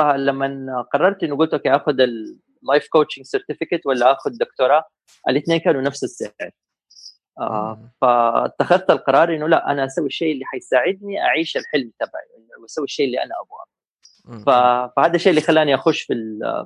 فلما 0.00 0.82
قررت 0.92 1.22
إنه 1.22 1.36
قلت 1.36 1.52
أوكي 1.54 1.70
آخذ 1.76 2.00
ال 2.00 2.18
life 2.18 2.88
coaching 2.88 3.24
certificate 3.26 3.86
ولا 3.86 4.12
آخذ 4.12 4.30
دكتوراه 4.30 4.84
الاثنين 5.28 5.58
كانوا 5.58 5.80
نفس 5.82 6.04
السعر. 6.04 6.50
آه 7.38 7.90
فاتخذت 8.00 8.90
القرار 8.90 9.34
إنه 9.34 9.48
لا 9.48 9.70
أنا 9.70 9.84
أسوي 9.84 10.06
الشيء 10.06 10.32
اللي 10.32 10.44
حيساعدني 10.44 11.22
أعيش 11.22 11.56
الحلم 11.56 11.92
تبعي 12.00 12.46
واسوي 12.62 12.84
الشيء 12.84 13.06
اللي 13.06 13.18
أنا 13.22 13.34
أبغاه. 13.42 13.66
فهذا 14.96 15.14
الشيء 15.14 15.30
اللي 15.30 15.40
خلاني 15.40 15.74
أخش 15.74 16.02
في 16.02 16.14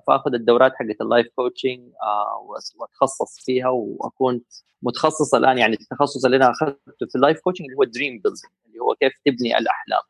فأخذ 0.07 0.35
الدورات 0.35 0.73
حقت 0.75 1.01
ال 1.01 1.06
life 1.06 1.27
coaching 1.37 1.81
آه 2.03 2.47
وأتخصص 2.79 3.45
فيها 3.45 3.69
وأكون 3.69 4.41
متخصص 4.83 5.35
الآن 5.35 5.59
يعني 5.59 5.75
التخصص 5.75 6.25
اللي 6.25 6.37
أنا 6.37 6.51
أخذته 6.51 7.07
في 7.11 7.17
ال 7.17 7.21
life 7.21 7.41
coaching 7.41 7.67
اللي 7.67 7.77
هو 7.79 7.85
dream 7.85 8.13
building 8.13 8.53
اللي 8.67 8.79
هو 8.79 8.95
كيف 8.95 9.13
تبني 9.25 9.59
الأحلام. 9.59 10.03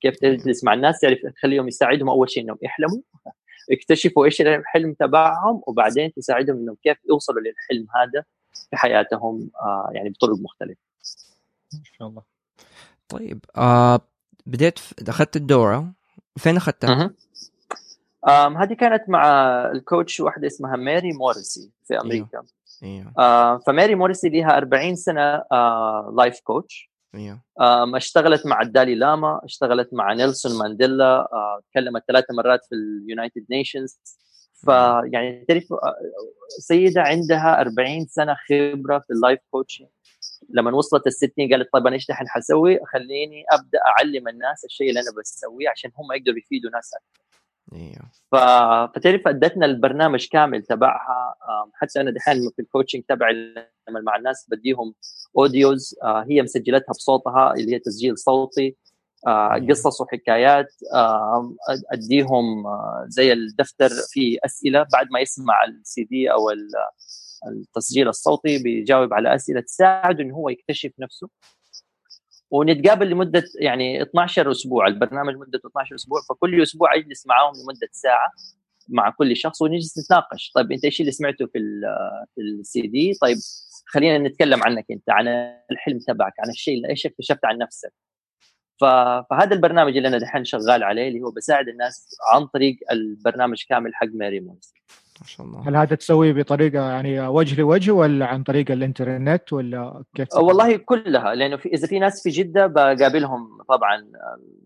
كيف 0.00 0.16
تجلس 0.16 0.64
مع 0.64 0.74
الناس 0.74 1.00
تعرف 1.00 1.18
تخليهم 1.36 1.68
يساعدهم 1.68 2.08
أول 2.08 2.30
شيء 2.30 2.42
إنهم 2.42 2.58
يحلموا 2.62 3.02
يكتشفوا 3.70 4.24
إيش 4.24 4.40
الحلم 4.40 4.94
تبعهم 4.94 5.62
وبعدين 5.66 6.12
تساعدهم 6.12 6.56
إنهم 6.56 6.76
كيف 6.82 6.96
يوصلوا 7.08 7.40
للحلم 7.40 7.86
هذا. 7.96 8.24
في 8.70 8.76
حياتهم 8.76 9.50
آه 9.60 9.90
يعني 9.92 10.10
بطرق 10.10 10.38
مختلفة. 10.38 10.80
ما 11.72 11.80
شاء 11.98 12.08
الله. 12.08 12.22
طيب 13.08 13.44
آه 13.56 14.00
بديت 14.46 14.78
أخذت 15.08 15.36
الدورة 15.36 15.92
فين 16.36 16.56
أخذتها؟ 16.56 17.10
هذه 18.28 18.74
كانت 18.74 19.08
مع 19.08 19.26
ال 19.72 19.80
coach 19.80 20.20
واحدة 20.20 20.46
اسمها 20.46 20.76
ماري 20.76 21.12
موريسي 21.12 21.70
في 21.84 21.94
أيوه. 21.94 22.04
أمريكا. 22.04 22.42
أيوه 22.82 23.12
آه 23.18 23.58
فماري 23.58 23.94
موريسي 23.94 24.28
لها 24.28 24.56
40 24.56 24.96
سنة 24.96 25.42
آه 25.52 26.14
life 26.16 26.40
coach. 26.40 26.90
أيوه 27.14 27.40
اشتغلت 27.96 28.46
مع 28.46 28.60
الدالي 28.62 28.94
لاما 28.94 29.40
اشتغلت 29.44 29.88
مع 29.94 30.12
نيلسون 30.12 30.58
مانديلا 30.58 31.28
آه، 31.32 31.60
تكلمت 31.70 32.02
ثلاث 32.08 32.24
مرات 32.30 32.60
في 32.68 32.74
ال 32.74 32.84
United 32.84 33.46
Nations 33.50 34.00
فيعني 34.64 35.44
تعرف 35.48 35.64
سيدة 36.48 37.02
عندها 37.02 37.60
40 37.60 38.06
سنة 38.06 38.36
خبرة 38.48 38.98
في 38.98 39.12
ال 39.12 39.18
life 39.18 39.40
coaching 39.50 39.88
لما 40.50 40.76
وصلت 40.76 41.06
ال 41.06 41.12
60 41.12 41.30
قالت 41.52 41.68
طيب 41.72 41.86
أنا 41.86 41.94
إيش 41.94 42.06
دحين 42.06 42.28
حسوي؟ 42.28 42.78
خليني 42.92 43.44
أبدأ 43.52 43.78
أعلم 43.86 44.28
الناس 44.28 44.64
الشيء 44.64 44.88
اللي 44.88 45.00
أنا 45.00 45.10
بسويه 45.20 45.68
عشان 45.68 45.90
هم 45.96 46.12
يقدروا 46.12 46.38
يفيدوا 46.38 46.70
ناس 46.70 46.90
أكثر. 46.94 47.26
إيوه 47.72 48.10
فتعرف 48.32 49.28
أدتنا 49.28 49.66
البرنامج 49.66 50.28
كامل 50.28 50.62
تبعها 50.62 51.34
حتى 51.74 52.00
أنا 52.00 52.10
دحين 52.10 52.50
في 52.56 52.62
ال 52.62 52.66
coaching 52.66 53.02
تبعي 53.08 53.32
لما 53.88 54.00
مع 54.00 54.16
الناس 54.16 54.46
بديهم 54.50 54.94
audios 55.38 55.94
آه، 56.02 56.26
هي 56.30 56.42
مسجلتها 56.42 56.92
بصوتها 56.92 57.54
اللي 57.54 57.74
هي 57.74 57.78
تسجيل 57.78 58.18
صوتي 58.18 58.76
قصص 59.70 60.00
وحكايات 60.00 60.68
أديهم 61.92 62.66
آه، 62.66 63.04
زي 63.08 63.32
الدفتر 63.32 63.88
فيه 64.10 64.38
أسئلة 64.44 64.86
بعد 64.92 65.06
ما 65.10 65.20
يسمع 65.20 65.64
السي 65.64 66.04
دي 66.04 66.32
أو 66.32 66.50
التسجيل 67.48 68.08
الصوتي 68.08 68.62
بيجاوب 68.62 69.14
على 69.14 69.34
أسئلة 69.34 69.60
تساعده 69.60 70.22
انه 70.22 70.34
هو 70.34 70.48
يكتشف 70.48 70.92
نفسه. 70.98 71.28
ونتقابل 72.50 73.10
لمدة 73.10 73.44
يعني 73.60 74.02
12 74.02 74.50
أسبوع 74.50 74.86
البرنامج 74.86 75.34
مدته 75.36 75.66
12 75.68 75.94
أسبوع 75.94 76.20
فكل 76.28 76.62
أسبوع 76.62 76.94
أجلس 76.94 77.26
معاهم 77.26 77.52
لمدة 77.54 77.88
ساعة 77.92 78.30
مع 78.88 79.10
كل 79.10 79.36
شخص 79.36 79.62
ونجلس 79.62 79.98
نتناقش. 79.98 80.52
طيب 80.54 80.72
أنت 80.72 80.84
إيش 80.84 81.00
اللي 81.00 81.12
سمعته 81.12 81.46
في 81.46 81.58
في 82.34 82.40
السي 82.40 82.82
دي؟ 82.82 83.12
طيب 83.22 83.36
خلينا 83.86 84.28
نتكلم 84.28 84.62
عنك 84.62 84.84
أنت 84.90 85.10
عن 85.10 85.28
الحلم 85.70 85.98
تبعك 85.98 86.32
عن 86.40 86.50
الشيء 86.50 86.76
اللي 86.76 86.88
إيش 86.88 87.06
اكتشفت 87.06 87.44
عن 87.44 87.58
نفسك. 87.58 88.05
فهذا 88.80 89.54
البرنامج 89.54 89.96
اللي 89.96 90.08
أنا 90.08 90.18
دحين 90.18 90.44
شغال 90.44 90.82
عليه 90.82 91.08
اللي 91.08 91.20
هو 91.22 91.30
بساعد 91.30 91.68
الناس 91.68 92.16
عن 92.32 92.46
طريق 92.46 92.76
البرنامج 92.92 93.64
كامل 93.68 93.94
حق 93.94 94.08
ماري 94.14 94.40
موريسي 94.40 94.74
ما 95.20 95.26
شاء 95.26 95.46
الله 95.46 95.68
هل 95.68 95.76
هذا 95.76 95.94
تسويه 95.94 96.32
بطريقة 96.32 96.90
يعني 96.90 97.28
وجه 97.28 97.60
لوجه 97.60 97.90
ولا 97.90 98.26
عن 98.26 98.42
طريق 98.42 98.70
الإنترنت 98.70 99.52
ولا 99.52 100.04
كيف؟ 100.14 100.34
والله 100.34 100.76
كلها 100.76 101.34
لأنه 101.34 101.56
في 101.56 101.68
إذا 101.68 101.86
في 101.86 101.98
ناس 101.98 102.22
في 102.22 102.30
جدة 102.30 102.66
بقابلهم 102.66 103.62
طبعا 103.68 104.06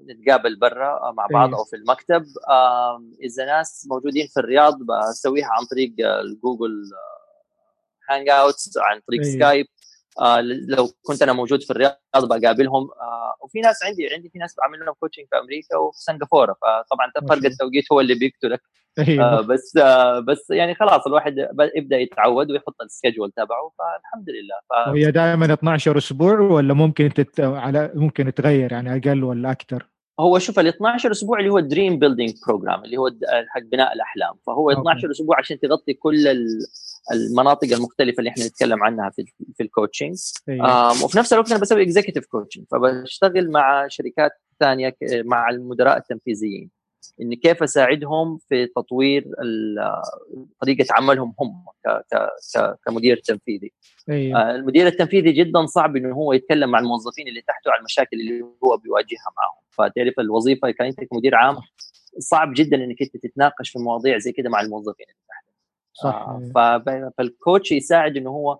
نتقابل 0.09 0.59
برا 0.59 1.13
مع 1.13 1.27
بعض 1.33 1.49
إيه. 1.49 1.59
أو 1.59 1.65
في 1.65 1.77
المكتب 1.77 2.25
إذا 3.23 3.45
ناس 3.47 3.87
موجودين 3.91 4.27
في 4.27 4.41
الرياض 4.41 4.79
بسويها 4.83 5.49
عن 5.53 5.65
طريق 5.71 5.93
ال 5.99 6.91
Google 8.11 8.29
Hangouts 8.29 8.79
عن 8.79 9.01
طريق 9.09 9.21
أيه. 9.25 9.33
Skype 9.33 9.67
لو 10.69 10.89
كنت 11.03 11.23
أنا 11.23 11.33
موجود 11.33 11.63
في 11.63 11.71
الرياض 11.71 11.95
بقابلهم 12.17 12.83
آه 12.83 13.35
وفي 13.41 13.61
ناس 13.61 13.85
عندي 13.85 14.09
عندي 14.15 14.29
في 14.29 14.39
ناس 14.39 14.57
بعمل 14.59 14.85
لهم 14.87 14.95
coaching 15.01 15.27
في 15.31 15.39
أمريكا 15.39 15.77
وفي 15.77 15.99
سنغافورة 15.99 16.53
فطبعا 16.53 17.13
فرق 17.29 17.45
التوقيت 17.45 17.93
هو 17.93 18.01
اللي 18.01 18.15
بيقتلك 18.15 18.61
أيوه. 18.99 19.25
آه 19.25 19.41
بس 19.41 19.77
آه 19.77 20.19
بس 20.19 20.51
يعني 20.51 20.75
خلاص 20.75 21.07
الواحد 21.07 21.49
يبدأ 21.77 21.99
يتعود 21.99 22.51
ويحط 22.51 22.83
ال 22.83 22.88
schedule 22.88 23.31
تبعه 23.31 23.73
فالحمد 23.79 24.31
لله 24.31 24.57
ف... 24.71 24.89
وهي 24.89 25.11
دائما 25.11 25.53
12 25.53 25.99
أسبوع 25.99 26.41
ولا 26.41 26.75
ممكن 26.75 27.15
تت... 27.15 27.41
على 27.41 27.93
ممكن 27.95 28.35
تغير 28.35 28.73
يعني 28.73 28.97
أقل 28.97 29.25
ولا 29.25 29.51
أكثر؟ 29.51 29.87
هو 30.21 30.39
شوف 30.39 30.59
ال 30.59 30.67
12 30.67 31.11
أسبوع 31.11 31.39
اللي 31.39 31.51
هو 31.51 31.61
dream 31.61 31.99
building 31.99 32.33
program 32.47 32.85
اللي 32.85 32.97
هو 32.97 33.11
حق 33.49 33.63
بناء 33.63 33.93
الأحلام 33.93 34.35
فهو 34.47 34.71
12 34.71 34.97
أوكي. 34.97 35.11
أسبوع 35.11 35.39
عشان 35.39 35.61
تغطي 35.61 35.95
كل 35.95 36.29
المناطق 37.13 37.73
المختلفة 37.73 38.19
اللي 38.19 38.31
إحنا 38.31 38.47
نتكلم 38.47 38.83
عنها 38.83 39.11
في 39.11 39.25
في 39.57 39.63
ال 39.63 39.69
coaching 39.69 40.19
أيوة. 40.49 41.05
وفي 41.05 41.19
نفس 41.19 41.33
الوقت 41.33 41.51
أنا 41.51 41.61
بسوي 41.61 41.83
executive 41.83 42.27
coaching 42.27 42.65
فبشتغل 42.71 43.51
مع 43.51 43.89
شركات 43.89 44.31
ثانية 44.61 44.97
مع 45.03 45.51
المدراء 45.51 45.97
التنفيذيين. 45.97 46.71
إني 47.21 47.37
كيف 47.37 47.63
أساعدهم 47.63 48.39
في 48.49 48.67
تطوير 48.67 49.27
طريقة 50.61 50.87
عملهم 50.91 51.35
هم 51.41 51.65
كمدير 52.87 53.17
تنفيذي. 53.17 53.73
أيوة. 54.11 54.41
آه، 54.41 54.55
المدير 54.55 54.87
التنفيذي 54.87 55.33
جدا 55.33 55.67
صعب 55.67 55.97
إنه 55.97 56.15
هو 56.15 56.33
يتكلم 56.33 56.71
مع 56.71 56.79
الموظفين 56.79 57.29
اللي 57.29 57.41
تحته 57.41 57.71
على 57.71 57.79
المشاكل 57.79 58.21
اللي 58.21 58.43
هو 58.65 58.77
بيواجهها 58.77 59.31
معهم. 59.37 59.61
فتعرف 59.71 60.21
الوظيفة 60.21 60.71
كانت 60.71 61.05
كمدير 61.05 61.35
عام 61.35 61.57
صعب 62.19 62.53
جدا 62.55 62.77
إنك 62.77 63.03
أنت 63.03 63.17
تتناقش 63.17 63.71
في 63.71 63.79
مواضيع 63.79 64.19
زي 64.19 64.33
كده 64.33 64.51
مع 64.51 64.61
الموظفين 64.61 65.07
اللي 65.09 65.21
تحته. 65.29 65.50
صح. 65.93 66.27
آه 66.57 67.13
فالكوتش 67.19 67.73
يساعد 67.73 68.17
إنه 68.17 68.31
هو 68.31 68.59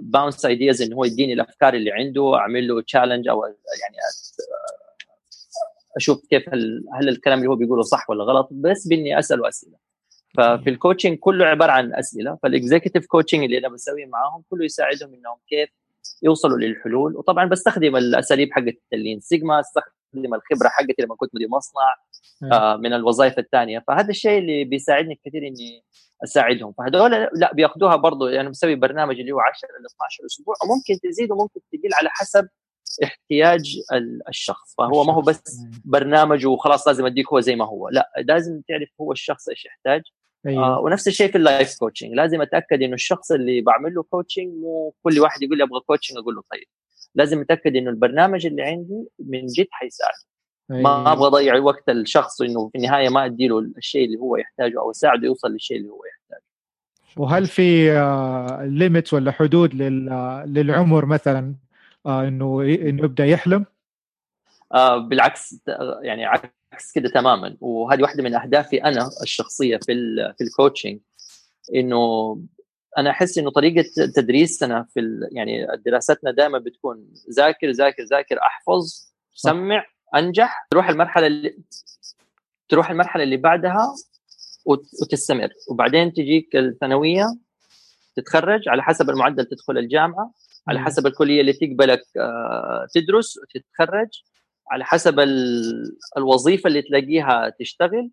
bounce 0.00 0.46
uh, 0.46 0.48
ideas 0.48 0.82
إنه 0.82 0.96
هو 0.96 1.04
يديني 1.04 1.32
الأفكار 1.32 1.74
اللي 1.74 1.92
عنده 1.92 2.36
أعمل 2.36 2.68
له 2.68 2.82
challenge 2.82 3.28
أو 3.28 3.44
يعني 3.44 3.96
أشوف 5.96 6.26
كيف 6.30 6.48
هل, 6.48 6.84
هل 6.94 7.08
الكلام 7.08 7.38
اللي 7.38 7.50
هو 7.50 7.56
بيقوله 7.56 7.82
صح 7.82 8.10
ولا 8.10 8.24
غلط 8.24 8.48
بس 8.50 8.86
بإني 8.86 9.18
أسأله 9.18 9.48
أسئلة. 9.48 9.76
ففي 10.36 10.70
ال 10.70 10.75
coaching 10.75 11.18
كله 11.18 11.44
عبارة 11.44 11.72
عن 11.72 11.94
أسئلة 11.94 12.38
فال 12.42 12.54
executive 12.54 13.06
coaching 13.06 13.44
اللي 13.44 13.58
أنا 13.58 13.68
بسويه 13.68 14.06
معاهم 14.06 14.42
كله 14.50 14.64
يساعدهم 14.64 15.14
إنهم 15.14 15.36
كيف 15.48 15.68
يوصلوا 16.22 16.58
للحلول. 16.58 17.16
وطبعا 17.16 17.44
بستخدم 17.44 17.96
الأساليب 17.96 18.52
حقت 18.52 18.78
ال 18.92 18.98
Lean 18.98 19.20
Sigma 19.20 19.60
استخدم 19.60 19.92
الخبرة 20.14 20.68
حقتي 20.68 21.02
لما 21.02 21.16
كنت 21.16 21.34
مدير 21.34 21.48
مصنع 21.48 21.94
آه 22.52 22.76
من 22.76 22.92
الوظائف 22.92 23.38
الثانية. 23.38 23.84
فهذا 23.88 24.10
الشيء 24.10 24.38
اللي 24.38 24.64
بيساعدني 24.64 25.20
كثير 25.24 25.46
إني 25.46 25.84
أساعدهم. 26.24 26.72
فهذول 26.78 27.10
لا 27.34 27.54
بياخذوها 27.54 27.96
برضه 27.96 28.30
يعني 28.30 28.50
بسوي 28.50 28.74
برنامج 28.74 29.20
اللي 29.20 29.32
هو 29.32 29.40
10 29.40 29.68
ل 29.68 29.86
12 29.86 30.26
أسبوع 30.26 30.54
وممكن 30.64 31.08
تزيد 31.08 31.30
وممكن 31.30 31.60
تقل 31.72 31.94
على 32.00 32.08
حسب 32.12 32.48
احتياج 33.04 33.76
الشخص. 34.28 34.74
فهو 34.78 35.04
ما 35.04 35.12
هو 35.14 35.20
بس 35.20 35.60
برنامج 35.84 36.46
وخلاص 36.46 36.88
لازم 36.88 37.06
أديك 37.06 37.32
هو 37.32 37.40
زي 37.40 37.56
ما 37.56 37.64
هو. 37.64 37.88
لا 37.88 38.12
لازم 38.24 38.60
تعرف 38.68 38.88
هو 39.00 39.12
الشخص 39.12 39.48
إيش 39.48 39.64
يحتاج. 39.64 40.02
أيوة. 40.46 40.64
آه 40.66 40.80
ونفس 40.80 41.08
الشيء 41.08 41.30
في 41.30 41.38
ال 41.38 41.46
life 41.46 41.78
coaching 41.78 42.12
لازم 42.14 42.42
أتأكد 42.42 42.82
إنه 42.82 42.94
الشخص 42.94 43.32
اللي 43.32 43.60
بعمل 43.60 43.94
له 43.94 44.02
coaching 44.02 44.48
مو 44.54 44.94
كل 45.02 45.20
واحد 45.20 45.42
يقول 45.42 45.58
لي 45.58 45.64
أبغى 45.64 45.80
coaching 45.80 46.18
أقول 46.18 46.34
له 46.34 46.42
طيب. 46.52 46.66
لازم 47.16 47.40
اتاكد 47.40 47.76
إنه 47.76 47.90
البرنامج 47.90 48.46
اللي 48.46 48.62
عندي 48.62 49.08
من 49.18 49.46
جد 49.46 49.66
حيساعد 49.70 50.14
أيوة. 50.70 50.82
ما 50.82 51.12
أبغى 51.12 51.26
أضيع 51.26 51.58
وقت 51.58 51.88
الشخص 51.88 52.42
إنه 52.42 52.68
في 52.68 52.78
النهاية 52.78 53.08
ما 53.08 53.24
ادي 53.24 53.48
له 53.48 53.58
الشيء 53.58 54.06
اللي 54.06 54.18
هو 54.18 54.36
يحتاجه 54.36 54.80
أو 54.80 54.90
أساعده 54.90 55.26
يوصل 55.26 55.52
للشيء 55.52 55.76
اللي 55.76 55.88
هو 55.88 56.02
يحتاجه 56.04 56.42
وهل 57.16 57.46
في 57.46 57.92
limit 58.62 59.14
ولا 59.14 59.32
حدود 59.32 59.74
للعمر 60.44 61.06
مثلا 61.06 61.54
إنه 62.06 62.62
إنه 62.62 63.04
يبدأ 63.04 63.24
يحلم؟ 63.24 63.64
آه 64.74 64.96
بالعكس 64.98 65.60
يعني 66.02 66.24
عكس 66.24 66.92
كده 66.94 67.08
تماما 67.08 67.56
وهذه 67.60 68.02
واحدة 68.02 68.22
من 68.22 68.34
أهدافي 68.34 68.84
أنا 68.84 69.10
الشخصية 69.22 69.76
في 69.76 69.94
في 70.38 70.44
ال 70.44 70.50
coaching 70.50 70.98
إنه 71.74 72.32
أنا 72.98 73.10
أحس 73.10 73.38
إنه 73.38 73.50
طريقة 73.50 73.84
تدريسنا 74.16 74.86
في 74.94 75.28
يعني 75.32 75.66
دراستنا 75.86 76.30
دائما 76.30 76.58
بتكون 76.58 77.14
ذاكر 77.36 77.70
ذاكر 77.70 78.02
ذاكر 78.02 78.38
أحفظ 78.42 79.12
سمع 79.34 79.84
أنجح 80.16 80.66
تروح 80.70 80.88
المرحلة 80.88 81.26
اللي 81.26 81.58
تروح 82.68 82.90
المرحلة 82.90 83.22
اللي 83.22 83.36
بعدها 83.36 83.94
وتستمر. 85.02 85.48
وبعدين 85.70 86.12
تجيك 86.12 86.56
الثانوية 86.56 87.26
تتخرج 88.16 88.68
على 88.68 88.82
حسب 88.82 89.10
المعدل 89.10 89.44
تدخل 89.44 89.78
الجامعة 89.78 90.32
على 90.68 90.80
حسب 90.80 91.06
الكلية 91.06 91.40
اللي 91.40 91.52
تقبلك 91.52 92.02
آه، 92.16 92.86
تدرس 92.94 93.38
وتتخرج 93.38 94.08
على 94.70 94.84
حسب 94.84 95.20
الوظيفة 96.16 96.68
اللي 96.68 96.82
تلاقيها 96.82 97.52
تشتغل. 97.60 98.10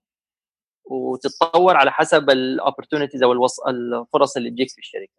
وتتطور 0.85 1.75
على 1.77 1.91
حسب 1.91 2.29
ال 2.29 2.36
opportunities 2.36 3.23
أو 3.23 3.31
الفرص 3.67 4.37
اللي 4.37 4.49
تجيك 4.49 4.69
في 4.71 4.77
الشركة. 4.77 5.11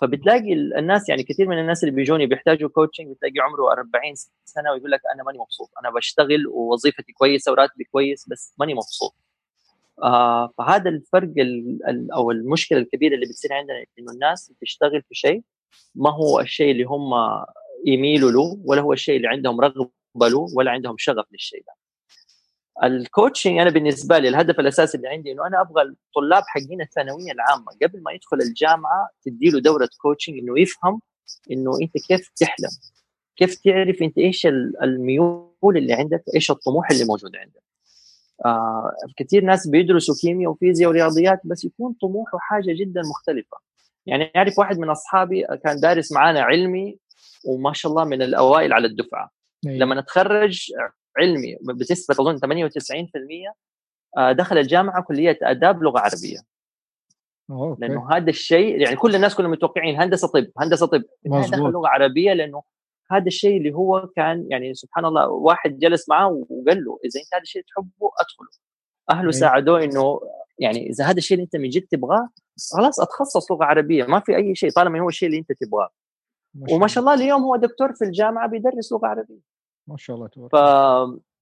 فبتلاقي 0.00 0.52
الناس 0.52 1.08
يعني 1.08 1.22
كثير 1.22 1.48
من 1.48 1.58
الناس 1.58 1.84
اللي 1.84 1.94
بيجوني 1.94 2.26
بيحتاجوا 2.26 2.68
coaching 2.68 3.06
بتلاقي 3.12 3.34
عمره 3.40 3.72
40 3.72 4.14
سنة 4.44 4.72
ويقول 4.72 4.90
لك 4.90 5.00
أنا 5.14 5.22
ماني 5.24 5.38
مبسوط 5.38 5.70
أنا 5.80 5.90
بشتغل 5.90 6.46
ووظيفتي 6.46 7.12
كويسة 7.12 7.52
وراتبي 7.52 7.84
كويس 7.84 8.28
بس 8.28 8.54
ماني 8.58 8.74
مبسوط. 8.74 9.14
آه 10.02 10.50
فهذا 10.58 10.90
الفرق 10.90 11.32
أو 12.14 12.30
المشكلة 12.30 12.78
الكبيرة 12.78 13.14
اللي 13.14 13.26
بتصير 13.26 13.52
عندنا 13.52 13.84
إنه 13.98 14.12
الناس 14.12 14.52
بتشتغل 14.52 15.02
في 15.02 15.14
شيء 15.14 15.42
ما 15.94 16.10
هو 16.10 16.40
الشيء 16.40 16.70
اللي 16.72 16.84
هم 16.84 17.10
يميلوا 17.86 18.30
له 18.30 18.58
ولا 18.64 18.80
هو 18.82 18.92
الشيء 18.92 19.16
اللي 19.16 19.28
عندهم 19.28 19.60
رغبة 19.60 19.88
له 20.28 20.46
ولا 20.56 20.70
عندهم 20.70 20.94
شغف 20.98 21.26
للشيء 21.32 21.60
ده. 21.66 21.72
ال 22.84 22.92
coaching 22.92 23.58
أنا 23.58 23.70
بالنسبة 23.70 24.18
لي 24.18 24.28
الهدف 24.28 24.60
الأساسي 24.60 24.96
اللي 24.96 25.08
عندي 25.08 25.32
إنه 25.32 25.46
أنا 25.46 25.60
أبغى 25.60 25.82
الطلاب 25.82 26.42
حقين 26.46 26.80
الثانوية 26.80 27.32
العامة 27.32 27.66
قبل 27.82 28.02
ما 28.02 28.12
يدخل 28.12 28.40
الجامعة 28.40 29.08
تدي 29.24 29.50
له 29.50 29.60
دورة 29.60 29.88
coaching 30.02 30.38
إنه 30.38 30.60
يفهم 30.60 31.00
إنه 31.50 31.70
أنت 31.82 32.06
كيف 32.06 32.28
تحلم 32.36 32.70
كيف 33.36 33.54
تعرف 33.54 34.02
أنت 34.02 34.18
إيش 34.18 34.46
الميول 34.82 35.76
اللي 35.76 35.92
عندك 35.92 36.24
إيش 36.34 36.50
الطموح 36.50 36.90
اللي 36.90 37.04
موجود 37.04 37.36
عندك. 37.36 37.62
آه 38.44 38.92
كثير 39.16 39.44
ناس 39.44 39.66
بيدرسوا 39.68 40.14
كيمياء 40.20 40.50
وفيزياء 40.50 40.90
ورياضيات 40.90 41.40
بس 41.44 41.64
يكون 41.64 41.94
طموحه 42.02 42.38
حاجة 42.38 42.72
جدا 42.80 43.00
مختلفة. 43.10 43.56
يعني 44.06 44.32
أعرف 44.36 44.58
واحد 44.58 44.78
من 44.78 44.90
أصحابي 44.90 45.46
كان 45.64 45.80
دارس 45.80 46.12
معانا 46.12 46.42
علمي 46.42 46.98
وما 47.46 47.72
شاء 47.72 47.92
الله 47.92 48.04
من 48.04 48.22
الأوائل 48.22 48.72
على 48.72 48.86
الدفعة. 48.86 49.30
أيوة. 49.66 49.78
لما 49.78 50.00
نتخرج 50.00 50.72
علمي 51.18 51.56
بنسبه 51.60 52.14
اظن 52.20 52.38
98% 52.38 53.54
آه، 54.18 54.32
دخل 54.32 54.58
الجامعة 54.58 55.02
كلية 55.02 55.38
آداب 55.42 55.82
لغة 55.82 55.98
عربية. 55.98 56.38
أوكي. 57.50 57.80
لأنه 57.80 58.12
هذا 58.12 58.30
الشيء 58.30 58.80
يعني 58.80 58.96
كل 58.96 59.14
الناس 59.14 59.34
كلهم 59.34 59.50
متوقعين 59.50 60.00
هندسة 60.00 60.28
طب 60.28 60.46
هندسة 60.58 60.86
طب. 60.86 61.02
دخل 61.24 61.58
لغة 61.58 61.88
عربية 61.88 62.32
لأنه 62.32 62.62
هذا 63.10 63.26
الشيء 63.26 63.56
اللي 63.56 63.74
هو 63.74 64.08
كان 64.16 64.46
يعني 64.50 64.74
سبحان 64.74 65.04
الله 65.04 65.28
واحد 65.28 65.78
جلس 65.78 66.08
معاه 66.08 66.28
وقال 66.28 66.84
له 66.84 66.98
إذا 67.04 67.20
أنت 67.20 67.34
هذا 67.34 67.42
الشيء 67.42 67.62
تحبه 67.62 68.10
أدخله. 68.20 68.48
أهله 69.10 69.26
أي. 69.26 69.32
ساعدوه 69.32 69.84
إنه 69.84 70.20
يعني 70.58 70.90
إذا 70.90 71.04
هذا 71.04 71.18
الشيء 71.18 71.34
اللي 71.34 71.44
أنت 71.44 71.56
من 71.56 71.68
جد 71.68 71.86
تبغاه 71.90 72.28
خلاص 72.76 73.00
أتخصص 73.00 73.50
لغة 73.50 73.64
عربية 73.64 74.04
ما 74.04 74.20
في 74.20 74.36
أي 74.36 74.54
شيء 74.54 74.70
طالما 74.70 75.00
هو 75.00 75.08
الشيء 75.08 75.28
اللي 75.28 75.38
أنت 75.38 75.52
تبغاه. 75.52 75.90
وما 76.70 76.86
شاء 76.86 77.00
الله 77.04 77.14
اليوم 77.14 77.42
هو 77.42 77.56
دكتور 77.56 77.92
في 77.94 78.04
الجامعة 78.04 78.48
بيدرس 78.48 78.92
لغة 78.92 79.06
عربية. 79.06 79.51
ما 79.86 79.96
شاء 79.96 80.16
الله 80.16 80.28
تبارك 80.28 80.50
ف... 80.52 80.56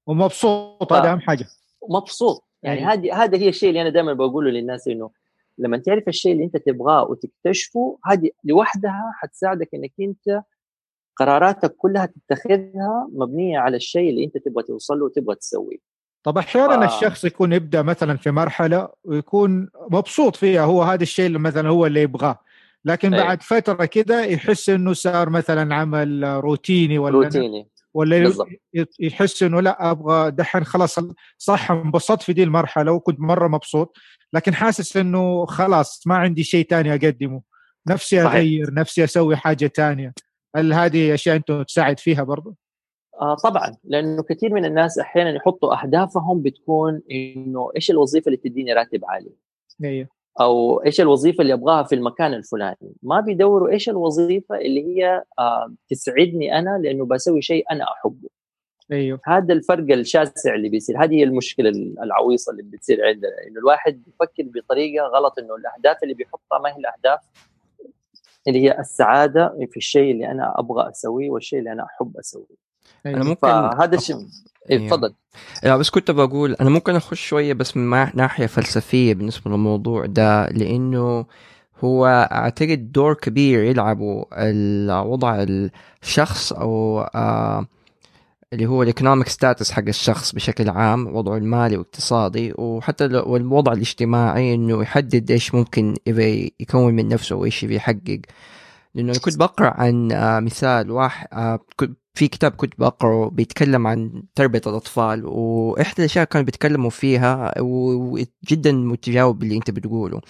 ومبسوط 0.06 0.92
هذا 0.92 1.12
أهم 1.12 1.20
حاجة. 1.20 1.46
مبسوط. 1.90 2.44
يعني 2.62 2.80
أيوه. 2.80 2.92
هذه 2.92 3.22
هذا 3.24 3.38
هي 3.38 3.48
الشيء 3.48 3.68
اللي 3.68 3.82
أنا 3.82 3.90
دائما 3.90 4.12
بقوله 4.12 4.50
للناس 4.50 4.88
إنه 4.88 5.10
لما 5.58 5.76
تعرف 5.76 6.08
الشيء 6.08 6.32
اللي 6.32 6.44
أنت 6.44 6.56
تبغاه 6.56 7.04
وتكتشفه 7.04 7.98
هذه 8.06 8.30
لوحدها 8.44 9.12
حتساعدك 9.14 9.68
إنك 9.74 9.92
أنت 10.00 10.42
قراراتك 11.16 11.76
كلها 11.76 12.06
تتخذها 12.06 13.08
مبنية 13.12 13.58
على 13.58 13.76
الشيء 13.76 14.10
اللي 14.10 14.24
أنت 14.24 14.38
تبغى 14.38 14.62
توصل 14.62 14.98
له 14.98 15.04
وتبغى 15.04 15.34
تسويه. 15.34 15.78
طب 16.22 16.38
أحيانا 16.38 16.86
ف... 16.86 16.94
الشخص 16.94 17.24
يكون 17.24 17.52
يبدأ 17.52 17.82
مثلا 17.82 18.16
في 18.16 18.30
مرحلة 18.30 18.88
ويكون 19.04 19.68
مبسوط 19.90 20.36
فيها 20.36 20.64
هو 20.64 20.82
هذا 20.82 21.02
الشيء 21.02 21.26
اللي 21.26 21.38
مثلا 21.38 21.68
هو 21.68 21.86
اللي 21.86 22.02
يبغاه. 22.02 22.38
لكن 22.84 23.14
أيه. 23.14 23.22
بعد 23.22 23.42
فترة 23.42 23.84
كده 23.84 24.24
يحس 24.24 24.68
إنه 24.68 24.92
صار 24.92 25.30
مثلا 25.30 25.74
عمل 25.74 26.24
روتيني 26.24 26.98
ولا 26.98 27.14
روتيني. 27.14 27.68
ولا 27.94 28.18
بالضبط. 28.18 28.48
يحس 29.00 29.42
إنه 29.42 29.60
لا 29.60 29.90
أبغى 29.90 30.30
دحين 30.30 30.64
خلاص 30.64 30.98
صح 31.38 31.70
انبسطت 31.70 32.22
في 32.22 32.32
دي 32.32 32.42
المرحلة 32.42 32.92
وكنت 32.92 33.20
مرة 33.20 33.48
مبسوط 33.48 33.96
لكن 34.32 34.54
حاسس 34.54 34.96
إنه 34.96 35.46
خلاص 35.46 36.06
ما 36.06 36.16
عندي 36.16 36.44
شيء 36.44 36.66
ثاني 36.66 36.90
أقدمه 36.94 37.42
نفسي 37.88 38.20
أغير 38.22 38.64
صحيح. 38.64 38.76
نفسي 38.78 39.04
أسوي 39.04 39.36
حاجة 39.36 39.66
ثانية 39.66 40.12
هل 40.56 40.72
هذه 40.72 41.14
أشياء 41.14 41.36
أنتم 41.36 41.62
تساعد 41.62 41.98
فيها 41.98 42.22
برضه؟ 42.22 42.54
آه 43.20 43.34
طبعا 43.34 43.76
لأنه 43.84 44.22
كثير 44.22 44.54
من 44.54 44.64
الناس 44.64 44.98
أحيانا 44.98 45.30
يحطوا 45.30 45.82
أهدافهم 45.82 46.42
بتكون 46.42 47.02
إنه 47.10 47.70
إيش 47.76 47.90
الوظيفة 47.90 48.26
اللي 48.26 48.36
تديني 48.36 48.72
راتب 48.72 49.00
عالي؟ 49.04 49.32
أيوه 49.84 50.08
أو 50.40 50.82
إيش 50.84 51.00
الوظيفة 51.00 51.42
اللي 51.42 51.52
أبغاها 51.52 51.82
في 51.82 51.94
المكان 51.94 52.34
الفلاني. 52.34 52.94
ما 53.02 53.20
بيدوروا 53.20 53.68
إيش 53.70 53.88
الوظيفة 53.88 54.56
اللي 54.56 54.84
هي 54.86 55.22
آه 55.38 55.72
تسعدني 55.90 56.58
أنا 56.58 56.78
لأنه 56.82 57.06
بسوي 57.06 57.42
شيء 57.42 57.64
أنا 57.72 57.84
أحبه. 57.84 58.28
أيوه. 58.92 59.20
هذا 59.26 59.54
الفرق 59.54 59.92
الشاسع 59.92 60.54
اللي 60.54 60.68
بيصير. 60.68 61.04
هذه 61.04 61.14
هي 61.14 61.22
المشكلة 61.22 61.68
العويصة 62.02 62.52
اللي 62.52 62.62
بتصير 62.62 63.06
عندنا. 63.06 63.32
إنه 63.48 63.60
الواحد 63.60 64.02
بيفكر 64.06 64.42
بطريقة 64.60 65.06
غلط 65.06 65.38
إنه 65.38 65.54
الأهداف 65.54 66.02
اللي 66.02 66.14
بيحطها 66.14 66.58
ما 66.58 66.68
هي 66.68 66.76
الأهداف 66.76 67.20
اللي 68.48 68.64
هي 68.64 68.78
السعادة 68.78 69.66
في 69.70 69.76
الشيء 69.76 70.12
اللي 70.12 70.30
أنا 70.30 70.54
أبغى 70.58 70.90
أسويه 70.90 71.30
والشيء 71.30 71.58
اللي 71.58 71.72
أنا 71.72 71.84
أحب 71.84 72.16
أسويه. 72.16 72.69
أنا. 73.06 73.24
ممكن 73.24 73.48
هذا 73.48 73.94
الشيء. 73.94 74.16
إيه 74.70 74.88
تفضل. 74.88 75.14
لا 75.62 75.76
بس 75.76 75.90
كنت 75.90 76.10
بقول 76.10 76.54
أنا 76.54 76.70
ممكن 76.70 76.96
أخش 76.96 77.26
شوية 77.28 77.52
بس 77.52 77.76
من 77.76 77.90
ناحية 78.14 78.46
فلسفية 78.46 79.14
بالنسبة 79.14 79.50
للموضوع 79.50 80.06
ده 80.06 80.48
لأنه 80.48 81.26
هو 81.84 82.06
أعتقد 82.32 82.92
دور 82.92 83.14
كبير 83.14 83.64
يلعبه 83.64 84.24
وضع 85.02 85.46
الشخص 86.02 86.52
أو 86.52 87.00
آه 87.14 87.66
اللي 88.52 88.66
هو 88.66 88.82
ال 88.82 88.87
economic 88.87 89.28
status 89.28 89.70
حق 89.70 89.82
الشخص 89.88 90.32
بشكل 90.32 90.70
عام 90.70 91.16
وضعه 91.16 91.36
المالي 91.36 91.76
واقتصادي 91.76 92.52
وحتى 92.58 93.04
الوضع 93.04 93.72
الاجتماعي 93.72 94.54
إنه 94.54 94.82
يحدد 94.82 95.30
إيش 95.30 95.54
ممكن 95.54 95.94
يكون 96.60 96.94
من 96.94 97.08
نفسه 97.08 97.36
وإيش 97.36 97.62
يحقق. 97.62 98.20
لأنه 98.94 99.12
كنت 99.12 99.36
بقرأ 99.38 99.70
عن 99.80 100.12
آه 100.12 100.40
مثال 100.40 100.90
واحد 100.90 101.26
آه 101.32 101.58
في 102.14 102.28
كتاب 102.28 102.52
كنت 102.52 102.72
بقرأه 102.78 103.28
بيتكلم 103.30 103.86
عن 103.86 104.22
تربية 104.34 104.62
الأطفال 104.66 105.26
وإحدى 105.26 105.98
الأشياء 105.98 106.24
كانوا 106.24 106.44
بيتكلموا 106.44 106.90
فيها 106.90 107.54
وجدا 107.60 108.72
متجاوب 108.72 109.42
اللي 109.42 109.56
أنت 109.56 109.70
بتقوله. 109.70 110.20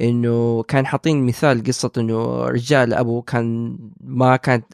إنه 0.00 0.62
كان 0.62 0.86
حاطين 0.86 1.26
مثال 1.26 1.62
قصة 1.64 1.90
إنه 1.98 2.44
رجال 2.44 2.94
أبو 2.94 3.22
كان 3.22 3.78
ما 4.00 4.36
كانت 4.36 4.64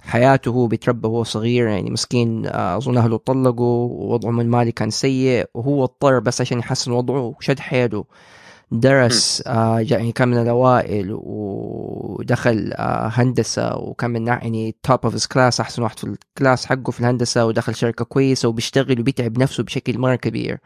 حياته 0.00 0.50
هو 0.50 0.66
بيتربى 0.66 1.08
وهو 1.08 1.24
صغير 1.24 1.68
يعني 1.68 1.90
مسكين 1.90 2.46
أظن 2.46 2.96
أهله 2.96 3.16
طلقوا 3.16 3.88
ووضعه 3.88 4.30
المالي 4.30 4.72
كان 4.72 4.90
سيء 4.90 5.46
وهو 5.54 5.84
اضطر 5.84 6.18
بس 6.18 6.40
عشان 6.40 6.58
يحسن 6.58 6.92
وضعه 6.92 7.20
وشد 7.38 7.58
حيله. 7.58 8.04
درس 8.72 9.42
آه 9.46 9.80
يعني 9.80 10.12
كان 10.12 10.28
من 10.28 10.38
الأوائل 10.42 11.08
ودخل 11.22 12.72
آه 12.74 13.10
هندسة 13.14 13.76
وكان 13.76 14.10
من 14.10 14.26
يعني 14.26 14.76
top 14.82 14.98
of 15.04 15.26
class 15.26 15.60
أحسن 15.60 15.82
واحد 15.82 15.98
في 15.98 16.04
ال 16.04 16.14
class 16.14 16.66
حقه 16.66 16.90
في 16.90 17.00
الهندسة 17.00 17.46
ودخل 17.46 17.74
شركة 17.74 18.04
كويسة 18.04 18.48
وبيشتغل 18.48 19.00
وبيتعب 19.00 19.38
نفسه 19.38 19.62
بشكل 19.62 19.98
مرة 19.98 20.16
كبير. 20.16 20.58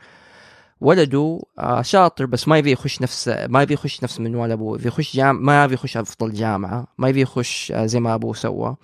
ولده 0.81 1.41
آه 1.59 1.83
شاطر 1.83 2.27
بس 2.27 2.49
ما 2.49 2.59
يبي 2.59 2.73
يخش 2.73 3.03
نفس 3.03 3.29
ما 3.29 3.63
يبي 3.63 3.75
يخش 3.75 4.03
نفس 4.05 4.21
منوال 4.21 4.53
أبوه. 4.53 4.79
يبي 4.79 4.89
يخش 4.89 5.17
جام 5.17 5.45
ما 5.47 5.65
يبي 5.65 5.75
يخش 5.75 5.97
أفضل 5.97 6.33
جامعة 6.33 6.87
ما 6.99 7.09
يبي 7.09 7.21
يخش 7.21 7.73
آه 7.73 7.87
زي 7.87 8.01
ما 8.01 8.15
أبوه 8.15 8.35
سوى. 8.35 8.77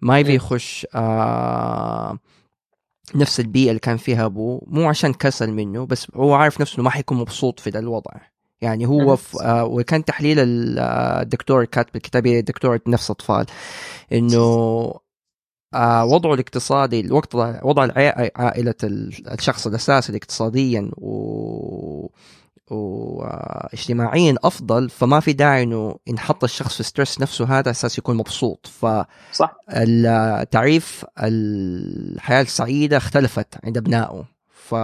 ما 0.00 0.18
يبي 0.18 0.34
يخش 0.34 0.86
آه 0.94 2.18
نفس 3.14 3.40
البيئة 3.40 3.68
اللي 3.68 3.80
كان 3.80 3.96
فيها 3.96 4.24
أبوه. 4.26 4.62
مو 4.66 4.88
عشان 4.88 5.12
كسل 5.14 5.52
منه 5.52 5.86
بس 5.86 6.06
هو 6.14 6.34
عارف 6.34 6.60
نفسه 6.60 6.82
ما 6.82 6.90
حيكون 6.90 7.18
مبسوط 7.18 7.60
في 7.60 7.70
ذا 7.70 7.78
الوضع. 7.78 8.12
يعني 8.60 8.86
هو 8.86 9.16
ف... 9.16 9.42
آه 9.42 9.64
وكان 9.64 10.04
تحليل 10.04 10.36
الدكتور 10.78 11.64
كاتب 11.64 11.96
الكتاب 11.96 12.26
دكتورة 12.26 12.80
نفس 12.86 13.10
أطفال 13.10 13.46
إنه 14.12 14.94
آه 15.74 16.04
وضعه 16.04 16.34
الاقتصادي 16.34 17.00
الوقت 17.00 17.34
وضع 17.34 17.88
عائلة 18.36 18.74
الشخص 18.82 19.66
الأساسي 19.66 20.16
اقتصاديا 20.16 20.90
و 20.96 22.08
واجتماعيا 22.70 24.34
أفضل 24.44 24.90
فما 24.90 25.20
في 25.20 25.32
داعي 25.32 25.62
إنه 25.62 25.96
ينحط 26.06 26.44
الشخص 26.44 26.76
في 26.76 26.82
ستريس 26.82 27.20
نفسه 27.20 27.58
هذا 27.58 27.70
أساس 27.70 27.98
يكون 27.98 28.16
مبسوط. 28.16 28.66
ف 28.66 28.86
صح. 29.32 29.56
تعريف 30.50 31.04
الحياة 31.18 32.42
السعيدة 32.42 32.96
اختلفت 32.96 33.64
عند 33.64 33.76
أبنائه. 33.76 34.24
ف 34.48 34.74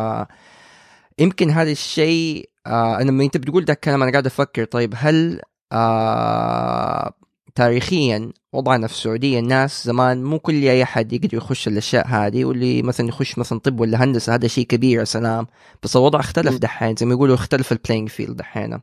يمكن 1.18 1.50
هذا 1.50 1.70
الشيء 1.70 2.50
آه 2.66 2.96
أنا 2.96 3.10
لما 3.10 3.24
أنت 3.24 3.36
بتقول 3.36 3.64
ده 3.64 3.72
الكلام 3.72 4.02
أنا 4.02 4.10
قاعد 4.10 4.26
أفكر. 4.26 4.64
طيب 4.64 4.94
هل 4.96 5.40
آه 5.72 7.12
تاريخيا 7.54 8.32
وضعنا 8.52 8.86
في 8.86 8.92
السعودية 8.92 9.38
الناس 9.38 9.84
زمان 9.84 10.24
مو 10.24 10.38
كل 10.38 10.52
أي 10.54 10.82
أحد 10.82 11.12
يقدر 11.12 11.34
يخش 11.34 11.68
الأشياء 11.68 12.06
هذه 12.06 12.44
واللي 12.44 12.82
مثلا 12.82 13.08
يخش 13.08 13.38
مثلا 13.38 13.58
طب 13.58 13.80
ولا 13.80 14.04
هندسة 14.04 14.34
هذا 14.34 14.48
شيء 14.48 14.66
كبير 14.66 14.98
يا 14.98 15.04
سلام. 15.04 15.46
بس 15.82 15.96
الوضع 15.96 16.20
اختلف 16.20 16.58
دحين 16.58 16.96
زي 16.96 17.06
ما 17.06 17.12
يقولوا 17.12 17.34
اختلف 17.34 17.72
ال 17.72 17.77
playing 17.77 18.08
field 18.08 18.36
دحين. 18.36 18.80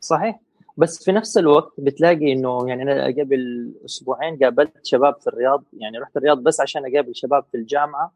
صحيح. 0.00 0.40
بس 0.76 1.04
في 1.04 1.12
نفس 1.12 1.38
الوقت 1.38 1.72
بتلاقي 1.78 2.32
إنه 2.32 2.68
يعني 2.68 2.82
أنا 2.82 3.06
قبل 3.06 3.72
أسبوعين 3.84 4.38
قابلت 4.42 4.72
شباب 4.86 5.20
في 5.20 5.26
الرياض 5.26 5.64
يعني 5.72 5.98
رحت 5.98 6.16
الرياض 6.16 6.38
بس 6.38 6.60
عشان 6.60 6.82
أقابل 6.86 7.14
شباب 7.14 7.44
في 7.52 7.56
الجامعة. 7.56 8.12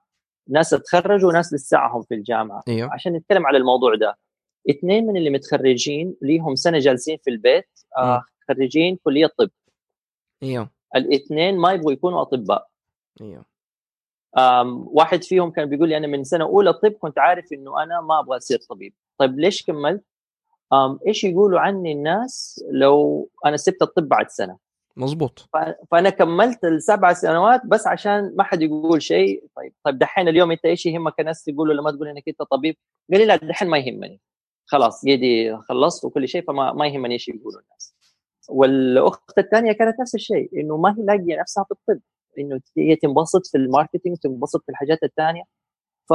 ناس 0.48 0.70
تخرجوا 0.70 1.28
وناس 1.28 1.54
لساعهم 1.54 2.02
في 2.02 2.14
الجامعة. 2.14 2.62
أيوه. 2.68 2.92
عشان 2.92 3.12
نتكلم 3.12 3.46
على 3.46 3.58
الموضوع 3.58 3.94
ده. 3.94 4.16
اثنين 4.70 5.06
من 5.06 5.16
اللي 5.16 5.30
متخرجين 5.30 6.16
ليهم 6.22 6.54
سنة 6.54 6.78
جالسين 6.78 7.18
في 7.24 7.30
البيت 7.30 7.68
آه 7.98 8.24
خريجين 8.48 8.96
كلية 9.04 9.26
طب. 9.38 9.50
إيوه. 10.42 10.70
الاثنين 10.96 11.58
ما 11.58 11.72
يبغوا 11.72 11.92
يكونوا 11.92 12.22
أطباء. 12.22 12.68
إيوه. 13.20 13.44
واحد 14.92 15.24
فيهم 15.24 15.50
كان 15.50 15.68
بيقول 15.68 15.88
لي 15.88 15.96
أنا 15.96 16.06
من 16.06 16.24
سنة 16.24 16.44
أولى 16.44 16.72
طب 16.72 16.92
كنت 16.92 17.18
عارف 17.18 17.52
إنه 17.52 17.82
أنا 17.82 18.00
ما 18.00 18.20
أبغى 18.20 18.36
أصير 18.36 18.58
طبيب. 18.68 18.94
طيب 19.18 19.38
ليش 19.38 19.62
كملت؟ 19.62 20.04
أم 20.72 20.98
إيش 21.06 21.24
يقولوا 21.24 21.60
عني 21.60 21.92
الناس 21.92 22.64
لو 22.70 23.28
أنا 23.46 23.56
سبت 23.56 23.82
الطب 23.82 24.08
بعد 24.08 24.30
سنة؟ 24.30 24.58
مظبوط. 24.96 25.48
فأنا 25.90 26.10
كملت 26.10 26.64
السبع 26.64 27.12
سنوات 27.12 27.66
بس 27.66 27.86
عشان 27.86 28.34
ما 28.36 28.44
حد 28.44 28.62
يقول 28.62 29.02
شيء. 29.02 29.44
طيب 29.56 29.72
طيب 29.84 29.98
دحين 29.98 30.28
اليوم 30.28 30.50
أنت 30.50 30.64
إيش 30.64 30.86
يهمك 30.86 31.20
الناس 31.20 31.48
يقولوا 31.48 31.74
لما 31.74 31.90
تقول 31.90 32.08
إنك 32.08 32.28
أنت 32.28 32.42
طبيب؟ 32.42 32.76
قال 33.10 33.20
لي 33.20 33.26
لا 33.26 33.36
دحين 33.36 33.68
ما 33.68 33.78
يهمني. 33.78 34.20
خلاص 34.66 35.04
جدي 35.04 35.56
خلصت 35.56 36.04
وكل 36.04 36.28
شيء 36.28 36.42
فما 36.44 36.72
ما 36.72 36.86
يهمني 36.86 37.14
إيش 37.14 37.28
يقولوا 37.28 37.60
الناس. 37.60 37.94
والأخت 38.48 39.38
الثانية 39.38 39.72
كانت 39.72 40.00
نفس 40.00 40.14
الشيء 40.14 40.50
إنه 40.60 40.76
ما 40.76 40.94
هي 40.98 41.02
لاقية 41.04 41.40
نفسها 41.40 41.64
في 41.64 41.70
الطب 41.72 42.00
إنه 42.38 42.60
هي 42.78 42.96
تنبسط 42.96 43.46
في 43.46 43.58
الماركتينج 43.58 44.16
تنبسط 44.18 44.62
في 44.64 44.68
الحاجات 44.68 44.98
الثانية. 45.04 45.42
ف... 46.10 46.14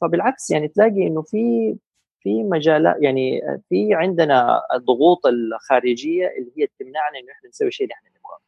فبالعكس 0.00 0.50
يعني 0.50 0.68
تلاقي 0.68 1.06
إنه 1.06 1.22
في 1.22 1.76
في 2.22 2.42
مجالات 2.42 2.96
يعني 3.02 3.40
في 3.68 3.94
عندنا 3.94 4.62
الضغوط 4.74 5.26
الخارجية 5.26 6.26
اللي 6.38 6.52
هي 6.58 6.66
تمنعنا 6.78 7.18
إنه 7.18 7.32
إحنا 7.32 7.48
نسوي 7.48 7.68
الشيء 7.68 7.84
اللي 7.86 7.94
إحنا 7.94 8.10
نبغاه. 8.10 8.40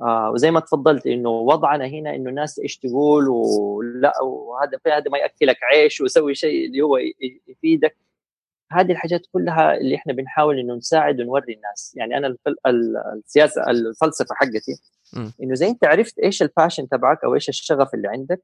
آه 0.00 0.30
وزي 0.30 0.50
ما 0.50 0.60
تفضلت 0.60 1.06
إنه 1.06 1.30
وضعنا 1.30 1.86
هنا 1.86 2.14
إنه 2.16 2.30
الناس 2.30 2.58
إيش 2.58 2.78
تقول 2.78 3.28
ولا 3.28 4.22
وهذا 4.22 4.78
هذا 4.86 5.10
ما 5.10 5.18
يأكلك 5.18 5.56
عيش 5.62 6.00
ويسوي 6.00 6.34
شيء 6.34 6.66
اللي 6.66 6.82
هو 6.82 6.98
يفيدك. 7.48 7.96
هذه 8.72 8.92
الحاجات 8.92 9.26
كلها 9.32 9.74
اللي 9.76 9.94
إحنا 9.96 10.12
بنحاول 10.12 10.58
إنه 10.58 10.74
نساعد 10.74 11.20
ونوري 11.20 11.54
الناس. 11.54 11.94
يعني 11.96 12.16
أنا 12.16 12.36
السياسة 12.66 13.70
الفلسفة 13.70 14.34
حقتي 14.34 14.76
إنه 15.42 15.54
زي 15.54 15.68
أنت 15.68 15.84
عرفت 15.84 16.18
إيش 16.18 16.42
الباشن 16.42 16.88
تبعك 16.88 17.24
أو 17.24 17.34
إيش 17.34 17.48
الشغف 17.48 17.94
اللي 17.94 18.08
عندك 18.08 18.42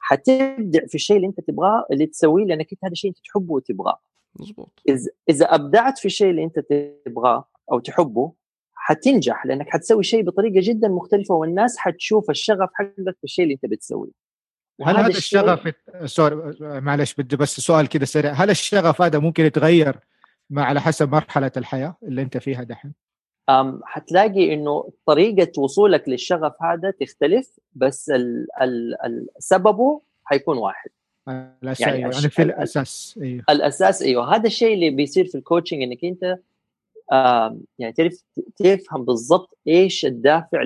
حتبدع 0.00 0.86
في 0.86 0.94
الشيء 0.94 1.16
اللي 1.16 1.26
أنت 1.26 1.40
تبغاه 1.40 1.86
اللي 1.92 2.06
تسويه 2.06 2.44
لأنك 2.44 2.72
أنت 2.72 2.84
هذا 2.84 2.92
الشيء 2.92 3.10
أنت 3.10 3.18
تحبه 3.24 3.52
وتبغاه. 3.54 4.00
مظبوط. 4.40 4.70
اذا 4.88 5.10
إذا 5.30 5.54
أبدعت 5.54 5.98
في 5.98 6.04
الشيء 6.04 6.30
اللي 6.30 6.44
أنت 6.44 6.58
تبغاه 7.06 7.44
أو 7.72 7.78
تحبه 7.78 8.32
حتنجح 8.74 9.46
لأنك 9.46 9.70
حتسوي 9.70 10.02
شيء 10.02 10.22
بطريقة 10.22 10.60
جدا 10.62 10.88
مختلفة 10.88 11.34
والناس 11.34 11.78
حتشوف 11.78 12.30
الشغف 12.30 12.70
حقك 12.74 13.16
في 13.18 13.24
الشيء 13.24 13.44
اللي 13.44 13.54
أنت 13.54 13.66
بتسويه. 13.66 14.23
هل 14.82 14.96
هذا 14.96 15.08
الشغف 15.08 15.72
سوري 16.04 16.56
معلش 16.60 17.14
بدي 17.14 17.36
بس 17.36 17.60
سؤال 17.60 17.88
كذا 17.88 18.04
سريع. 18.04 18.32
هل 18.32 18.50
الشغف 18.50 19.02
هذا 19.02 19.18
ممكن 19.18 19.44
يتغير 19.44 19.96
مع 20.50 20.64
على 20.64 20.80
حسب 20.80 21.12
مرحلة 21.12 21.52
الحياة 21.56 21.96
اللي 22.02 22.22
أنت 22.22 22.36
فيها 22.38 22.62
دحين؟ 22.62 22.92
أم 23.48 23.80
حتلاقي 23.84 24.54
إنه 24.54 24.90
طريقة 25.06 25.60
وصولك 25.60 26.08
للشغف 26.08 26.52
هذا 26.62 26.90
تختلف 26.90 27.50
بس 27.74 28.10
ال 28.10 28.46
ال 28.62 29.04
ال 29.04 29.26
سببه 29.38 30.00
حيكون 30.24 30.58
واحد. 30.58 30.90
الأساس 31.28 31.80
يعني, 31.80 32.00
يعني 32.00 32.12
في 32.12 32.42
الأساس 32.42 33.18
أيوه. 33.22 33.44
الأساس 33.50 34.02
أيوه. 34.02 34.36
هذا 34.36 34.46
الشيء 34.46 34.74
اللي 34.74 34.90
بيصير 34.90 35.26
في 35.26 35.34
ال 35.34 35.39
coaching 35.39 35.82
إنك 35.82 36.04
أنت 36.04 36.38
يعني 37.78 37.92
تعرف 37.92 38.22
تفهم 38.56 39.04
بالضبط 39.04 39.58
إيش 39.68 40.06
الدافع 40.06 40.62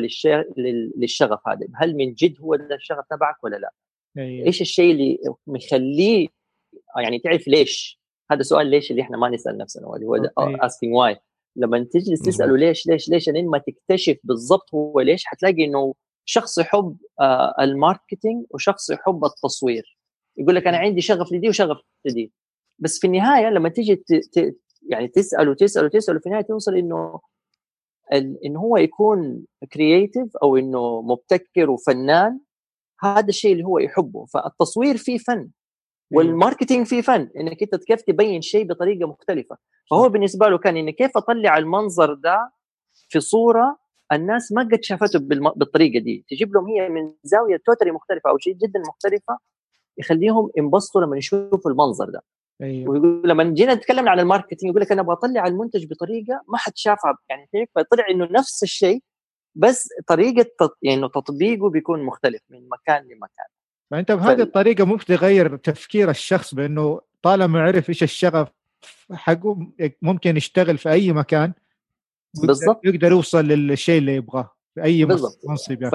للشغف 0.97 1.49
هذا. 1.49 1.67
هل 1.75 1.97
من 1.97 2.15
جد 2.15 2.41
هو 2.41 2.57
ده 2.57 2.75
الشغف 2.75 3.05
تبعك 3.11 3.45
ولا 3.45 3.57
لا؟ 3.57 3.73
أيوة. 4.19 4.47
إيش 4.47 4.61
الشيء 4.61 4.93
اللي 4.93 5.19
مخليه 5.47 6.29
يعني 6.99 7.19
تعرف 7.19 7.49
ليش؟ 7.49 8.01
هذا 8.31 8.43
سؤال 8.43 8.67
ليش 8.67 8.91
اللي 8.91 9.03
إحنا 9.03 9.17
ما 9.17 9.29
نسأل 9.29 9.59
نفسنا؟ 9.59 9.97
اللي 9.97 10.07
هو 10.07 10.15
asking 10.39 10.95
why 10.95 11.17
لما 11.57 11.87
تجلس 11.93 12.21
تسأله 12.21 12.57
ليش 12.57 12.87
ليش 12.87 13.09
ليش 13.09 13.29
لين 13.29 13.47
ما 13.47 13.59
تكتشف 13.59 14.19
بالضبط 14.25 14.75
هو 14.75 15.01
ليش 15.01 15.25
حتلاقي 15.25 15.65
إنه 15.65 15.95
شخص 16.25 16.59
يحب 16.59 16.97
آه 17.21 17.55
ال 17.61 17.69
marketing 17.69 18.47
وشخص 18.51 18.91
يحب 18.91 19.25
التصوير. 19.25 19.99
يقول 20.37 20.57
لك 20.57 20.67
أنا 20.67 20.77
عندي 20.77 21.01
شغف 21.01 21.33
لدي 21.33 21.49
وشغف 21.49 21.79
لدي. 22.05 22.33
بس 22.79 22.99
في 22.99 23.07
النهاية 23.07 23.51
لما 23.51 23.69
تيجي 23.69 23.97
ت... 23.97 24.13
ت... 24.39 24.57
يعني 24.89 25.09
تسأله 25.09 25.55
تسأله 25.55 25.89
تسأله 25.89 26.19
في 26.19 26.27
النهاية 26.27 26.45
توصل 26.45 26.77
إنه 26.77 27.21
إنه 28.45 28.61
هو 28.61 28.77
يكون 28.77 29.45
creative 29.73 30.37
أو 30.37 30.57
إنه 30.57 31.03
مبتكر 31.03 31.71
وفنان 31.71 32.41
هذا 33.01 33.29
الشيء 33.29 33.53
اللي 33.53 33.65
هو 33.65 33.79
يحبه. 33.79 34.27
فالتصوير 34.27 34.97
فيه 34.97 35.19
فن 35.19 35.51
وال 36.11 36.24
marketing 36.24 36.87
فيه 36.87 37.01
فن 37.01 37.31
إنك 37.37 37.63
أنت 37.63 37.75
كيف 37.75 38.03
تبين 38.03 38.43
شيء 38.43 38.67
بطريقة 38.67 39.07
مختلفة. 39.09 39.57
فهو 39.91 40.09
بالنسبة 40.09 40.49
له 40.49 40.59
كان 40.59 40.77
إنه 40.77 40.91
كيف 40.91 41.17
أطلع 41.17 41.59
المنظر 41.59 42.15
ده 42.15 42.51
في 43.09 43.21
صورة 43.21 43.79
الناس 44.13 44.53
ما 44.53 44.63
قد 44.63 44.83
شافته 44.83 45.19
بالطريقة 45.57 46.03
دي. 46.03 46.25
تجيب 46.31 46.55
لهم 46.55 46.67
هي 46.69 46.89
من 46.89 47.15
زاوية 47.23 47.61
totally 47.67 47.91
مختلفة 47.91 48.31
أو 48.31 48.39
شيء 48.39 48.55
جدا 48.55 48.81
مختلفة 48.89 49.39
يخليهم 49.99 50.51
ينبسطوا 50.57 51.01
لما 51.01 51.17
يشوفوا 51.17 51.71
المنظر 51.71 52.11
ده. 52.11 52.23
أيوه. 52.63 52.91
ويقول 52.91 53.23
لما 53.29 53.45
جينا 53.45 53.75
نتكلم 53.75 54.09
عن 54.09 54.21
ال 54.21 54.26
marketing 54.26 54.71
يقول 54.71 54.83
لك 54.83 54.93
أنا 54.93 55.01
أبغى 55.01 55.13
اطلع 55.13 55.47
المنتج 55.47 55.91
بطريقة 55.91 56.43
ما 56.49 56.59
حد 56.59 56.73
شافها 56.77 57.19
يعني 57.29 57.49
فطلع 57.75 58.05
إنه 58.11 58.29
نفس 58.31 58.63
الشيء 58.63 59.03
بس 59.59 59.89
طريقة 60.07 60.51
تط... 60.59 60.79
يعني 60.83 61.09
تطبيقه 61.09 61.71
بيكون 61.71 62.03
مختلف 62.03 62.43
من 62.51 62.69
مكان 62.69 63.03
لمكان. 63.03 63.47
فانت 63.91 64.13
بهذه 64.13 64.37
ف... 64.37 64.41
الطريقة 64.41 64.85
ممكن 64.85 65.05
تغير 65.05 65.57
تفكير 65.57 66.11
الشخص 66.11 66.55
بأنه 66.55 67.01
طالما 67.23 67.61
عرف 67.61 67.89
إيش 67.89 68.03
الشغف 68.03 68.49
حقه 69.13 69.67
ممكن 70.03 70.37
يشتغل 70.37 70.79
في 70.79 70.91
أي 70.91 71.13
مكان 71.13 71.53
بالضبط. 72.43 72.81
يقدر 72.85 73.13
يوصل 73.13 73.45
للشيء 73.45 73.99
اللي 73.99 74.15
يبغاه 74.15 74.51
في 74.75 74.83
أي. 74.83 75.05
منصب 75.45 75.89
ف... 75.89 75.95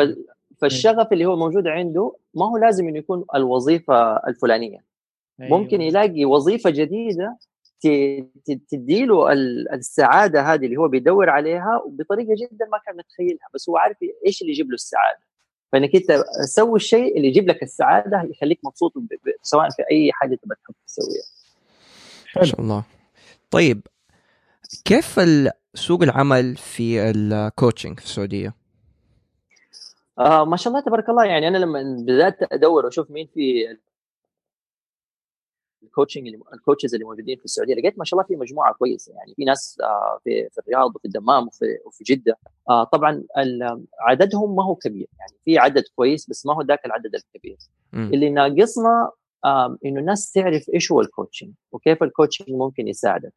فالشغف 0.61 1.13
اللي 1.13 1.25
هو 1.25 1.35
موجود 1.35 1.67
عنده 1.67 2.15
ما 2.33 2.45
هو 2.45 2.57
لازم 2.57 2.87
إنه 2.87 2.97
يكون 2.97 3.25
الوظيفة 3.35 4.15
الفلانية. 4.27 4.83
أيوة. 5.41 5.57
ممكن 5.57 5.81
يلاقي 5.81 6.25
وظيفة 6.25 6.69
جديدة 6.69 7.37
تديله 8.69 9.31
السعادة 9.73 10.41
هذه 10.41 10.65
اللي 10.65 10.77
هو 10.77 10.87
بيدور 10.87 11.29
عليها 11.29 11.81
وبطريقه 11.85 12.35
جدا 12.35 12.65
ما 12.71 12.77
كان 12.85 12.97
متخيلها 12.97 13.47
بس 13.53 13.69
هو 13.69 13.77
عارف 13.77 13.97
إيش 14.25 14.41
اللي 14.41 14.51
يجيب 14.51 14.67
له 14.67 14.73
السعادة. 14.73 15.19
فإنك 15.71 15.95
أنت 15.95 16.23
سوي 16.45 16.75
الشيء 16.75 17.17
اللي 17.17 17.27
يجيب 17.27 17.49
لك 17.49 17.63
السعادة 17.63 18.29
يخليك 18.31 18.59
مبسوط 18.63 18.93
سواء 19.41 19.69
في 19.69 19.83
أي 19.91 20.11
حاجة 20.11 20.35
تبغى 20.35 20.55
تحب 20.63 20.75
تسويها. 20.87 21.23
ما 22.35 22.43
شاء 22.43 22.61
الله. 22.61 22.83
طيب 23.51 23.87
كيف 24.85 25.19
سوق 25.73 26.03
العمل 26.03 26.55
في 26.55 27.09
ال 27.09 27.19
coaching 27.19 27.99
في 27.99 28.05
السعودية؟ 28.05 28.55
آه 30.19 30.45
ما 30.45 30.57
شاء 30.57 30.73
الله 30.73 30.85
تبارك 30.85 31.09
الله. 31.09 31.25
يعني 31.25 31.47
أنا 31.47 31.57
لما 31.57 31.97
بدأت 31.99 32.53
أدور 32.53 32.85
وأشوف 32.85 33.11
مين 33.11 33.29
في 33.33 33.77
ال 35.83 35.88
coaching 35.88 36.27
ال 36.53 36.58
coaches 36.58 36.93
اللي 36.93 37.05
موجودين 37.05 37.37
في 37.37 37.45
السعودية 37.45 37.75
لقيت 37.75 37.99
ما 37.99 38.05
شاء 38.05 38.19
الله 38.19 38.27
في 38.27 38.35
مجموعة 38.35 38.73
كويسة 38.73 39.13
يعني. 39.13 39.33
في 39.35 39.45
ناس 39.45 39.77
آه، 39.83 40.19
في 40.23 40.49
في 40.51 40.57
الرياض 40.61 40.95
وفي 40.95 41.05
الدمام 41.05 41.47
وفي 41.47 41.65
وفي 41.85 42.03
جدة. 42.03 42.37
آه، 42.69 42.83
طبعا 42.83 43.23
عددهم 43.99 44.55
ما 44.55 44.63
هو 44.63 44.75
كبير 44.75 45.07
يعني. 45.19 45.33
في 45.45 45.57
عدد 45.57 45.83
كويس 45.95 46.29
بس 46.29 46.45
ما 46.45 46.53
هو 46.53 46.61
ذاك 46.61 46.85
العدد 46.85 47.15
الكبير. 47.15 47.57
م. 47.93 48.13
اللي 48.13 48.29
ناقصنا 48.29 49.11
إنه 49.85 49.99
الناس 49.99 50.31
تعرف 50.31 50.69
إيش 50.73 50.91
هو 50.91 51.01
ال 51.01 51.07
coaching 51.07 51.53
وكيف 51.71 52.03
ال 52.03 52.08
coaching 52.08 52.49
ممكن 52.49 52.87
يساعدك. 52.87 53.33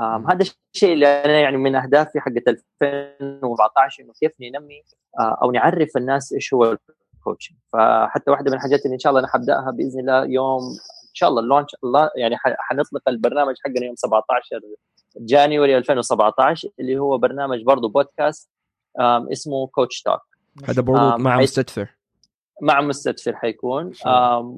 هذا 0.00 0.46
الشيء 0.74 0.92
اللي 0.92 1.06
أنا 1.06 1.40
يعني 1.40 1.56
من 1.56 1.74
أهدافي 1.74 2.20
حقت 2.20 2.48
2014 2.82 4.02
إنه 4.02 4.12
كيف 4.20 4.32
ننمي 4.40 4.82
آه، 5.20 5.38
أو 5.42 5.50
نعرف 5.50 5.96
الناس 5.96 6.32
إيش 6.32 6.54
هو 6.54 6.76
ال 7.14 7.19
coaching 7.19 7.58
فحتى 7.72 8.30
واحدة 8.30 8.50
من 8.50 8.56
الحاجات 8.56 8.84
اللي 8.84 8.94
إن 8.94 8.98
شاء 8.98 9.10
الله 9.10 9.20
أنا 9.20 9.28
حبدأها 9.28 9.70
بإذن 9.70 10.00
الله 10.00 10.24
يوم 10.24 10.60
شاء 11.16 11.28
الله 11.28 11.42
ال 11.42 11.47
launch 11.47 11.76
الله 11.84 12.10
يعني 12.16 12.36
حنطلق 12.42 13.08
البرنامج 13.08 13.54
حقنا 13.64 13.86
يوم 13.86 13.94
17 13.96 14.60
January 15.16 15.78
2017 15.78 16.68
اللي 16.80 16.98
هو 16.98 17.18
برنامج 17.18 17.62
برضه 17.62 17.88
بودكاست 17.88 18.50
اسمه 19.32 19.66
Coach 19.66 20.02
Talk 20.02 20.20
هذا 20.68 20.82
برضه 20.82 21.16
مع 21.16 21.38
مستدفر. 21.38 21.96
مع 22.62 22.80
مستدفر 22.80 23.36
حيكون. 23.36 23.92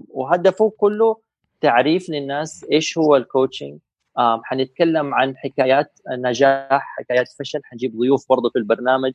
وهدفه 0.09 0.73
كله 0.77 1.17
تعريف 1.61 2.11
للناس 2.11 2.67
إيش 2.73 2.99
هو 2.99 3.17
ال 3.17 3.24
coaching 3.24 3.79
حنتكلم 4.19 5.15
عن 5.15 5.37
حكايات 5.37 5.99
نجاح 6.09 6.97
حكايات 6.99 7.29
فشل 7.39 7.61
حنجيب 7.65 7.99
ضيوف 7.99 8.29
برضه 8.29 8.51
في 8.51 8.59
البرنامج. 8.59 9.13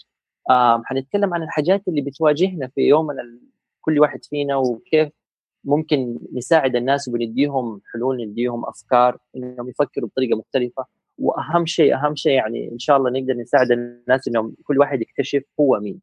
حنتكلم 0.85 1.33
عن 1.33 1.43
الحاجات 1.43 1.87
اللي 1.87 2.01
بتواجهنا 2.01 2.67
في 2.67 2.81
يومنا 2.81 3.39
كل 3.81 3.99
واحد 3.99 4.25
فينا 4.25 4.55
وكيف 4.55 5.09
ممكن 5.63 6.19
نساعد 6.33 6.75
الناس 6.75 7.07
وبنديهم 7.07 7.81
حلول 7.93 8.25
نديهم 8.27 8.65
أفكار 8.65 9.17
إنهم 9.35 9.69
يفكروا 9.69 10.09
بطريقة 10.09 10.37
مختلفة. 10.37 10.85
وأهم 11.17 11.65
شيء 11.65 11.95
أهم 11.95 12.15
شيء 12.15 12.31
يعني 12.31 12.71
إن 12.71 12.79
شاء 12.79 12.97
الله 12.97 13.11
نقدر 13.11 13.33
نساعد 13.33 13.71
الناس 13.71 14.27
إنهم 14.27 14.55
كل 14.63 14.79
واحد 14.79 15.01
يكتشف 15.01 15.43
هو 15.59 15.79
مين. 15.79 15.99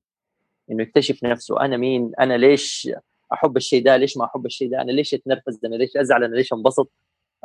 إنه 0.71 0.83
يكتشف 0.83 1.25
نفسه 1.25 1.61
أنا 1.61 1.77
مين؟ 1.77 2.13
أنا 2.21 2.37
ليش 2.37 2.91
أحب 3.33 3.57
الشيء 3.57 3.85
ده؟ 3.85 3.97
ليش 3.97 4.17
ما 4.17 4.25
أحب 4.25 4.47
الشيء 4.47 4.71
ده؟ 4.71 4.81
أنا 4.81 4.93
ليش 4.93 5.15
اتنرفز 5.15 5.65
أنا 5.65 5.77
ليش 5.77 5.97
أزعل؟ 5.97 6.25
أنا 6.25 6.35
ليش 6.35 6.53
أنبسط؟ 6.53 6.91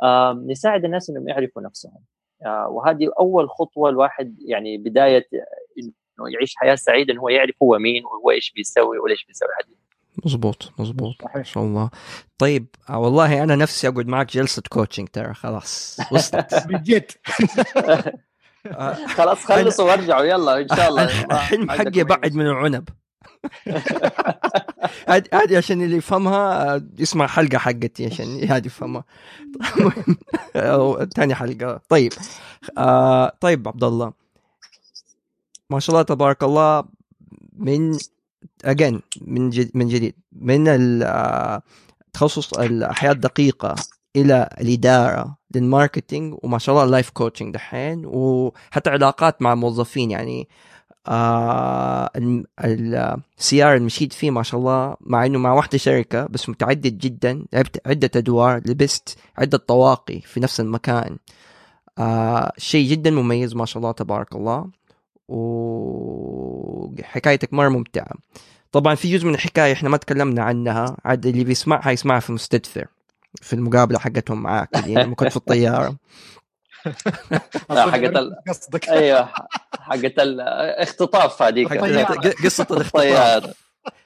آه 0.02 0.44
نساعد 0.46 0.84
الناس 0.84 1.10
إنهم 1.10 1.28
يعرفوا 1.28 1.62
نفسهم. 1.62 1.98
آه 2.46 2.68
وهذه 2.68 3.10
أول 3.20 3.48
خطوة 3.50 3.90
الواحد 3.90 4.36
يعني 4.40 4.78
بداية 4.78 5.28
إنه 5.78 6.30
يعيش 6.34 6.54
حياة 6.56 6.74
سعيدة 6.74 7.12
إنه 7.12 7.20
هو 7.22 7.28
يعرف 7.28 7.54
هو 7.62 7.78
مين 7.78 8.04
وهو 8.04 8.30
إيش 8.30 8.52
بيسوي 8.52 8.98
وليش 8.98 9.24
بيسوي 9.24 9.48
هذه. 9.48 9.85
مزبوط 10.24 10.72
مزبوط 10.78 11.14
ما 11.34 11.42
شاء 11.42 11.64
الله. 11.64 11.90
طيب 12.38 12.66
آه، 12.90 12.98
والله 12.98 13.42
أنا 13.42 13.56
نفسي 13.56 13.88
أقعد 13.88 14.06
معك 14.06 14.32
جلسة 14.32 14.62
كوتشنج 14.68 15.08
ترى 15.08 15.34
خلاص 15.34 16.00
وصلت. 16.12 16.54
بجد. 16.68 17.10
خلاص 19.16 19.44
خلصوا 19.44 19.84
وارجعوا 19.84 20.24
يلا 20.24 20.60
إن 20.60 20.68
شاء 20.68 20.88
الله. 20.88 21.02
الحلم 21.04 21.70
حقي 21.70 22.04
بعد 22.04 22.34
من 22.34 22.46
العنب. 22.46 22.88
هذه 25.32 25.56
عشان 25.56 25.82
اللي 25.82 25.96
يفهمها 25.96 26.74
آه، 26.74 26.82
يسمع 26.98 27.26
حلقة 27.26 27.58
حقتي 27.58 28.06
عشان 28.06 28.44
هذه 28.44 28.66
يفهمها. 28.66 29.04
ثاني 31.16 31.34
حلقة. 31.34 31.80
طيب 31.88 32.12
آه 32.78 33.32
طيب 33.40 33.68
عبد 33.68 33.84
الله. 33.84 34.12
ما 35.70 35.80
شاء 35.80 35.94
الله 35.94 36.02
تبارك 36.02 36.42
الله 36.42 36.84
من 37.56 37.98
again 38.64 39.00
من 39.20 39.50
جديد 39.50 39.70
من 39.74 39.88
جديد. 39.88 40.14
من 40.32 40.64
تخصص 42.12 42.54
الحياة 42.54 43.12
الدقيقة 43.12 43.74
إلى 44.16 44.48
الإدارة 44.60 45.36
لل 45.54 45.68
marketing 45.68 46.34
وما 46.42 46.58
شاء 46.58 46.74
الله 46.74 46.84
ال 46.84 46.89
life 46.89 47.10
coaching 47.10 47.54
دحين 47.54 48.02
وحتى 48.06 48.90
علاقات 48.90 49.42
مع 49.42 49.54
موظفين. 49.54 50.10
يعني 50.10 50.48
آه 51.08 52.10
ال 53.38 53.62
career 53.62 53.74
المشيت 53.76 54.12
فيه 54.12 54.30
ما 54.30 54.42
شاء 54.42 54.60
الله 54.60 54.96
مع 55.00 55.26
إنه 55.26 55.38
مع 55.38 55.52
واحدة 55.52 55.78
شركة 55.78 56.26
بس 56.26 56.48
متعدد 56.48 56.98
جدا. 56.98 57.44
لعبت 57.52 57.80
عدة 57.86 58.10
أدوار 58.16 58.60
لبست 58.66 59.18
عدة 59.38 59.58
طواقي 59.58 60.20
في 60.20 60.40
نفس 60.40 60.60
المكان. 60.60 61.16
آه 61.98 62.52
شيء 62.58 62.90
جدا 62.90 63.10
مميز 63.10 63.54
ما 63.54 63.66
شاء 63.66 63.78
الله 63.78 63.92
تبارك 63.92 64.34
الله. 64.34 64.66
وحكايتك 66.88 67.54
مرة 67.54 67.68
ممتعة. 67.68 68.12
طبعا 68.72 68.94
في 68.94 69.12
جزء 69.16 69.26
من 69.26 69.34
الحكاية 69.34 69.72
إحنا 69.72 69.88
ما 69.88 69.96
تكلمنا 69.96 70.42
عنها. 70.42 70.96
عاد 71.04 71.26
اللي 71.26 71.44
بيسمعها 71.44 71.90
يسمعها 71.90 72.20
في 72.20 72.32
مستدفر 72.32 72.86
في 73.42 73.52
المقابلة 73.52 73.98
حقتهم 73.98 74.42
معاك 74.42 74.76
اللي 74.76 74.94
لما 74.94 75.14
كنت 75.14 75.28
في 75.28 75.36
الطيارة. 75.36 75.96
حقت 77.70 78.16
ال... 78.16 78.36
قصدك 78.48 78.88
أيوه 78.88 79.28
حقت 79.80 80.18
الاختطاف 80.18 81.42
هذيك. 81.42 81.72
قصة 82.44 82.66
الاختطاف. 82.70 83.56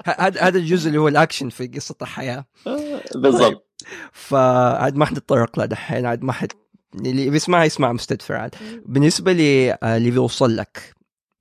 هذا 0.07 0.41
هذا 0.41 0.59
الجزء 0.59 0.89
اللي 0.89 0.99
هو 0.99 1.09
الأكشن 1.09 1.49
في 1.49 1.66
قصة 1.66 1.95
الحياة. 2.03 2.45
بالضبط. 3.14 3.41
طيب. 3.41 3.89
فعاد 4.12 4.97
ما 4.97 5.07
حنتطرق 5.07 5.59
له 5.59 5.64
دحين 5.64 6.07
عاد 6.07 6.23
ما 6.23 6.33
حد 6.33 6.53
اللي 6.95 7.31
بيسمعها 7.31 7.64
يسمع 7.64 7.93
مستدفر 7.93 8.35
عاد. 8.35 8.55
بالنسبة 8.87 9.33
لي 9.33 9.73
آه، 9.73 9.97
اللي 9.97 10.11
بيوصل 10.11 10.57
لك 10.57 10.95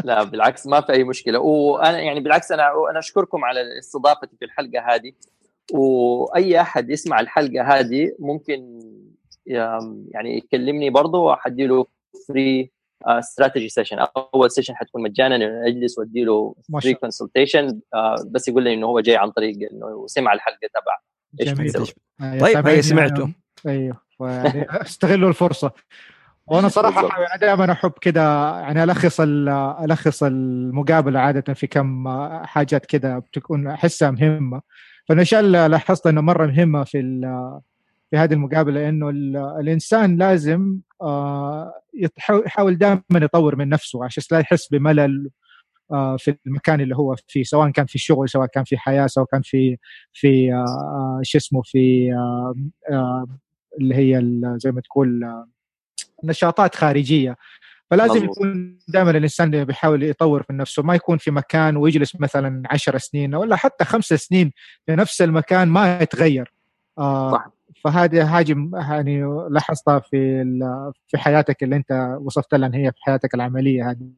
لا 0.03 0.23
بالعكس 0.23 0.67
ما 0.67 0.81
في 0.81 0.93
أي 0.93 1.03
مشكلة. 1.03 1.39
وأنا 1.39 1.99
يعني 1.99 2.19
بالعكس 2.19 2.51
أنا 2.51 2.71
أنا 2.91 2.99
أشكركم 2.99 3.45
على 3.45 3.79
استضافتي 3.79 4.37
في 4.39 4.45
الحلقة 4.45 4.95
هذه. 4.95 5.11
وأي 5.73 6.61
أحد 6.61 6.89
يسمع 6.89 7.19
الحلقة 7.19 7.63
هذه 7.63 8.15
ممكن 8.19 8.79
يعني 10.11 10.37
يكلمني 10.37 10.89
برضه 10.89 11.19
واحدي 11.19 11.67
له 11.67 11.85
free 12.27 12.71
strategy 13.05 13.69
session 13.69 13.97
أول 14.17 14.51
session 14.51 14.75
حتكون 14.75 15.03
مجانا 15.03 15.67
اجلس 15.67 15.99
وادي 15.99 16.23
له 16.23 16.55
free 16.81 16.93
consultation 16.93 17.79
بس 18.25 18.47
يقول 18.47 18.63
لي 18.63 18.73
إنه 18.73 18.87
هو 18.87 18.99
جاي 18.99 19.15
عن 19.15 19.31
طريق 19.31 19.55
إنه 19.71 20.07
سمع 20.07 20.33
الحلقة 20.33 20.67
تبع 20.73 20.97
إيش 21.41 21.51
بتسوي 21.51 21.87
طيب 22.39 22.67
هي 22.67 22.81
سمعته. 22.81 23.33
أيوه 23.67 24.01
أستغلوا 24.21 25.29
الفرصة. 25.29 25.71
وأنا 26.47 26.67
صراحة 26.67 27.21
يعني 27.21 27.39
دائما 27.41 27.71
أحب 27.71 27.91
كذا 27.91 28.21
يعني 28.61 28.83
ألخص 28.83 29.21
ألخص 29.21 30.23
المقابلة 30.23 31.19
عادة 31.19 31.53
في 31.53 31.67
كم 31.67 32.09
حاجات 32.45 32.85
كذا 32.85 33.19
بتكون 33.19 33.67
أحسها 33.67 34.11
مهمة. 34.11 34.61
فالاشياء 35.07 35.41
اللي 35.41 35.67
لاحظت 35.67 36.07
إنه 36.07 36.21
مرة 36.21 36.45
مهمة 36.45 36.83
في 36.83 36.99
في 38.09 38.17
هذه 38.17 38.33
المقابلة 38.33 38.89
إنه 38.89 39.09
الإنسان 39.59 40.17
لازم 40.17 40.77
آه، 41.01 41.81
يحاول 42.45 42.77
دائما 42.77 43.01
يطور 43.13 43.55
من 43.55 43.69
نفسه 43.69 44.05
عشان 44.05 44.23
لا 44.31 44.39
يحس 44.39 44.67
بملل 44.67 45.29
آه، 45.91 46.17
في 46.17 46.37
المكان 46.47 46.81
اللي 46.81 46.95
هو 46.95 47.15
فيه 47.27 47.43
سواء 47.43 47.69
كان 47.69 47.85
في 47.85 47.95
الشغل 47.95 48.29
سواء 48.29 48.47
كان 48.47 48.63
في 48.63 48.77
حياة 48.77 49.07
سواء 49.07 49.25
كان 49.31 49.41
في 49.41 49.77
في 50.13 50.53
آه، 50.53 51.19
شو 51.23 51.37
اسمه 51.37 51.61
في 51.65 52.09
اللي 53.79 53.95
هي 53.95 54.21
زي 54.57 54.71
ما 54.71 54.81
تقول 54.81 55.23
نشاطات 56.23 56.75
خارجية 56.75 57.37
فلازم 57.91 58.15
مزبوط. 58.15 58.37
يكون 58.37 58.79
دائما 58.87 59.11
الإنسان 59.11 59.65
بيحاول 59.65 60.03
يطور 60.03 60.45
من 60.49 60.57
نفسه 60.57 60.83
ما 60.83 60.95
يكون 60.95 61.17
في 61.17 61.31
مكان 61.31 61.77
ويجلس 61.77 62.15
مثلا 62.19 62.63
عشر 62.71 62.97
سنين 62.97 63.35
ولا 63.35 63.55
حتى 63.55 63.85
خمس 63.85 64.05
سنين 64.05 64.51
في 64.85 64.95
نفس 64.95 65.21
المكان 65.21 65.67
ما 65.67 65.99
يتغير 66.01 66.53
آه 66.97 67.31
صح. 67.31 67.56
فهذه 67.87 68.25
حاجة 68.25 68.55
يعني 68.73 69.23
لاحظتها 69.49 69.99
في 69.99 70.43
في 71.07 71.17
حياتك 71.17 71.63
اللي 71.63 71.75
انت 71.75 72.17
وصفت 72.21 72.55
لها 72.55 72.71
هي 72.75 72.91
في 72.91 72.97
حياتك 73.01 73.33
العملية 73.35 73.89
هذه. 73.91 74.09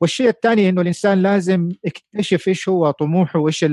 والشيء 0.00 0.28
الثاني 0.28 0.68
إنه 0.68 0.80
الإنسان 0.80 1.22
لازم 1.22 1.68
يكتشف 1.84 2.48
إيش 2.48 2.68
هو 2.68 2.90
طموحه 2.90 3.38
وإيش 3.38 3.64